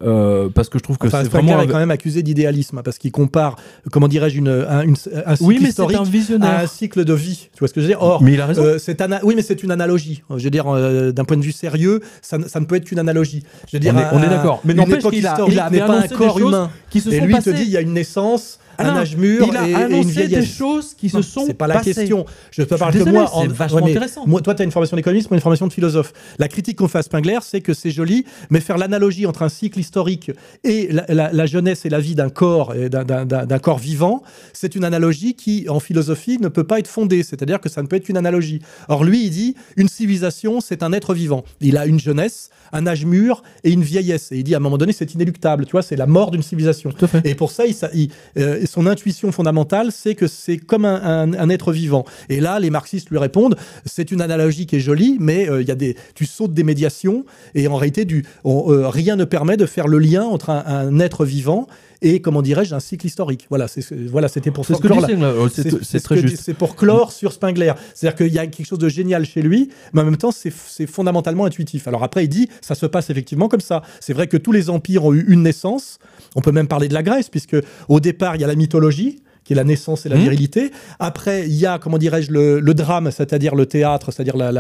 [0.02, 1.60] euh, parce que je trouve que Enfin, c'est vraiment...
[1.62, 3.56] est quand même accusé d'idéalisme hein, parce qu'il compare,
[3.90, 6.58] comment dirais-je, une, un, une- un cycle Oui, mais historique un à visionnaire.
[6.60, 7.48] un cycle de vie.
[7.52, 8.02] Tu vois ce que je veux dire?
[8.02, 8.62] Or, Mais il a raison.
[8.62, 10.22] euh, ana- oui, mais c'est une analogie.
[10.36, 12.84] Je veux dire, euh, d'un point de vue sérieux, ça, ne- ça ne peut être
[12.84, 13.42] qu'une analogie.
[13.70, 14.60] Je veux dire, on, est, est d'accord.
[14.64, 16.70] Mais n'empêche qu'il a, il a n'est pas un corps humain.
[16.90, 17.52] qui se Et sont lui passées.
[17.52, 19.76] te dit, il y a une naissance, un âge mûr il a et, et une
[19.76, 20.56] annoncé des vieillesse.
[20.56, 22.26] choses qui se sont C'est pas la question.
[22.50, 23.30] Je te parle que désolé, moi.
[23.40, 24.26] c'est vachement mais intéressant.
[24.26, 26.12] Moi, toi, tu as une formation d'économiste, moi, une formation de philosophe.
[26.38, 29.48] La critique qu'on fait à Spengler, c'est que c'est joli, mais faire l'analogie entre un
[29.48, 30.30] cycle historique
[30.64, 34.22] et la, la- la jeunesse et la vie d'un corps, d'un- corps vivant,
[34.52, 37.22] c'est une analogie qui, en philosophie, ne peut pas être fondée.
[37.22, 38.60] C'est-à-dire que ça ne peut être qu'une analogie.
[38.88, 41.44] Or, lui, il dit une civilisation, c'est un être vivant.
[41.60, 44.32] Il a une jeunesse, un âge mûr et une vieillesse.
[44.32, 45.64] Et il dit à un moment donné, c'est inéluctable.
[45.66, 46.90] Tu vois, c'est la mort d'une civilisation.
[46.90, 47.22] Tout à fait.
[47.26, 52.04] Et pour ça, il- euh, son intuition fondamentale, c'est que c'est comme un, être vivant.
[52.28, 55.68] Et là, les marxistes lui répondent, c'est une analogie qui est jolie, mais euh, il
[55.68, 59.56] y a des, tu sautes des médiations, et en réalité, du, euh, rien ne permet
[59.56, 61.66] de faire le lien entre un être vivant
[62.06, 63.46] et, comment dirais-je, un cycle historique.
[63.48, 65.04] Voilà, c'est, voilà, c'était pour ce que clore.
[65.38, 66.42] Oh, c'est c'est, c'est ce très juste.
[66.44, 67.72] C'est pour clore sur Spengler.
[67.94, 70.50] C'est-à-dire qu'il y a quelque chose de génial chez lui, mais en même temps, c'est,
[70.86, 71.88] fondamentalement intuitif.
[71.88, 73.82] Alors après, il dit, ça se passe effectivement comme ça.
[74.00, 75.98] C'est vrai que tous les empires ont eu une naissance.
[76.36, 77.56] On peut même parler de la Grèce, puisque
[77.88, 80.22] au départ, il y a la mythologie qui est la naissance et la Mhm.
[80.22, 80.72] virilité.
[80.98, 84.50] Après, il y a, comment dirais-je, le, le drame, c'est-à-dire le théâtre, c'est-à-dire la,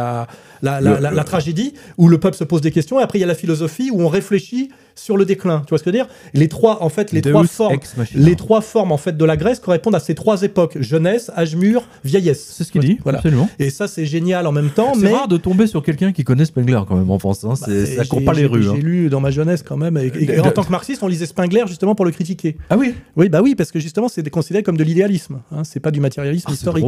[0.62, 3.00] la tragédie, où le peuple se pose des questions.
[3.00, 5.60] Et après, il y a la philosophie, où on réfléchit sur le déclin.
[5.66, 6.08] Tu vois ce que je veux dire?
[6.34, 7.78] Les trois, en fait, les Deus trois formes.
[8.14, 11.54] Les trois formes en fait de la Grèce correspondent à ces trois époques jeunesse, âge
[11.54, 12.44] mûr, vieillesse.
[12.56, 13.18] C'est ce qu'il dit, Voilà.
[13.18, 13.48] absolument.
[13.58, 14.92] Et ça c'est génial en même temps.
[14.94, 17.44] C'est mais rare de tomber sur quelqu'un qui connaît Spengler quand même en France.
[17.44, 17.50] Hein.
[17.50, 18.62] Bah, ça j'ai- court pas les j'ai- rues.
[18.62, 18.74] J'ai hein.
[18.80, 19.96] lu dans ma jeunesse quand même.
[19.98, 22.56] Et, et De- en tant que marxiste, on lisait Spengler justement pour le critiquer.
[22.70, 22.94] Ah oui?
[23.16, 25.40] Oui, bah oui, parce que justement, c'est considéré comme de l'idéalisme.
[25.52, 26.86] Hein, c'est pas du matérialisme Ah, c'est historique.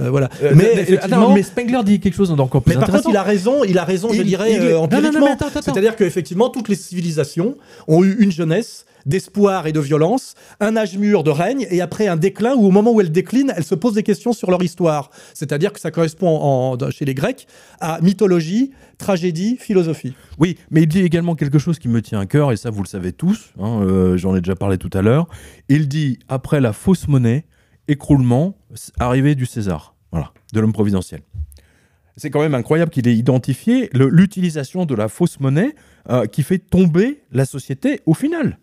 [0.00, 0.28] Euh, voilà.
[0.42, 3.08] Euh, mais, mais, effectivement, attends, mais Spengler dit quelque chose d'encore plus mais par contre,
[3.10, 3.64] il a raison.
[3.64, 5.36] Il a raison, je Il- dirais, il- euh, non, non, non, empiriquement.
[5.62, 7.56] C'est-à-dire qu'effectivement, toutes les civilisations
[7.88, 12.06] ont eu une jeunesse d'espoir et de violence, un âge mûr de règne, et après
[12.06, 14.62] un déclin où au moment où elles déclinent, elles se posent des questions sur leur
[14.62, 15.10] histoire.
[15.32, 17.46] C'est-à-dire que ça correspond en- chez les Grecs
[17.80, 20.12] à mythologie, tragédie, philosophie.
[20.38, 22.82] Oui, mais il dit également quelque chose qui me tient à cœur, et ça vous
[22.82, 25.28] le savez tous, hein, euh, j'en ai déjà parlé tout à l'heure.
[25.70, 27.46] Il dit, après la fausse monnaie,
[27.88, 28.54] écroulement,
[28.98, 31.22] arrivée du César, voilà, de l'homme providentiel.
[32.16, 35.74] C'est quand même incroyable qu'il ait identifié l'utilisation de la fausse monnaie
[36.10, 38.58] euh, qui fait tomber la société au final.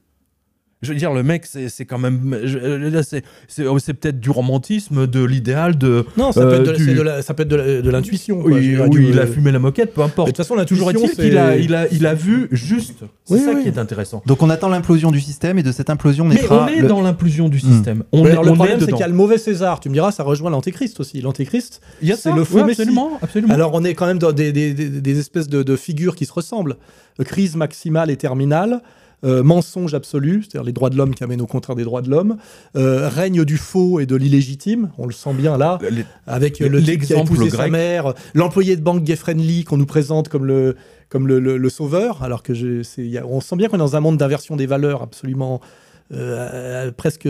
[0.83, 2.33] Je veux dire, le mec, c'est c'est quand même.
[2.35, 6.05] euh, là, C'est peut-être du romantisme, de l'idéal, de.
[6.17, 7.81] Non, ça, Euh, peut être de, du- c'est de la- ça peut être de la-
[7.81, 8.41] de l'intuition.
[8.43, 10.27] Oui, dirais, oui, du- il a fumé la moquette, peu Mais importe.
[10.27, 12.99] De toute façon, Toujours l'intuition, est-il qu'il a, il a, il a vu juste.
[13.25, 13.63] C'est Oui, ça oui.
[13.63, 14.21] qui est intéressant.
[14.27, 16.87] Donc on attend l'implosion du système et de cette implosion Mais naîtra on est le-
[16.87, 17.71] dans l'implosion du Hmm.
[17.71, 18.03] système.
[18.11, 19.79] On Ouais, est, alors, le on problème, c'est qu'il y a le mauvais César.
[19.79, 21.21] Tu me diras, ça rejoint l'Antéchrist aussi.
[21.21, 23.53] L'Antéchrist, Il y a c'est ça, le faux absolument, absolument.
[23.53, 26.25] Alors, on est quand même dans des, des- des- des espèces de, de figures qui
[26.27, 26.75] se ressemblent.
[27.19, 28.81] Euh, Crise maximale et terminale.
[29.23, 32.09] Euh, mensonge absolu, c'est-à-dire les droits de l'homme qui amènent au contraire des droits de
[32.09, 32.37] l'homme,
[32.75, 36.69] euh, règne du faux et de l'illégitime, on le sent bien là, Les- avec euh,
[36.69, 40.29] le type qui a épousé sa mère, l'employé de banque gay friendly qu'on nous présente
[40.29, 40.75] comme le,
[41.09, 43.79] comme le, le- le sauveur, alors que je, y a- on sent bien qu'on est
[43.79, 45.61] dans un monde d'inversion des valeurs absolument
[46.13, 47.25] euh, presque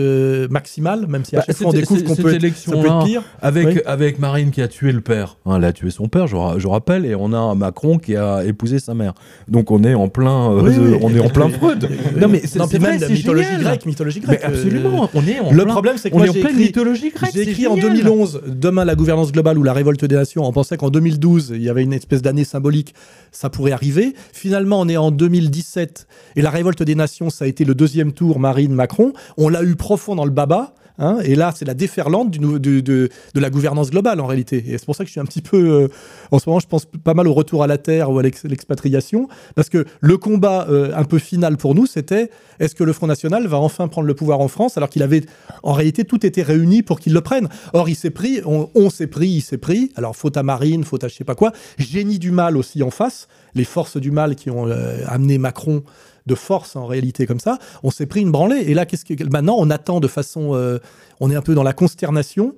[0.50, 3.04] maximale, même si à Bah, chaque fois on découvre qu'on peut, être, ça peut être
[3.04, 3.22] pire.
[3.42, 3.80] Avec, Oui.
[3.86, 5.36] avec Marine qui a tué le père.
[5.46, 8.14] Hein, elle a tué son père, je, ra- je rappelle, et on a Macron qui
[8.16, 9.14] a épousé sa mère.
[9.48, 10.98] Donc on est en plein, euh, Oui, oui.
[11.02, 11.88] on est en plein Freud.
[12.20, 13.62] non mais c'est même la mythologie génial.
[13.62, 14.44] grecque, mythologie Mais grecque.
[14.44, 16.46] euh, absolument, on est en Le plein, problème, c'est que on moi, est en pleine
[16.50, 17.30] écrit- mythologie grecque.
[17.34, 17.96] J'ai écrit en génial.
[17.96, 20.44] 2011, demain la gouvernance globale ou la révolte des nations.
[20.44, 22.94] On pensait qu'en 2012, il y avait une espèce d'année symbolique,
[23.32, 24.14] ça pourrait arriver.
[24.32, 26.06] Finalement, on est en 2017
[26.36, 28.38] et la révolte des nations, ça a été le deuxième tour
[28.68, 29.12] Marine-Macron.
[29.36, 30.74] On l'a eu profond dans le baba.
[31.00, 34.64] hein, et là, c'est la déferlante de, la gouvernance globale en réalité.
[34.66, 35.56] Et c'est pour ça que je suis un petit peu.
[35.56, 35.88] euh,
[36.32, 38.44] en ce moment, je pense pas mal au retour à la terre ou à l'ex-
[38.44, 39.28] l'expatriation.
[39.54, 43.06] Parce que le combat euh, un peu final pour nous, c'était est-ce que le Front
[43.06, 45.22] National va enfin prendre le pouvoir en France alors qu'il avait
[45.62, 47.48] en réalité tout été réuni pour qu'il le prenne.
[47.72, 49.92] Or, il s'est pris, on, on s'est pris, il s'est pris.
[49.94, 51.52] Alors, faute à Marine, faute à je sais pas quoi.
[51.78, 53.28] Génie du mal aussi en face.
[53.54, 55.82] Les forces du mal qui ont euh, amené Macron
[56.28, 57.58] de force en réalité comme ça.
[57.82, 58.62] On s'est pris une branlée.
[58.66, 60.78] Et là, qu'est-ce que maintenant on attend de façon, euh,
[61.18, 62.54] on est un peu dans la consternation.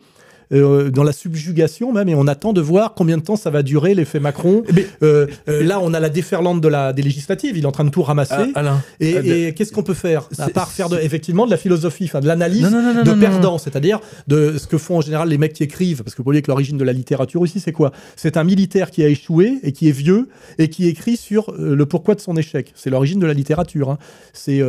[0.52, 3.62] Euh, dans la subjugation même, et on attend de voir combien de temps ça va
[3.62, 4.62] durer l'effet Macron.
[4.74, 7.72] Mais- Euh, euh, là, on a la déferlante de la, des législatives, il est en
[7.72, 8.34] train de tout ramasser.
[8.54, 11.56] Ah, Alain, Et, et qu'est-ce qu'on peut faire À part faire de, effectivement de la
[11.56, 14.98] philosophie, enfin de l'analyse Non, non, non, non, de perdants, c'est-à-dire de ce que font
[14.98, 16.02] en général les mecs qui écrivent.
[16.02, 17.92] Parce que vous voyez que l'origine de la littérature ici, c'est quoi?
[18.16, 20.28] C'est un militaire qui a échoué et qui est vieux
[20.58, 22.72] et qui écrit sur le pourquoi de son échec.
[22.74, 23.90] C'est l'origine de la littérature.
[23.90, 23.98] hein.
[24.32, 24.60] C'est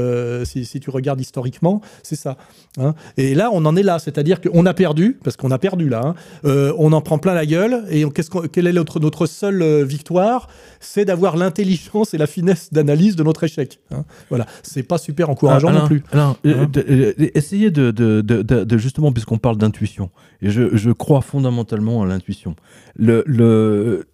[0.46, 2.38] si, si tu regardes historiquement, c'est ça.
[2.78, 2.94] hein.
[3.18, 6.02] Et là, on en est là, c'est-à-dire qu'on a perdu, parce qu'on a perdu là.
[6.06, 6.16] hein.
[6.46, 7.84] Euh, on en prend plein la gueule.
[7.90, 10.48] Et on- quelle est notre, notre seule euh, victoire?
[10.80, 13.80] C'est d'avoir l'intelligence et la finesse d'analyse de notre échec.
[13.92, 14.06] hein.
[14.30, 16.04] Voilà, c'est pas super encourageant Alain, non plus.
[16.12, 16.72] Alain, euh, Hein?
[16.78, 20.10] euh, essayez de, de- de- de- de- justement, puisqu'on parle d'intuition,
[20.42, 22.56] et je, je crois fondamentalement à l'intuition.
[22.96, 24.06] Le, le,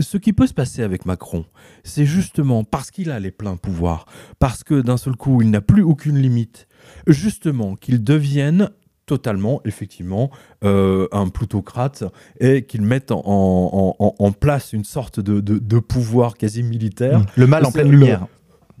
[0.00, 1.44] ce qui peut se passer avec Macron,
[1.84, 4.06] c'est justement parce qu'il a les pleins pouvoirs,
[4.38, 6.66] parce que d'un seul coup, il n'a plus aucune limite,
[7.06, 8.70] justement, qu'il devienne
[9.06, 10.30] totalement, effectivement,
[10.64, 12.04] euh, un plutocrate
[12.40, 16.62] et qu'il mette en, en- en- en place une sorte de, de- de pouvoir quasi
[16.62, 17.22] militaire.
[17.36, 18.26] Le mal en pleine le- lumière.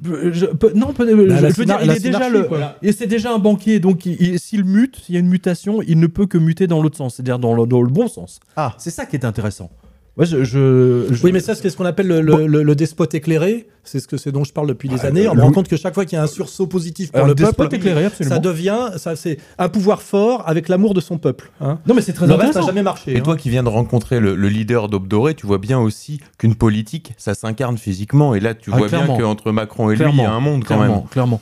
[0.06, 2.76] Euh, je- peu- non, peu- je, Bah, veux dire, il est déjà le, quoi.
[2.82, 5.82] et c'est déjà un banquier, donc il- il- s'il mute, s'il y a une mutation,
[5.82, 8.40] il ne peut que muter dans l'autre sens, c'est-à-dire dans dans le bon sens.
[8.56, 8.74] Ah.
[8.78, 9.70] C'est ça qui est intéressant.
[10.16, 12.74] Moi, je, je- je- Oui, mais ça, c'est ce qu'on appelle le, le- le- le
[12.76, 13.66] despote éclairé.
[13.82, 15.26] C'est ce que c'est dont je parle depuis des Ah, années.
[15.28, 17.34] On me rend compte que chaque fois qu'il y a un sursaut positif pour le
[17.34, 21.50] peuple, éclairé, ça devient, ça c'est un pouvoir fort avec l'amour de son peuple.
[21.60, 21.78] hein.
[21.86, 22.66] Non, mais c'est très Le reste n'a intéressant.
[22.68, 23.12] jamais marché.
[23.12, 23.22] Et hein.
[23.22, 26.54] toi qui viens de rencontrer le, le leader d'Aube Dorée, tu vois bien aussi qu'une
[26.54, 28.34] politique, ça s'incarne physiquement.
[28.36, 29.16] Et là, tu Ah, vois clairement.
[29.16, 31.08] bien qu'entre Macron et lui, il y a un monde quand clairement, même.
[31.10, 31.40] clairement.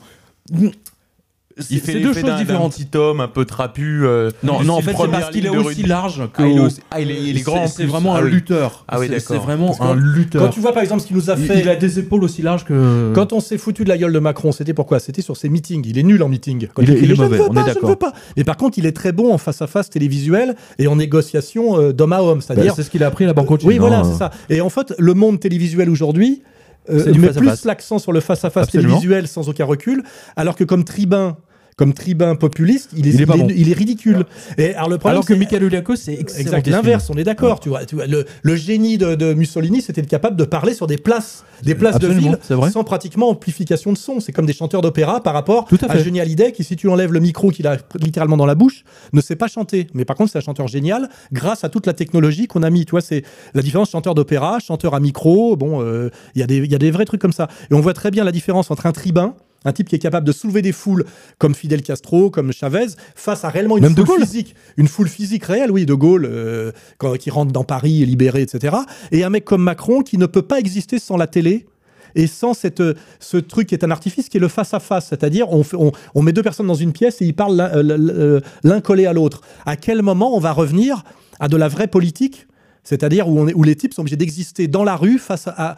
[1.58, 2.72] C'est Il fait deux choses différentes.
[2.74, 4.04] petit homme un peu trapu.
[4.06, 6.42] euh, Non, non, en fait, c'est parce qu'il est aussi large que.
[6.42, 7.66] Ah, il est, aussi- ah, il est, il est grand.
[7.66, 8.84] C'est vraiment Ah un lutteur.
[8.88, 9.44] Ah oui, C'est- C'est d'accord.
[9.46, 10.42] vraiment que un lutteur.
[10.42, 11.60] Quand tu vois par exemple ce qu'il nous a fait.
[11.60, 13.12] il a des épaules aussi larges que.
[13.14, 15.84] Quand on s'est foutu de la gueule de Macron, c'était pourquoi C'était sur ses meetings.
[15.86, 16.68] Il est nul en meeting.
[16.74, 17.96] Quand Il est- est mauvais, on pas, est d'accord.
[18.36, 21.78] Mais par contre, il est très bon en face à face télévisuel et en négociation
[21.78, 22.74] euh, d'homme à homme, Bah, c'est-à-dire.
[22.74, 24.30] c'est ce qu'il a appris à la banque oui, voilà, c'est ça.
[24.48, 26.42] Et en fait, le monde télévisuel aujourd'hui
[26.90, 27.60] euh, du met face-à-face.
[27.60, 28.88] plus l'accent sur le face-à-face Absolument.
[28.90, 30.02] télévisuel sans aucun recul,
[30.36, 31.36] alors que comme tribun,
[31.76, 33.48] comme tribun populiste, il est, Il est pas bon.
[33.54, 34.24] il est ridicule.
[34.58, 36.40] Et alors le problème, Alors que c'est- Michael Oliakos, c'est excellent.
[36.42, 37.60] Exact, l'inverse, on est d'accord.
[37.60, 40.86] Tu vois, tu vois, le, le génie de, de Mussolini, c'était capable de parler sur
[40.86, 42.38] des places, des places de ville,
[42.72, 44.20] sans pratiquement amplification de son.
[44.20, 45.98] C'est comme des chanteurs d'opéra par rapport Tout à à.
[45.98, 49.20] Johnny Hallyday, qui si tu enlèves le micro qu'il a littéralement dans la bouche, ne
[49.20, 49.86] sait pas chanter.
[49.94, 52.84] Mais par contre, c'est un chanteur génial grâce à toute la technologie qu'on a mis.
[52.84, 53.22] Tu vois, c'est
[53.54, 55.56] la différence chanteur d'opéra, chanteur à micro.
[55.56, 57.48] Bon, euh, il y a des, il y a des vrais trucs comme ça.
[57.70, 59.34] Et on voit très bien la différence entre un tribun.
[59.64, 61.04] Un type qui est capable de soulever des foules
[61.38, 65.44] comme Fidel Castro, comme Chavez, face à réellement une Même foule physique, une foule physique
[65.44, 68.76] réelle, oui, De Gaulle, euh, quand- qui rentre dans Paris, libéré, etc.
[69.12, 71.66] Et un mec comme Macron qui ne peut pas exister sans la télé
[72.14, 75.06] et sans cette, euh, ce truc qui est un artifice qui est le face-à-face.
[75.08, 78.40] C'est-à-dire, on, on, on met deux personnes dans une pièce et ils parlent l'un euh,
[78.64, 79.40] l'un collé à l'autre.
[79.64, 81.04] À quel moment on va revenir
[81.40, 82.46] à de la vraie politique
[82.84, 85.76] c'est-à-dire où, on est- où les types sont obligés d'exister dans la rue face à,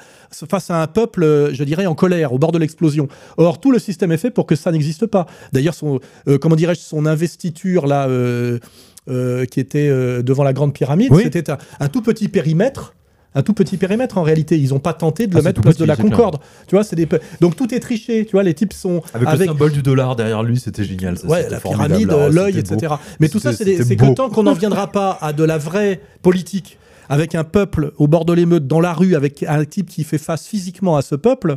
[0.51, 3.09] face à un peuple, euh, je dirais, en colère, au bord de l'explosion.
[3.37, 5.27] Or, tout le système est fait pour que ça n'existe pas.
[5.53, 8.59] D'ailleurs, son, euh, comment dirais-je, son investiture, là, euh,
[9.11, 9.89] euh, qui était
[10.23, 11.25] devant la Grande Pyramide, Oui.
[11.25, 12.95] c'était un, un tout petit périmètre.
[13.37, 14.57] Un tout petit périmètre en réalité.
[14.57, 16.09] Ils n'ont pas tenté de Ah, le mettre place petit, de la clair.
[16.09, 16.37] Concorde.
[16.69, 17.05] Tu vois, c'est des.
[17.07, 18.25] pe- Donc tout est triché.
[18.25, 21.19] Tu vois, les types sont Avec, avec le symbole du dollar derrière lui, c'était génial.
[21.19, 22.95] ça, ouais, la pyramide, Ah, l'œil, etc.
[23.19, 23.65] Mais tout ça, c'est
[23.97, 26.79] que tant qu'on n'en viendra pas à de la vraie politique,
[27.09, 30.19] avec un peuple au bord de l'émeute, dans la rue, avec un type qui fait
[30.19, 31.57] face physiquement à ce peuple,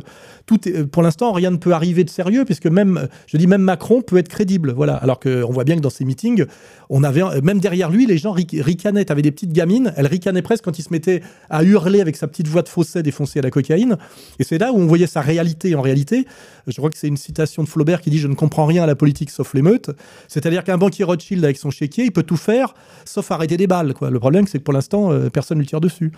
[0.92, 4.16] pour l'instant, rien ne peut arriver de sérieux, puisque même, je dis, même Macron peut
[4.16, 4.72] être crédible.
[4.72, 4.94] Voilà.
[4.94, 6.44] Alors qu'on voit bien que dans ces meetings,
[6.90, 9.04] on avait, même derrière lui, les gens ric- ricanaient.
[9.04, 12.26] T'avais des petites gamines, elles ricanaient presque quand il se mettait à hurler avec sa
[12.28, 13.96] petite voix de fausset défoncée à la cocaïne.
[14.38, 16.26] Et c'est là où on voyait sa réalité en réalité.
[16.66, 18.86] Je crois que c'est une citation de Flaubert qui dit Je ne comprends rien à
[18.86, 19.90] la politique sauf l'émeute.
[20.28, 22.74] C'est-à-dire qu'un banquier Rothschild avec son chéquier, il peut tout faire
[23.04, 23.94] sauf arrêter des balles.
[24.00, 26.12] Le problème, c'est que pour l'instant, euh, personne ne lui tire dessus.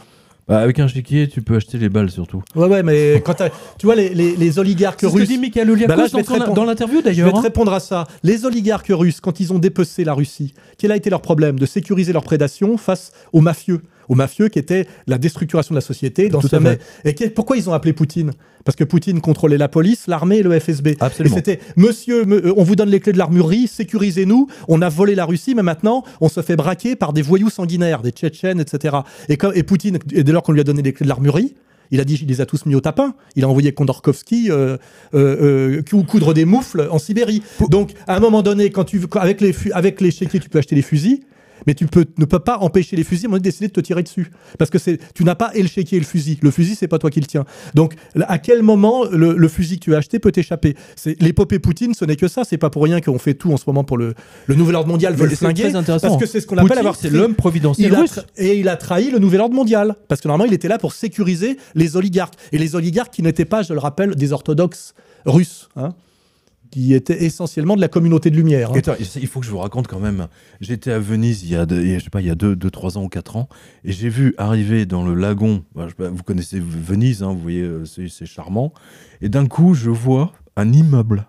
[0.48, 2.42] Bah, avec un chéquier, tu peux acheter les balles surtout.
[2.56, 3.40] Ouais, ouais, mais quand
[3.78, 5.28] tu vois, les, les- les oligarques C'est ce que russes.
[5.28, 5.38] dit
[5.70, 6.54] Oliakos Bah dans, répondre.
[6.54, 7.32] dans l'interview Je vais d'ailleurs.
[7.32, 7.42] te hein.
[7.42, 8.06] répondre à ça.
[8.24, 11.66] Les oligarques russes, quand ils ont dépecé la Russie, quel a été leur problème De
[11.66, 13.82] sécuriser leur prédation face aux mafieux?
[14.10, 16.28] Aux mafieux qui étaient la déstructuration de la société.
[16.28, 16.56] Dans ce.
[17.04, 18.32] Et pourquoi ils ont appelé Poutine?
[18.64, 20.96] Parce que Poutine contrôlait la police, l'armée et le FSB.
[21.00, 21.36] Absolument.
[21.36, 24.48] Et c'était Monsieur, me- euh, on vous donne les clés de l'armurerie, sécurisez-nous.
[24.68, 28.02] On a volé la Russie, mais maintenant, on se fait braquer par des voyous sanguinaires,
[28.02, 28.96] des Tchétchènes, etc.
[29.28, 31.54] Et, Poutine, et dès lors qu'on lui a donné les clés de l'armurerie,
[31.92, 33.14] il a dit, il les a tous mis au tapin.
[33.36, 34.76] Il a envoyé Kondorkovski euh,
[35.14, 37.42] euh, euh, cou- coudre des moufles en Sibérie.
[37.68, 40.74] Donc, à un moment donné, quand tu, avec les, avec les chéquiers, tu peux acheter
[40.74, 41.20] des fusils.
[41.66, 43.68] Mais tu peux, ne peux pas empêcher les fusils à un moment donné de décider
[43.68, 44.30] de te tirer dessus.
[44.58, 44.78] Parce que
[45.14, 46.38] tu n'as pas et le fusil.
[46.42, 47.44] Le fusil, c'est pas toi qui le tiens.
[47.74, 50.74] Donc, à quel moment le, le fusil que tu as acheté peut t'échapper?
[50.96, 52.44] C'est L'épopée Poutine, ce n'est que ça.
[52.44, 54.14] C'est pas pour rien qu'on fait tout en ce moment pour le,
[54.46, 55.62] le nouvel ordre mondial, veut le c'est flinguer.
[55.64, 56.08] très intéressant.
[56.08, 58.20] Parce que c'est ce qu'on Poutine, appelle avoir c'est l'homme providentiel a russe.
[58.36, 59.96] et il a trahi le nouvel ordre mondial.
[60.08, 62.34] Parce que normalement, il était là pour sécuriser les oligarques.
[62.52, 64.94] Et les oligarques qui n'étaient pas, je le rappelle, des orthodoxes
[65.26, 65.68] russes.
[65.76, 65.90] hein,
[66.70, 68.70] qui étaient essentiellement de la communauté de lumière.
[68.72, 68.78] hein.
[68.78, 70.28] Attends, il faut que je vous raconte quand même.
[70.60, 72.96] J'étais à Venise il y a, deux- je sais pas, il y a 2, 3
[72.98, 73.48] ans ou 4 ans,
[73.84, 77.84] et j'ai vu arriver dans le lagon, bah, vous connaissez Venise, hein, vous voyez, euh,
[77.84, 78.72] c'est c'est charmant,
[79.20, 81.26] et d'un coup, je vois un immeuble.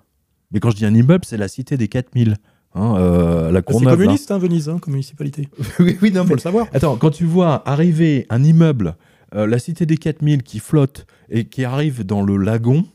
[0.52, 2.36] Mais quand je dis un immeuble, c'est la cité des 4000.
[2.74, 3.96] Hein, euh, la C'est Courneuve, là.
[4.06, 5.50] communiste, hein, Venise, hein, comme municipalité.
[5.80, 6.68] oui, oui, non, Faut mais- le savoir.
[6.74, 8.96] Attends, quand tu vois arriver un immeuble,
[9.36, 12.86] euh, la cité des 4000 qui flotte et qui arrive dans le lagon,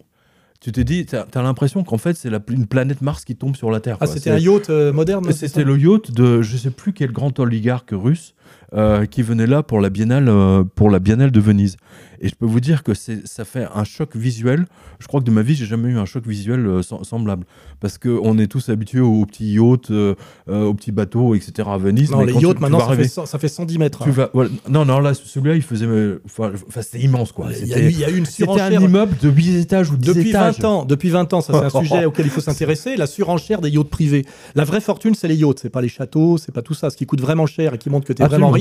[0.67, 3.55] tu te dis, t'as as, l'impression qu'en fait, c'est la- une planète Mars qui tombe
[3.55, 3.99] sur la Terre.
[4.01, 7.13] Ah, c'était un yacht euh, moderne c'est C'était le yacht de je sais plus quel
[7.13, 8.35] grand oligarque russe
[8.75, 11.77] euh, qui venait là pour la biennale euh, pour la biennale de Venise.
[12.21, 14.65] Et je peux vous dire que ça fait un choc visuel.
[15.01, 17.45] Je crois que de ma vie j'ai jamais eu un choc visuel euh, sem- semblable
[17.81, 21.69] parce que on est tous habitués aux, petits yachts, aux petits bateaux, etc.
[21.71, 22.11] à Venise.
[22.11, 24.03] Non, mais les yachts, tu maintenant, ça fait, arriver- 100 ça fait 110 mètres.
[24.05, 24.51] tu vas, voilà.
[24.69, 25.87] Non, non, là, celui-là, il faisait.
[26.25, 27.49] Enfin, c'était immense, quoi.
[27.61, 28.81] Il y, a eu, y a eu une c'était un surenchère.
[28.83, 30.59] immeuble de 8 étages ou 10 Depuis étages.
[30.61, 33.61] 20 ans, depuis 20 ans, ça c'est un sujet auquel il faut s'intéresser, la surenchère
[33.61, 34.25] des yachts privés.
[34.55, 36.89] La vraie fortune, c'est les yachts, c'est pas les châteaux, c'est pas tout ça.
[36.89, 38.53] Ce qui coûte vraiment cher et qui montre que tu es vraiment.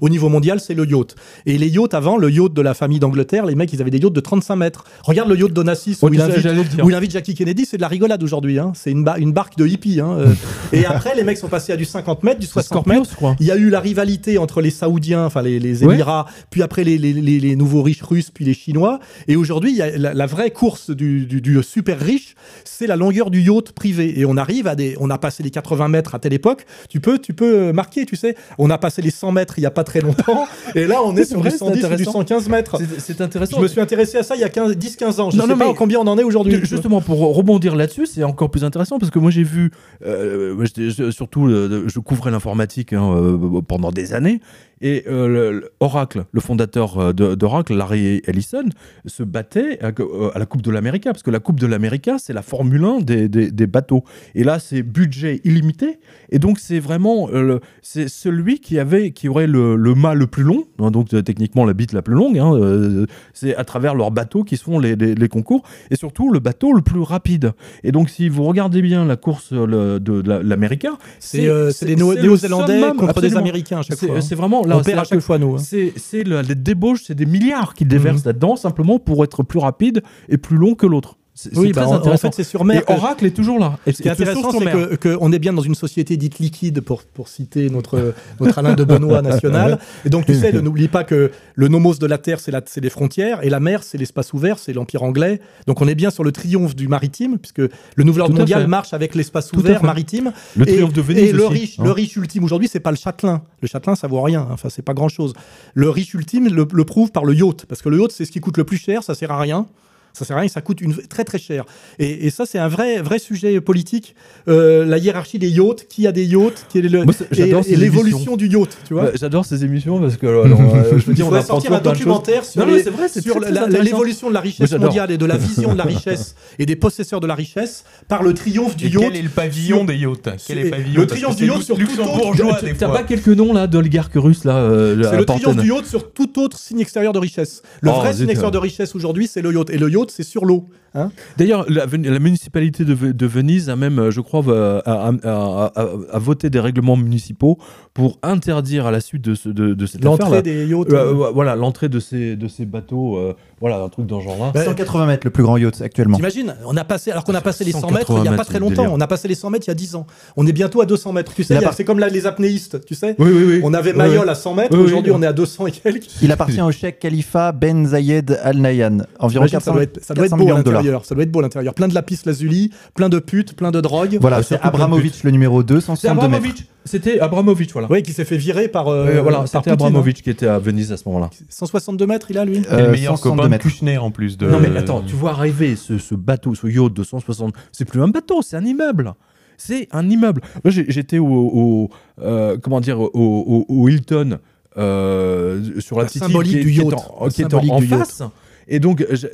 [0.00, 1.14] Au niveau mondial, c'est le yacht.
[1.46, 3.98] Et les yachts avant, le yacht de la famille d'Angleterre, les mecs, ils avaient des
[3.98, 4.84] yachts de 35 mètres.
[5.04, 6.44] Regarde le yacht d'Onassis où, il invite-
[6.82, 8.58] où il invite Jackie Kennedy, c'est de la rigolade aujourd'hui.
[8.58, 8.72] hein.
[8.74, 10.00] C'est une, ba- une barque de hippie.
[10.00, 10.16] hein.
[10.18, 10.26] Euh,
[10.72, 13.36] Et après, les mecs sont passés à du 50 mètres, du 60 Scorpions, mètres.
[13.40, 15.94] Il y a eu la rivalité entre les Saoudiens, enfin les, les Ouais.
[15.94, 19.00] Émirats, puis après les, les- les- nouveaux riches russes, puis les Chinois.
[19.28, 23.40] Et aujourd'hui, la, la vraie course du, du- du super riche, c'est la longueur du
[23.42, 24.18] yacht privé.
[24.20, 26.64] Et on arrive à des, on a passé les 80 mètres à telle époque.
[26.88, 28.36] Tu peux, tu peux marquer, tu sais.
[28.58, 30.46] On a passé les 100 mètres il y a pas très longtemps.
[30.74, 32.12] et là, on est sur vrai, du c'est 110 ou du intéressant.
[32.12, 32.78] 115 mètres.
[32.98, 33.56] C'est- intéressant.
[33.58, 35.30] Je me suis intéressé à ça il y a 15 10-15 ans.
[35.30, 36.58] Je Non, sais non, pas mais- combien on en est aujourd'hui.
[36.62, 39.70] Justement, pour rebondir là-dessus, c'est encore plus intéressant parce que moi j'ai vu,
[40.06, 44.40] euh, je- surtout, euh, je couvrais l'informatique hein, euh, pendant des années,
[44.80, 48.64] et euh, le- le Oracle, le fondateur euh, de- d'Oracle, Larry Ellison,
[49.06, 52.16] se battait à, euh, à la Coupe de l'América, parce que la Coupe de l'América,
[52.18, 54.04] c'est la Formule 1 des, des- des bateaux.
[54.34, 55.98] Et là, c'est budget illimité,
[56.30, 60.26] et donc c'est vraiment euh, c'est celui qui, avait, qui aurait le, le mât le
[60.26, 63.94] plus long, hein, donc techniquement la bite la plus longue, hein, euh, c'est à travers
[63.94, 67.00] leurs bateaux qui se font les, les- les concours, et surtout le bateau le plus
[67.00, 67.52] rapide.
[67.84, 72.80] Et donc, si vous regardez bien la course le- de, la- l'América, C'est des Néo-Zélandais
[72.96, 73.40] contre des absolument.
[73.40, 74.16] Américains à chaque fois.
[74.16, 74.20] hein.
[74.20, 75.54] c'est vraiment là, c'est perd à à chaque fois nous.
[75.54, 75.58] hein.
[75.58, 78.26] c'est c'est le- les débauches, c'est des milliards qu'ils déversent Mhm.
[78.26, 81.16] là-dedans simplement pour être plus rapide et plus long que l'autre.
[81.32, 82.82] C'est Oui, bah, en- fait, c'est sur mer.
[82.86, 83.78] et Oracle est toujours là.
[83.86, 87.02] Et Ce qui est intéressant, c'est qu'on est bien dans une société dite liquide, pour,
[87.04, 89.78] pour citer notre, notre Alain de Benoît national.
[90.04, 92.80] Et donc, tu sais, n'oublie pas que le nomos de la Terre, c'est la- c'est
[92.82, 95.40] les frontières, et la mer, c'est l'espace ouvert, c'est l'Empire anglais.
[95.66, 97.60] Donc, on est bien sur le triomphe du maritime, puisque
[97.94, 100.32] le nouvel ordre mondial marche avec l'espace ouvert maritime.
[100.56, 101.84] Le Et- triomphe de Venise Et le aussi, riche, hein.
[101.84, 103.42] le riche ultime aujourd'hui, c'est pas le châtelain.
[103.62, 104.46] Le châtelain, ça vaut rien.
[104.50, 105.32] Enfin, c'est pas grand chose.
[105.74, 108.32] Le riche ultime le, le prouve par le yacht, parce que le yacht, c'est ce
[108.32, 109.66] qui coûte le plus cher, ça sert à rien.
[110.12, 111.64] Ça sert à rien, ça coûte une, très très cher.
[111.98, 114.14] Et, et ça, c'est un vrai, vrai sujet politique.
[114.48, 117.76] Euh, la hiérarchie des yachts, qui a des yachts, qui est le, Moi, c'est- et,
[117.76, 119.10] l'évolution du yacht, tu vois.
[119.14, 122.44] J'adore ces émissions parce que alors, euh, je veux dire, on apprend sortir un documentaire
[122.44, 126.76] sur, l'évolution de la richesse mondiale et de la vision de la richesse et des
[126.76, 129.02] possesseurs de la richesse par le triomphe du Et yacht.
[129.04, 130.28] quel est le pavillon des yachts?
[130.46, 131.00] Quel est C'est- le pavillon?
[131.00, 134.44] le Parce triomphe du yacht sur tout autre- T'as pas quelques noms là d'oligarques russes
[134.44, 137.62] là euh, C'est le triomphe du yacht sur tout autre signe extérieur de richesse.
[137.80, 139.70] Le Oh, vrai signe extérieur de richesse aujourd'hui, c'est le yacht.
[139.70, 140.68] Et le yacht, c'est sur l'eau.
[140.94, 141.10] Hein.
[141.36, 145.08] D'ailleurs, la, la municipalité de, Ve- de Venise a même, euh, je crois, va- a,
[145.08, 147.58] a- a- a- a voté des règlements municipaux
[147.94, 150.90] pour interdire à la suite de, ce, de, de cette affaire L'entrée des yachts.
[150.92, 154.52] Euh, voilà, l'entrée de ces, de ces bateaux, euh, voilà, un truc dans ce genre-là.
[154.54, 156.16] Bah, 180 mètres, le plus grand yacht actuellement.
[156.16, 158.36] T'imagines On a passé, alors qu'on a passé les 100 mètres 180 il y a
[158.36, 158.82] pas très longtemps.
[158.82, 158.92] délire.
[158.92, 160.06] On a passé les 100 mètres il y a 10 ans.
[160.36, 161.32] On est bientôt à 200 mètres.
[161.34, 163.16] Tu sais, a- c'est comme là, les apnéistes, tu sais.
[163.18, 163.60] Oui, oui, oui.
[163.64, 164.30] On avait Mayol oui.
[164.30, 164.68] à 100 mètres.
[164.72, 165.16] Oui, oui, Aujourd'hui, oui.
[165.18, 166.06] on est à 200 et quelques.
[166.22, 168.98] Il appartient au cheikh Khalifa Ben Zayed Al Nahyan.
[169.18, 170.79] Environ Imagine, 400, ça doit être, ça doit être 400 beau à millions de dollars.
[170.80, 171.04] L'intérieur.
[171.04, 171.74] Ça doit être beau à l'intérieur.
[171.74, 174.18] Plein de lapis lazuli, plein de putes, plein de drogue.
[174.20, 176.54] Voilà, c'est Abramovich le numéro 2, C'est 162 mètres.
[176.84, 177.88] C'était Abramovich, voilà.
[177.90, 178.88] Oui, qui s'est fait virer par.
[178.88, 181.26] euh, Euh, voilà, c'était Poutine, Abramovich qui était à Venise à ce moment-là.
[181.32, 181.44] hein.
[181.48, 182.62] 162 mètres, il a lui?
[182.68, 183.62] C'est le Euh, meilleur 162 copain de.
[183.62, 184.48] Kushner en plus de.
[184.48, 188.02] Non mais attends, tu vois arriver ce, ce bateau, ce yacht de 160, c'est plus
[188.02, 189.12] un bateau, c'est un immeuble.
[189.58, 190.40] C'est un immeuble.
[190.64, 191.90] Moi j'étais au, au,
[192.22, 194.38] euh, comment dire au, au- au Hilton
[194.78, 196.94] euh, sur la, La petite symbolique qui, du qui est yacht.
[197.18, 198.22] en, qui est en- du yacht.
[198.70, 199.28] Et donc j'ai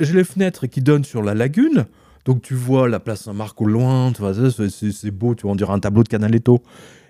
[0.00, 1.86] j'ai les fenêtres qui donnent sur la lagune.
[2.26, 4.12] Donc tu vois la place Saint-Marc au loin,
[4.68, 6.60] c'est- beau, tu vois, on dirait un tableau de Canaletto.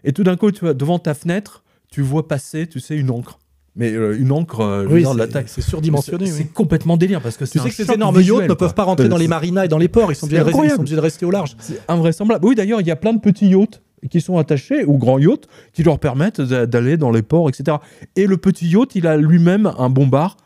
[0.05, 3.11] Et tout d'un coup, tu vois, devant ta fenêtre, tu vois passer, tu sais, une
[3.11, 3.39] encre.
[3.77, 5.05] Mais euh, une encre, euh, Oui,
[5.47, 6.27] c'est surdimensionné.
[6.27, 6.49] C'est oui.
[6.53, 9.09] complètement délire parce que c'est Tu sais que ces énormes yachts ne peuvent pas rentrer
[9.09, 10.13] dans les marinas et dans les ports.
[10.13, 11.57] Ils sont obligés ils sont obligés de rester au large.
[11.61, 12.45] C'est invraisemblable.
[12.47, 13.81] Oui, d'ailleurs, il y a plein de petits yachts
[14.11, 17.77] qui sont attachés, ou grands yachts, qui leur permettent d'a- d'aller dans les ports, etc.
[18.17, 20.37] Et le petit yacht, il a lui-même un bombard,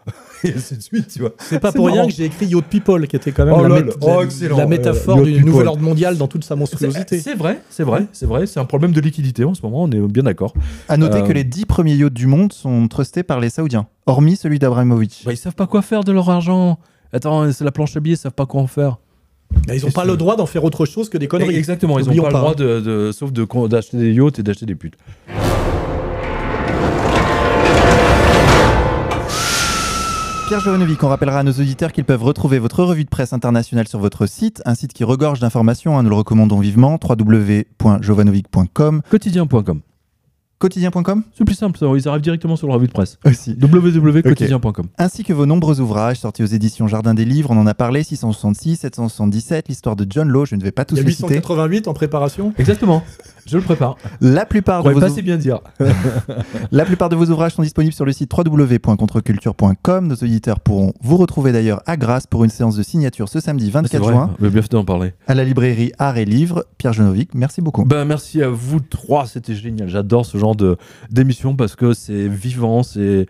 [0.49, 1.33] et ainsi de suite, tu vois.
[1.39, 3.81] C'est pas pour rien que j'ai écrit Yacht People, qui était quand même Oh la,
[3.81, 3.93] mét-.
[4.01, 4.23] Oh,
[4.57, 5.47] la- métaphore Euh, du People.
[5.51, 7.19] nouvel ordre mondial dans toute sa monstruosité.
[7.21, 8.47] c'est vrai, c'est vrai, c'est vrai.
[8.47, 10.55] C'est un problème de liquidité en ce moment, on est bien d'accord.
[10.89, 13.87] À noter Euh, que les 10 premiers yachts du monde sont trustés par les Saoudiens,
[14.07, 15.23] hormis celui d'Abramovich.
[15.25, 16.79] Bah, ils savent pas quoi faire de leur argent.
[17.12, 18.99] Attends, c'est la planche à billets, ils savent pas quoi en faire.
[19.69, 21.55] Bah, ils n'ont pas le droit d'en faire autre chose que des conneries.
[21.57, 22.81] Exactement, ils ont N'oublions pas, pas, le droit hein.
[22.81, 24.95] de, de- sauf de d'acheter des yachts et d'acheter des putes.
[30.60, 33.98] Jovanovic, on rappellera à nos auditeurs qu'ils peuvent retrouver votre revue de presse internationale sur
[33.98, 39.81] votre site, un site qui regorge d'informations, hein, nous le recommandons vivement, www.jovanovic.com, Quotidien.com.
[40.65, 43.19] quotidien.com C'est plus simple, ça, ils arrivent directement sur la revue de presse.
[43.27, 43.55] aussi.
[43.61, 44.86] www.quotidien.com.
[44.97, 48.03] Ainsi que vos nombreux ouvrages sortis aux éditions Jardin des Livres, on en a parlé,
[48.03, 51.35] 666, 777, l'histoire de John Law, je ne vais pas tous les citer.
[51.35, 52.55] 888 en préparation.
[52.57, 53.03] Exactement,
[53.47, 53.97] je le prépare.
[54.23, 55.61] La plupart, de vos pas si bien dire.
[56.73, 60.07] La plupart de vos ouvrages sont disponibles sur le site www.contreculture.com.
[60.09, 63.70] Nos auditeurs pourront vous retrouver d'ailleurs à Grasse pour une séance de signature ce samedi
[63.70, 65.12] 24 juin Mais bien fait d'en parler.
[65.27, 66.65] à la librairie Art et Livres.
[66.78, 67.85] Pierre Jovanovic, merci beaucoup.
[67.85, 69.89] Ben, merci à vous trois, c'était génial.
[69.89, 70.76] J'adore ce genre genre
[71.10, 73.26] d'émission parce que c'est vivant, c'est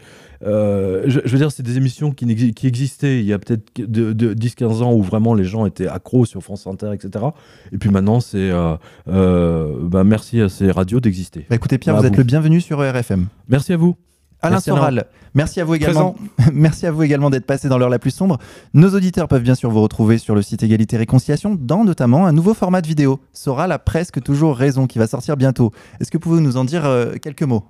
[0.47, 3.39] euh, je, je veux dire, c'est des émissions qui, n'exi- qui existaient il y a
[3.39, 7.25] peut-être de, de 10-15 ans où vraiment les gens étaient accros sur France Inter, etc.
[7.73, 8.75] Et puis maintenant, c'est euh,
[9.09, 11.47] euh, bah, merci à ces radios d'exister.
[11.49, 12.19] Bah, écoutez, Pierre, Bah, vous êtes vous.
[12.19, 13.29] le bienvenu sur RFM.
[13.49, 13.97] Merci à vous.
[14.45, 14.79] Alain Merci, Alain.
[14.79, 16.15] Soral, merci à vous également.
[16.53, 18.39] merci à vous également d'être passé dans l'heure la plus sombre.
[18.75, 22.33] Nos auditeurs peuvent bien sûr vous retrouver sur le site Égalité Réconciliation dans notamment un
[22.33, 23.21] nouveau format de vidéo.
[23.33, 25.73] Soral a presque toujours raison qui va sortir bientôt.
[25.99, 27.65] Est-ce que pouvez-vous nous en dire euh, quelques mots?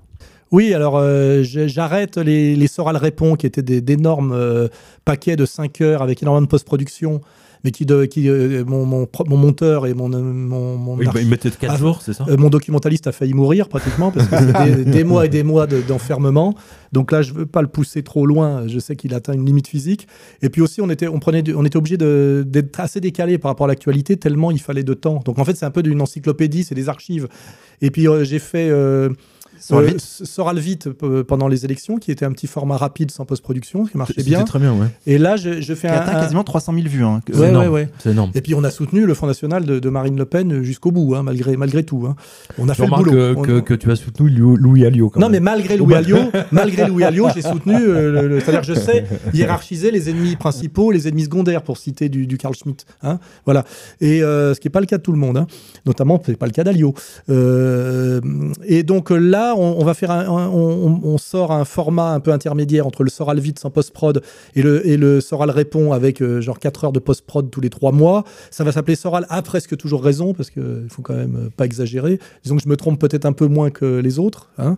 [0.50, 4.68] Oui, alors euh, j'arrête les, les Soral Répond, qui étaient d'énormes euh,
[5.04, 7.20] paquets de 5 heures avec énormément de post-production,
[7.64, 11.06] mais qui, de, qui euh, mon, mon, mon monteur et mon, euh, mon, mon Oui,
[11.06, 14.10] bah, il mettait 4 Ah, jours, c'est ça euh, mon documentaliste a failli mourir pratiquement
[14.12, 16.54] parce que c'est des, des mois et des mois de- d'enfermement.
[16.92, 18.68] Donc là, je veux pas le pousser trop loin.
[18.68, 20.06] Je sais qu'il atteint une limite physique.
[20.42, 23.50] Et puis aussi, on était, on prenait, du- on était obligé d'être assez décalé par
[23.50, 25.20] rapport à l'actualité tellement il fallait de temps.
[25.24, 27.28] Donc en fait, c'est un peu d'une encyclopédie, c'est des archives.
[27.82, 29.08] Et puis euh, j'ai fait euh,
[29.60, 33.10] Soral euh, vite Soral vite euh, pendant les élections, qui était un petit format rapide
[33.10, 34.42] sans post-production, qui marchait bien.
[34.44, 34.86] très bien, ouais.
[35.06, 37.04] Et là, je, je fais qui un, atteint un- quasiment 300 000 vues.
[37.04, 37.20] hein.
[37.26, 37.68] C'est Ouais, énorme.
[37.68, 37.88] ouais.
[37.98, 38.30] C'est énorme.
[38.34, 41.14] Et puis on a soutenu le Front National de, de Marine Le Pen jusqu'au bout,
[41.14, 42.04] hein, malgré, malgré tout.
[42.06, 42.16] hein.
[42.58, 43.10] On a Je fait le boulot.
[43.12, 45.10] que, On- que, que tu as soutenu Lou- Louis Alliot.
[45.10, 47.74] quand Non, mais malgré Louis Alliot, malgré Louis Alliot, j'ai soutenu.
[47.76, 49.04] euh, le- le- C'est-à-dire, que je sais
[49.34, 52.86] hiérarchiser les ennemis principaux, les ennemis secondaires, pour citer du, du Carl Schmitt.
[53.02, 53.64] Hein, voilà.
[54.00, 55.46] Et euh, ce qui n'est pas le cas de tout le monde, hein.
[55.86, 56.94] notamment, c'est pas le cas d'Alliot.
[57.30, 58.20] Euh,
[58.66, 59.18] et donc euh,
[59.58, 63.58] on, va faire, un, on, sort un format un peu intermédiaire entre le Soral vite
[63.58, 64.22] sans post-prod
[64.54, 67.70] et le, et le Soral répond avec euh, genre 4 heures de post-prod tous les
[67.70, 68.24] 3 mois.
[68.50, 71.64] Ça va s'appeler Soral a presque toujours raison parce qu'il faut quand même euh, pas
[71.64, 72.18] exagérer.
[72.42, 74.50] Disons que je me trompe peut-être un peu moins que les autres.
[74.58, 74.76] Hein.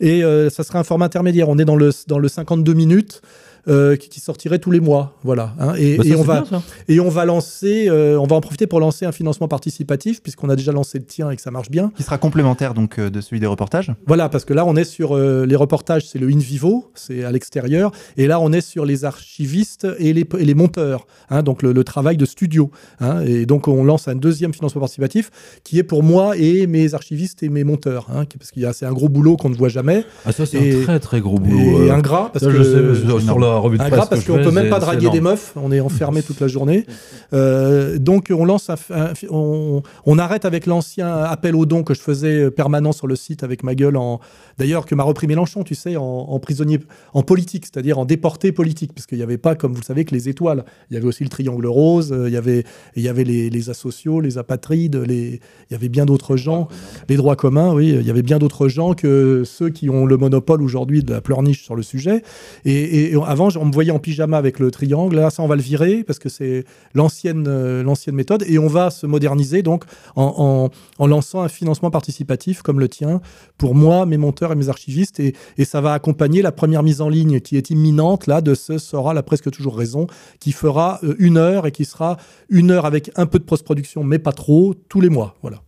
[0.00, 1.48] Et euh, ça sera un format intermédiaire.
[1.48, 3.22] On est dans le, dans le 52 minutes.
[3.68, 5.54] Euh, qui, qui sortirait tous les mois, voilà.
[5.58, 5.74] hein.
[5.78, 8.40] Et, Bah, ça, et on va bien, et on va lancer, euh, on va en
[8.40, 11.50] profiter pour lancer un financement participatif puisqu'on a déjà lancé le tien et que ça
[11.50, 11.92] marche bien.
[11.96, 13.92] Qui sera complémentaire donc euh, de celui des reportages.
[14.06, 17.24] Voilà, parce que là on est sur euh, les reportages, c'est le in vivo, c'est
[17.24, 21.42] à l'extérieur, et là on est sur les archivistes et les, et les monteurs, hein,
[21.42, 22.70] donc le, le travail de studio.
[23.00, 23.20] hein.
[23.24, 25.30] et donc on lance un deuxième financement participatif
[25.64, 28.66] qui est pour moi et mes archivistes et mes monteurs, hein, qui- parce qu'il y
[28.66, 31.20] a c'est un gros boulot qu'on ne voit jamais Ah, ça, c'est un très très
[31.20, 31.82] gros boulot.
[31.84, 31.94] et euh.
[31.94, 34.34] ingrat parce Ça, que je sais, sur- sur la revue de ingrat presse parce qu'on
[34.44, 36.86] peut même pas draguer des meufs, on est enfermé toute la journée.
[37.32, 41.94] Euh, donc on lance, un, un- on, on arrête avec l'ancien appel aux dons que
[41.94, 44.20] je faisais euh, permanent sur le site avec ma gueule en,
[44.58, 46.78] d'ailleurs que m'a repris Mélenchon, tu sais, en, en prisonnier,
[47.14, 50.04] en politique, c'est-à-dire en déporté politique, parce qu'il n'y avait pas, comme vous le savez,
[50.04, 50.64] que les étoiles.
[50.90, 52.64] Il y avait aussi le triangle rose, euh, il y avait,
[52.96, 55.40] il y avait les, les asociaux, les apatrides, les,
[55.70, 56.68] il y avait bien d'autres gens,
[57.08, 60.16] les droits communs, oui, il y avait bien d'autres gens que ceux qui ont le
[60.16, 62.22] monopole aujourd'hui de la pleurniche sur le sujet.
[62.64, 65.16] Et, et- et avant, on me voyait en pyjama avec le triangle.
[65.16, 66.64] Là, ça, on va le virer parce que c'est
[66.94, 68.44] l'ancienne euh, l'ancienne méthode.
[68.46, 69.84] Et on va se moderniser donc
[70.16, 73.20] en, lançant un financement participatif comme le tien
[73.58, 75.20] pour moi, mes monteurs et mes archivistes.
[75.20, 75.34] Et,
[75.64, 79.14] ça va accompagner la première mise en ligne qui est imminente là de ce sera
[79.14, 80.08] la presque toujours raison
[80.40, 82.16] qui fera euh, une heure et qui sera
[82.48, 85.36] une heure avec un peu de post-production mais pas trop tous les mois.
[85.42, 85.62] Voilà.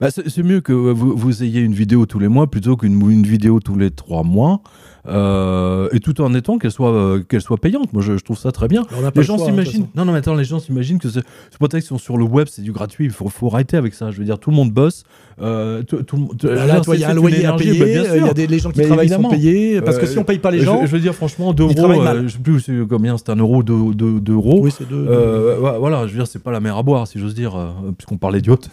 [0.00, 3.60] Bah, c'est mieux que vous, ayez une vidéo tous les mois plutôt qu'une une vidéo
[3.60, 4.60] tous les trois mois.
[5.08, 7.92] Euh, et tout en étant qu'elle soit, euh, qu'elle soit payante.
[7.92, 8.82] Moi, je, je trouve ça très bien.
[8.92, 9.86] Les le gens hein, s'imaginent.
[9.94, 12.48] Non, non, mais attends, les gens s'imaginent que ce, ce prétexte sont sur le web,
[12.50, 13.04] c'est du gratuit.
[13.06, 14.10] Il faut, faut arrêter avec ça.
[14.10, 15.04] Je veux dire, tout le monde bosse.
[15.40, 18.08] Euh, tout, tout Bah là, toi, il y a un loyer à énergie, payer, bah,
[18.10, 19.28] euh, il y a des les gens qui Mais travaillent évidemment.
[19.30, 21.52] sont payés, parce que Euh, si on paye pas les gens, Je, veux dire, franchement,
[21.52, 24.60] 2 euros, euh, je sais plus combien, c'est un euro, 2 deux, deux euros.
[24.62, 25.06] oui, c'est deux.
[25.10, 27.68] Euh, voilà, je veux dire, c'est pas la mer à boire, si j'ose dire, euh,
[27.96, 28.70] puisqu'on parlait d'yacht.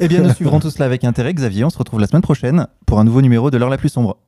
[0.00, 1.34] Eh bien, nous suivrons tout cela avec intérêt.
[1.34, 3.88] Xavier, on se retrouve la semaine prochaine pour un nouveau numéro de l'heure la plus
[3.88, 4.18] sombre.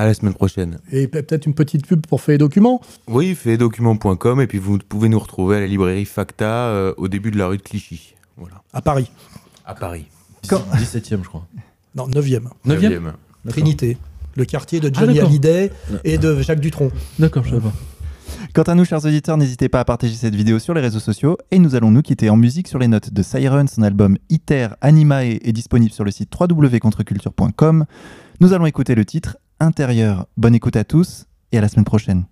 [0.00, 0.78] À la semaine prochaine.
[0.92, 2.80] Et pe- peut-être une petite pub pour fait documents.
[3.06, 7.30] Oui, faitdocument.com et puis vous pouvez nous retrouver à la librairie Facta euh, au début
[7.30, 8.14] de la rue de Clichy.
[8.38, 8.62] Voilà.
[8.72, 9.10] à Paris.
[9.66, 10.06] À Paris.
[10.48, 11.46] Quand- 17ème, je crois.
[11.94, 12.44] Non, 9e.
[12.44, 13.12] 9e Neuvième.
[13.48, 13.98] Trinité.
[14.36, 15.28] Le quartier de Ah, Johnny d'accord.
[15.28, 15.70] Hallyday
[16.04, 16.90] et de Jacques Dutronc.
[17.18, 17.72] D'accord, je sais pas.
[18.54, 21.36] Quant à nous, chers auditeurs, n'hésitez pas à partager cette vidéo sur les réseaux sociaux
[21.50, 23.68] et nous allons nous quitter en musique sur les notes de Siren.
[23.68, 27.84] Son album Iter Animae est disponible sur le site www.contreculture.com.
[28.40, 30.26] Nous allons écouter le titre Intérieur.
[30.38, 32.24] Bonne écoute à tous et à la semaine prochaine.